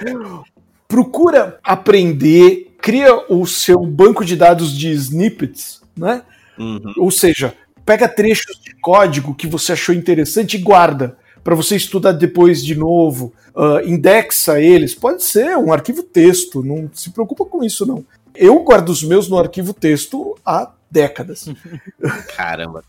Procura 0.88 1.60
aprender, 1.64 2.76
cria 2.82 3.26
o 3.30 3.46
seu 3.46 3.86
banco 3.86 4.26
de 4.26 4.36
dados 4.36 4.78
de 4.78 4.92
snippets, 4.92 5.82
né? 5.96 6.24
Uhum. 6.58 6.94
Ou 6.98 7.10
seja, 7.10 7.54
pega 7.86 8.10
trechos 8.10 8.60
de 8.60 8.76
código 8.76 9.34
que 9.34 9.48
você 9.48 9.72
achou 9.72 9.96
interessante 9.96 10.56
e 10.58 10.60
guarda 10.60 11.18
para 11.44 11.56
você 11.56 11.76
estudar 11.76 12.12
depois 12.14 12.64
de 12.64 12.76
novo. 12.76 13.34
Uh, 13.56 13.86
indexa 13.86 14.60
eles. 14.60 14.96
Pode 14.96 15.24
ser 15.24 15.58
um 15.58 15.74
arquivo 15.74 16.04
texto, 16.04 16.64
não 16.64 16.90
se 16.94 17.10
preocupa 17.10 17.46
com 17.46 17.64
isso, 17.64 17.86
não. 17.86 18.06
Eu 18.36 18.60
guardo 18.64 18.90
os 18.90 19.04
meus 19.04 19.28
no 19.28 19.38
arquivo 19.38 19.74
texto 19.74 20.38
há 20.46 20.72
décadas. 20.90 21.50
Caramba. 22.36 22.84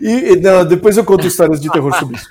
E, 0.00 0.36
não, 0.36 0.64
depois 0.64 0.96
eu 0.96 1.04
conto 1.04 1.26
histórias 1.26 1.60
de 1.60 1.70
terror 1.70 1.92
sobre 1.98 2.16
isso. 2.16 2.28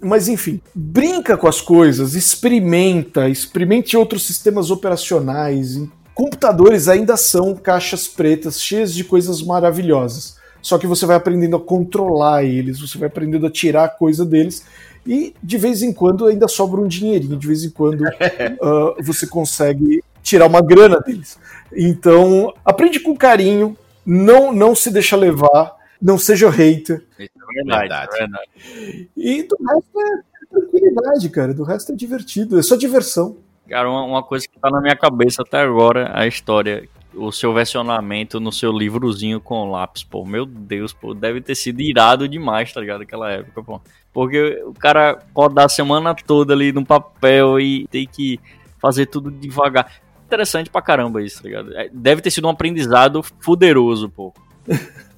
Mas 0.00 0.28
enfim, 0.28 0.60
brinca 0.74 1.36
com 1.36 1.48
as 1.48 1.60
coisas, 1.60 2.14
experimenta, 2.14 3.28
experimente 3.28 3.96
outros 3.96 4.26
sistemas 4.26 4.70
operacionais. 4.70 5.80
Computadores 6.14 6.88
ainda 6.88 7.16
são 7.16 7.54
caixas 7.54 8.06
pretas 8.06 8.60
cheias 8.60 8.94
de 8.94 9.04
coisas 9.04 9.42
maravilhosas. 9.42 10.37
Só 10.60 10.78
que 10.78 10.86
você 10.86 11.06
vai 11.06 11.16
aprendendo 11.16 11.56
a 11.56 11.60
controlar 11.60 12.44
eles, 12.44 12.80
você 12.80 12.98
vai 12.98 13.08
aprendendo 13.08 13.46
a 13.46 13.50
tirar 13.50 13.96
coisa 13.96 14.24
deles. 14.24 14.64
E 15.06 15.34
de 15.42 15.56
vez 15.56 15.82
em 15.82 15.92
quando 15.92 16.26
ainda 16.26 16.48
sobra 16.48 16.80
um 16.80 16.86
dinheirinho, 16.86 17.36
de 17.36 17.46
vez 17.46 17.64
em 17.64 17.70
quando 17.70 18.02
uh, 18.02 18.94
você 19.02 19.26
consegue 19.26 20.02
tirar 20.22 20.46
uma 20.46 20.60
grana 20.60 21.00
deles. 21.00 21.38
Então, 21.72 22.52
aprende 22.64 23.00
com 23.00 23.16
carinho, 23.16 23.76
não, 24.04 24.52
não 24.52 24.74
se 24.74 24.90
deixa 24.90 25.16
levar, 25.16 25.76
não 26.00 26.18
seja 26.18 26.50
hater. 26.50 27.04
Isso 27.18 27.30
é 27.36 27.54
verdade, 27.54 28.14
é 28.14 28.18
verdade. 28.18 29.08
E 29.16 29.42
do 29.42 29.56
resto 29.66 30.00
é 30.00 30.50
tranquilidade, 30.50 31.28
cara. 31.30 31.54
Do 31.54 31.62
resto 31.62 31.92
é 31.92 31.94
divertido, 31.94 32.58
é 32.58 32.62
só 32.62 32.76
diversão. 32.76 33.36
Cara, 33.68 33.88
uma, 33.90 34.02
uma 34.04 34.22
coisa 34.22 34.46
que 34.48 34.58
tá 34.58 34.70
na 34.70 34.80
minha 34.80 34.96
cabeça 34.96 35.42
até 35.42 35.60
agora, 35.60 36.10
a 36.14 36.26
história, 36.26 36.88
o 37.14 37.32
seu 37.32 37.52
versionamento 37.52 38.38
no 38.38 38.52
seu 38.52 38.70
livrozinho 38.72 39.40
com 39.40 39.70
lápis, 39.70 40.02
pô. 40.04 40.24
Meu 40.24 40.44
Deus, 40.44 40.92
pô, 40.92 41.14
deve 41.14 41.40
ter 41.40 41.54
sido 41.54 41.80
irado 41.80 42.28
demais, 42.28 42.72
tá 42.72 42.80
ligado? 42.80 43.02
Aquela 43.02 43.30
época, 43.30 43.62
pô. 43.62 43.80
Porque 44.12 44.62
o 44.64 44.74
cara 44.74 45.18
rodar 45.34 45.66
a 45.66 45.68
semana 45.68 46.14
toda 46.14 46.52
ali 46.52 46.72
no 46.72 46.84
papel 46.84 47.60
e 47.60 47.86
tem 47.88 48.06
que 48.06 48.40
fazer 48.78 49.06
tudo 49.06 49.30
devagar. 49.30 50.00
Interessante 50.26 50.70
pra 50.70 50.82
caramba 50.82 51.22
isso, 51.22 51.42
tá 51.42 51.48
ligado? 51.48 51.76
É, 51.76 51.88
Deve 51.92 52.20
ter 52.20 52.30
sido 52.30 52.46
um 52.46 52.50
aprendizado 52.50 53.22
fuderoso, 53.40 54.08
pô. 54.08 54.32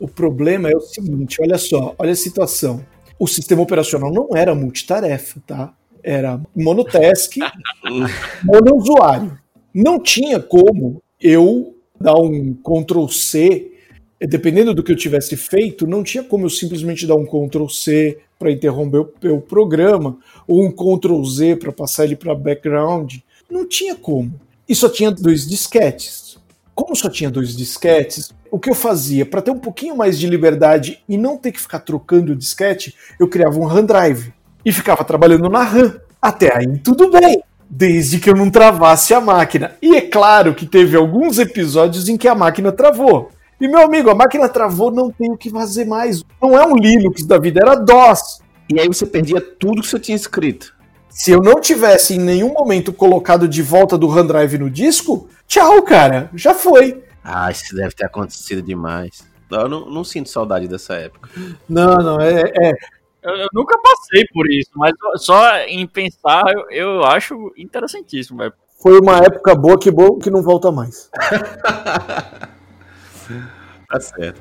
O 0.00 0.08
problema 0.08 0.70
é 0.70 0.74
o 0.74 0.80
seguinte, 0.80 1.36
olha 1.42 1.58
só, 1.58 1.94
olha 1.98 2.12
a 2.12 2.16
situação. 2.16 2.82
O 3.18 3.26
sistema 3.26 3.60
operacional 3.60 4.10
não 4.10 4.30
era 4.34 4.54
multitarefa, 4.54 5.42
tá? 5.46 5.74
Era 6.02 6.40
monotask, 6.56 7.36
monousuário. 8.42 9.38
Não 9.74 10.02
tinha 10.02 10.40
como 10.40 11.02
eu 11.20 11.74
dar 12.00 12.16
um 12.16 12.54
Ctrl 12.54 13.08
C, 13.08 13.72
dependendo 14.20 14.74
do 14.74 14.82
que 14.82 14.92
eu 14.92 14.96
tivesse 14.96 15.36
feito, 15.36 15.86
não 15.86 16.02
tinha 16.02 16.24
como 16.24 16.46
eu 16.46 16.50
simplesmente 16.50 17.06
dar 17.06 17.16
um 17.16 17.26
Ctrl 17.26 17.68
C, 17.68 18.18
para 18.40 18.50
interromper 18.50 19.00
o, 19.00 19.34
o 19.34 19.40
programa, 19.42 20.16
ou 20.48 20.64
um 20.64 20.72
Ctrl 20.72 21.22
Z 21.24 21.56
para 21.56 21.70
passar 21.70 22.04
ele 22.04 22.16
para 22.16 22.34
background. 22.34 23.16
Não 23.50 23.68
tinha 23.68 23.94
como. 23.94 24.32
E 24.66 24.74
só 24.74 24.88
tinha 24.88 25.10
dois 25.10 25.46
disquetes. 25.46 26.38
Como 26.74 26.96
só 26.96 27.10
tinha 27.10 27.30
dois 27.30 27.54
disquetes, 27.54 28.32
o 28.50 28.58
que 28.58 28.70
eu 28.70 28.74
fazia 28.74 29.26
para 29.26 29.42
ter 29.42 29.50
um 29.50 29.58
pouquinho 29.58 29.94
mais 29.94 30.18
de 30.18 30.26
liberdade 30.26 31.02
e 31.06 31.18
não 31.18 31.36
ter 31.36 31.52
que 31.52 31.60
ficar 31.60 31.80
trocando 31.80 32.32
o 32.32 32.36
disquete, 32.36 32.94
eu 33.18 33.28
criava 33.28 33.58
um 33.58 33.66
RAM 33.66 33.84
drive 33.84 34.32
e 34.64 34.72
ficava 34.72 35.04
trabalhando 35.04 35.50
na 35.50 35.62
RAM. 35.62 36.00
Até 36.22 36.56
aí 36.56 36.78
tudo 36.78 37.10
bem, 37.10 37.42
desde 37.70 38.18
que 38.18 38.28
eu 38.28 38.34
não 38.34 38.50
travasse 38.50 39.14
a 39.14 39.20
máquina. 39.20 39.76
E 39.80 39.94
é 39.94 40.00
claro 40.00 40.54
que 40.54 40.66
teve 40.66 40.96
alguns 40.96 41.38
episódios 41.38 42.08
em 42.08 42.16
que 42.16 42.26
a 42.26 42.34
máquina 42.34 42.72
travou. 42.72 43.30
E 43.60 43.68
meu 43.68 43.80
amigo, 43.80 44.10
a 44.10 44.14
máquina 44.14 44.48
travou, 44.48 44.90
não 44.90 45.10
tem 45.10 45.30
o 45.30 45.36
que 45.36 45.50
fazer 45.50 45.84
mais. 45.84 46.24
Não 46.42 46.58
é 46.58 46.66
um 46.66 46.74
Linux 46.74 47.24
da 47.24 47.38
vida, 47.38 47.60
era 47.62 47.76
DOS. 47.76 48.40
E 48.68 48.80
aí 48.80 48.88
você 48.88 49.06
perdia 49.06 49.40
tudo 49.40 49.82
que 49.82 49.88
você 49.88 50.00
tinha 50.00 50.16
escrito. 50.16 50.74
Se 51.08 51.30
eu 51.30 51.40
não 51.40 51.60
tivesse 51.60 52.14
em 52.14 52.18
nenhum 52.18 52.52
momento 52.52 52.92
colocado 52.92 53.46
de 53.46 53.62
volta 53.62 53.98
do 53.98 54.08
RAM 54.08 54.26
drive 54.26 54.58
no 54.58 54.70
disco, 54.70 55.28
tchau, 55.46 55.82
cara, 55.82 56.30
já 56.34 56.54
foi. 56.54 57.04
Ah, 57.22 57.50
isso 57.50 57.74
deve 57.76 57.94
ter 57.94 58.06
acontecido 58.06 58.62
demais. 58.62 59.28
Eu 59.50 59.68
não, 59.68 59.90
não 59.90 60.04
sinto 60.04 60.28
saudade 60.28 60.66
dessa 60.66 60.94
época. 60.94 61.28
Não, 61.68 61.96
não, 61.96 62.20
é. 62.20 62.40
é... 62.40 62.72
Eu, 63.22 63.36
eu, 63.36 63.48
nunca 63.52 63.78
passei 63.78 64.24
por 64.32 64.50
isso, 64.50 64.70
mas 64.76 64.92
só 65.16 65.58
em 65.60 65.86
pensar 65.86 66.42
eu, 66.54 66.66
eu 66.70 67.04
acho 67.04 67.52
interessantíssimo. 67.56 68.38
Véio. 68.38 68.52
Foi 68.80 68.98
uma 68.98 69.18
época 69.18 69.54
boa, 69.54 69.78
que 69.78 69.90
bom 69.90 70.18
que 70.18 70.30
não 70.30 70.42
volta 70.42 70.72
mais. 70.72 71.10
tá 73.88 74.00
certo. 74.00 74.40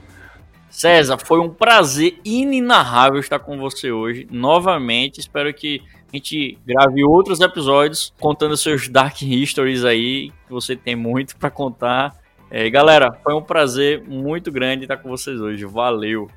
César, 0.69 1.17
foi 1.17 1.39
um 1.39 1.49
prazer 1.49 2.19
inenarrável 2.23 3.19
estar 3.19 3.39
com 3.39 3.57
você 3.57 3.91
hoje. 3.91 4.27
Novamente, 4.31 5.19
espero 5.19 5.53
que 5.53 5.81
a 6.11 6.15
gente 6.15 6.57
grave 6.65 7.03
outros 7.03 7.41
episódios 7.41 8.13
contando 8.19 8.55
seus 8.55 8.87
Dark 8.87 9.21
Histories 9.21 9.83
aí, 9.83 10.31
que 10.47 10.51
você 10.51 10.75
tem 10.75 10.95
muito 10.95 11.35
para 11.35 11.49
contar. 11.49 12.15
É, 12.49 12.69
galera, 12.69 13.11
foi 13.23 13.33
um 13.33 13.41
prazer 13.41 14.03
muito 14.07 14.51
grande 14.51 14.83
estar 14.83 14.97
com 14.97 15.09
vocês 15.09 15.41
hoje. 15.41 15.65
Valeu! 15.65 16.29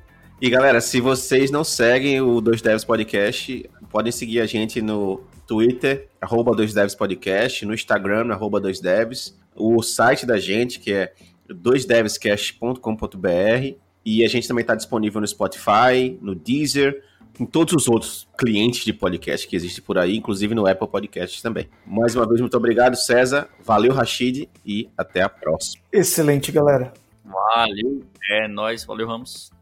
E 0.43 0.49
galera, 0.49 0.81
se 0.81 0.99
vocês 0.99 1.49
não 1.49 1.63
seguem 1.63 2.19
o 2.19 2.41
Dois 2.41 2.61
Devs 2.61 2.83
Podcast, 2.83 3.69
podem 3.89 4.11
seguir 4.11 4.41
a 4.41 4.45
gente 4.45 4.81
no 4.81 5.23
Twitter, 5.47 6.09
arroba 6.19 6.53
Dois 6.53 6.73
Devs 6.73 6.93
Podcast, 6.93 7.65
no 7.65 7.73
Instagram, 7.73 8.29
arroba 8.29 8.59
Dois 8.59 8.81
Devs, 8.81 9.39
o 9.55 9.81
site 9.81 10.25
da 10.25 10.37
gente, 10.37 10.81
que 10.81 10.91
é 10.91 11.13
doisdevscast.com.br, 11.47 13.77
e 14.03 14.25
a 14.25 14.27
gente 14.27 14.45
também 14.45 14.63
está 14.63 14.75
disponível 14.75 15.21
no 15.21 15.27
Spotify, 15.27 16.19
no 16.21 16.35
Deezer, 16.35 17.01
em 17.39 17.45
todos 17.45 17.73
os 17.73 17.87
outros 17.87 18.27
clientes 18.37 18.83
de 18.83 18.91
podcast 18.91 19.47
que 19.47 19.55
existem 19.55 19.81
por 19.81 19.97
aí, 19.97 20.17
inclusive 20.17 20.53
no 20.53 20.67
Apple 20.67 20.89
Podcast 20.89 21.41
também. 21.41 21.69
Mais 21.87 22.17
uma 22.17 22.27
vez, 22.27 22.41
muito 22.41 22.57
obrigado, 22.57 22.97
César. 22.97 23.47
Valeu, 23.63 23.93
Rashid, 23.93 24.49
e 24.65 24.89
até 24.97 25.21
a 25.21 25.29
próxima. 25.29 25.81
Excelente, 25.89 26.51
galera. 26.51 26.91
Valeu. 27.23 28.03
É 28.29 28.45
nóis. 28.49 28.83
Valeu, 28.83 29.07
Ramos. 29.07 29.52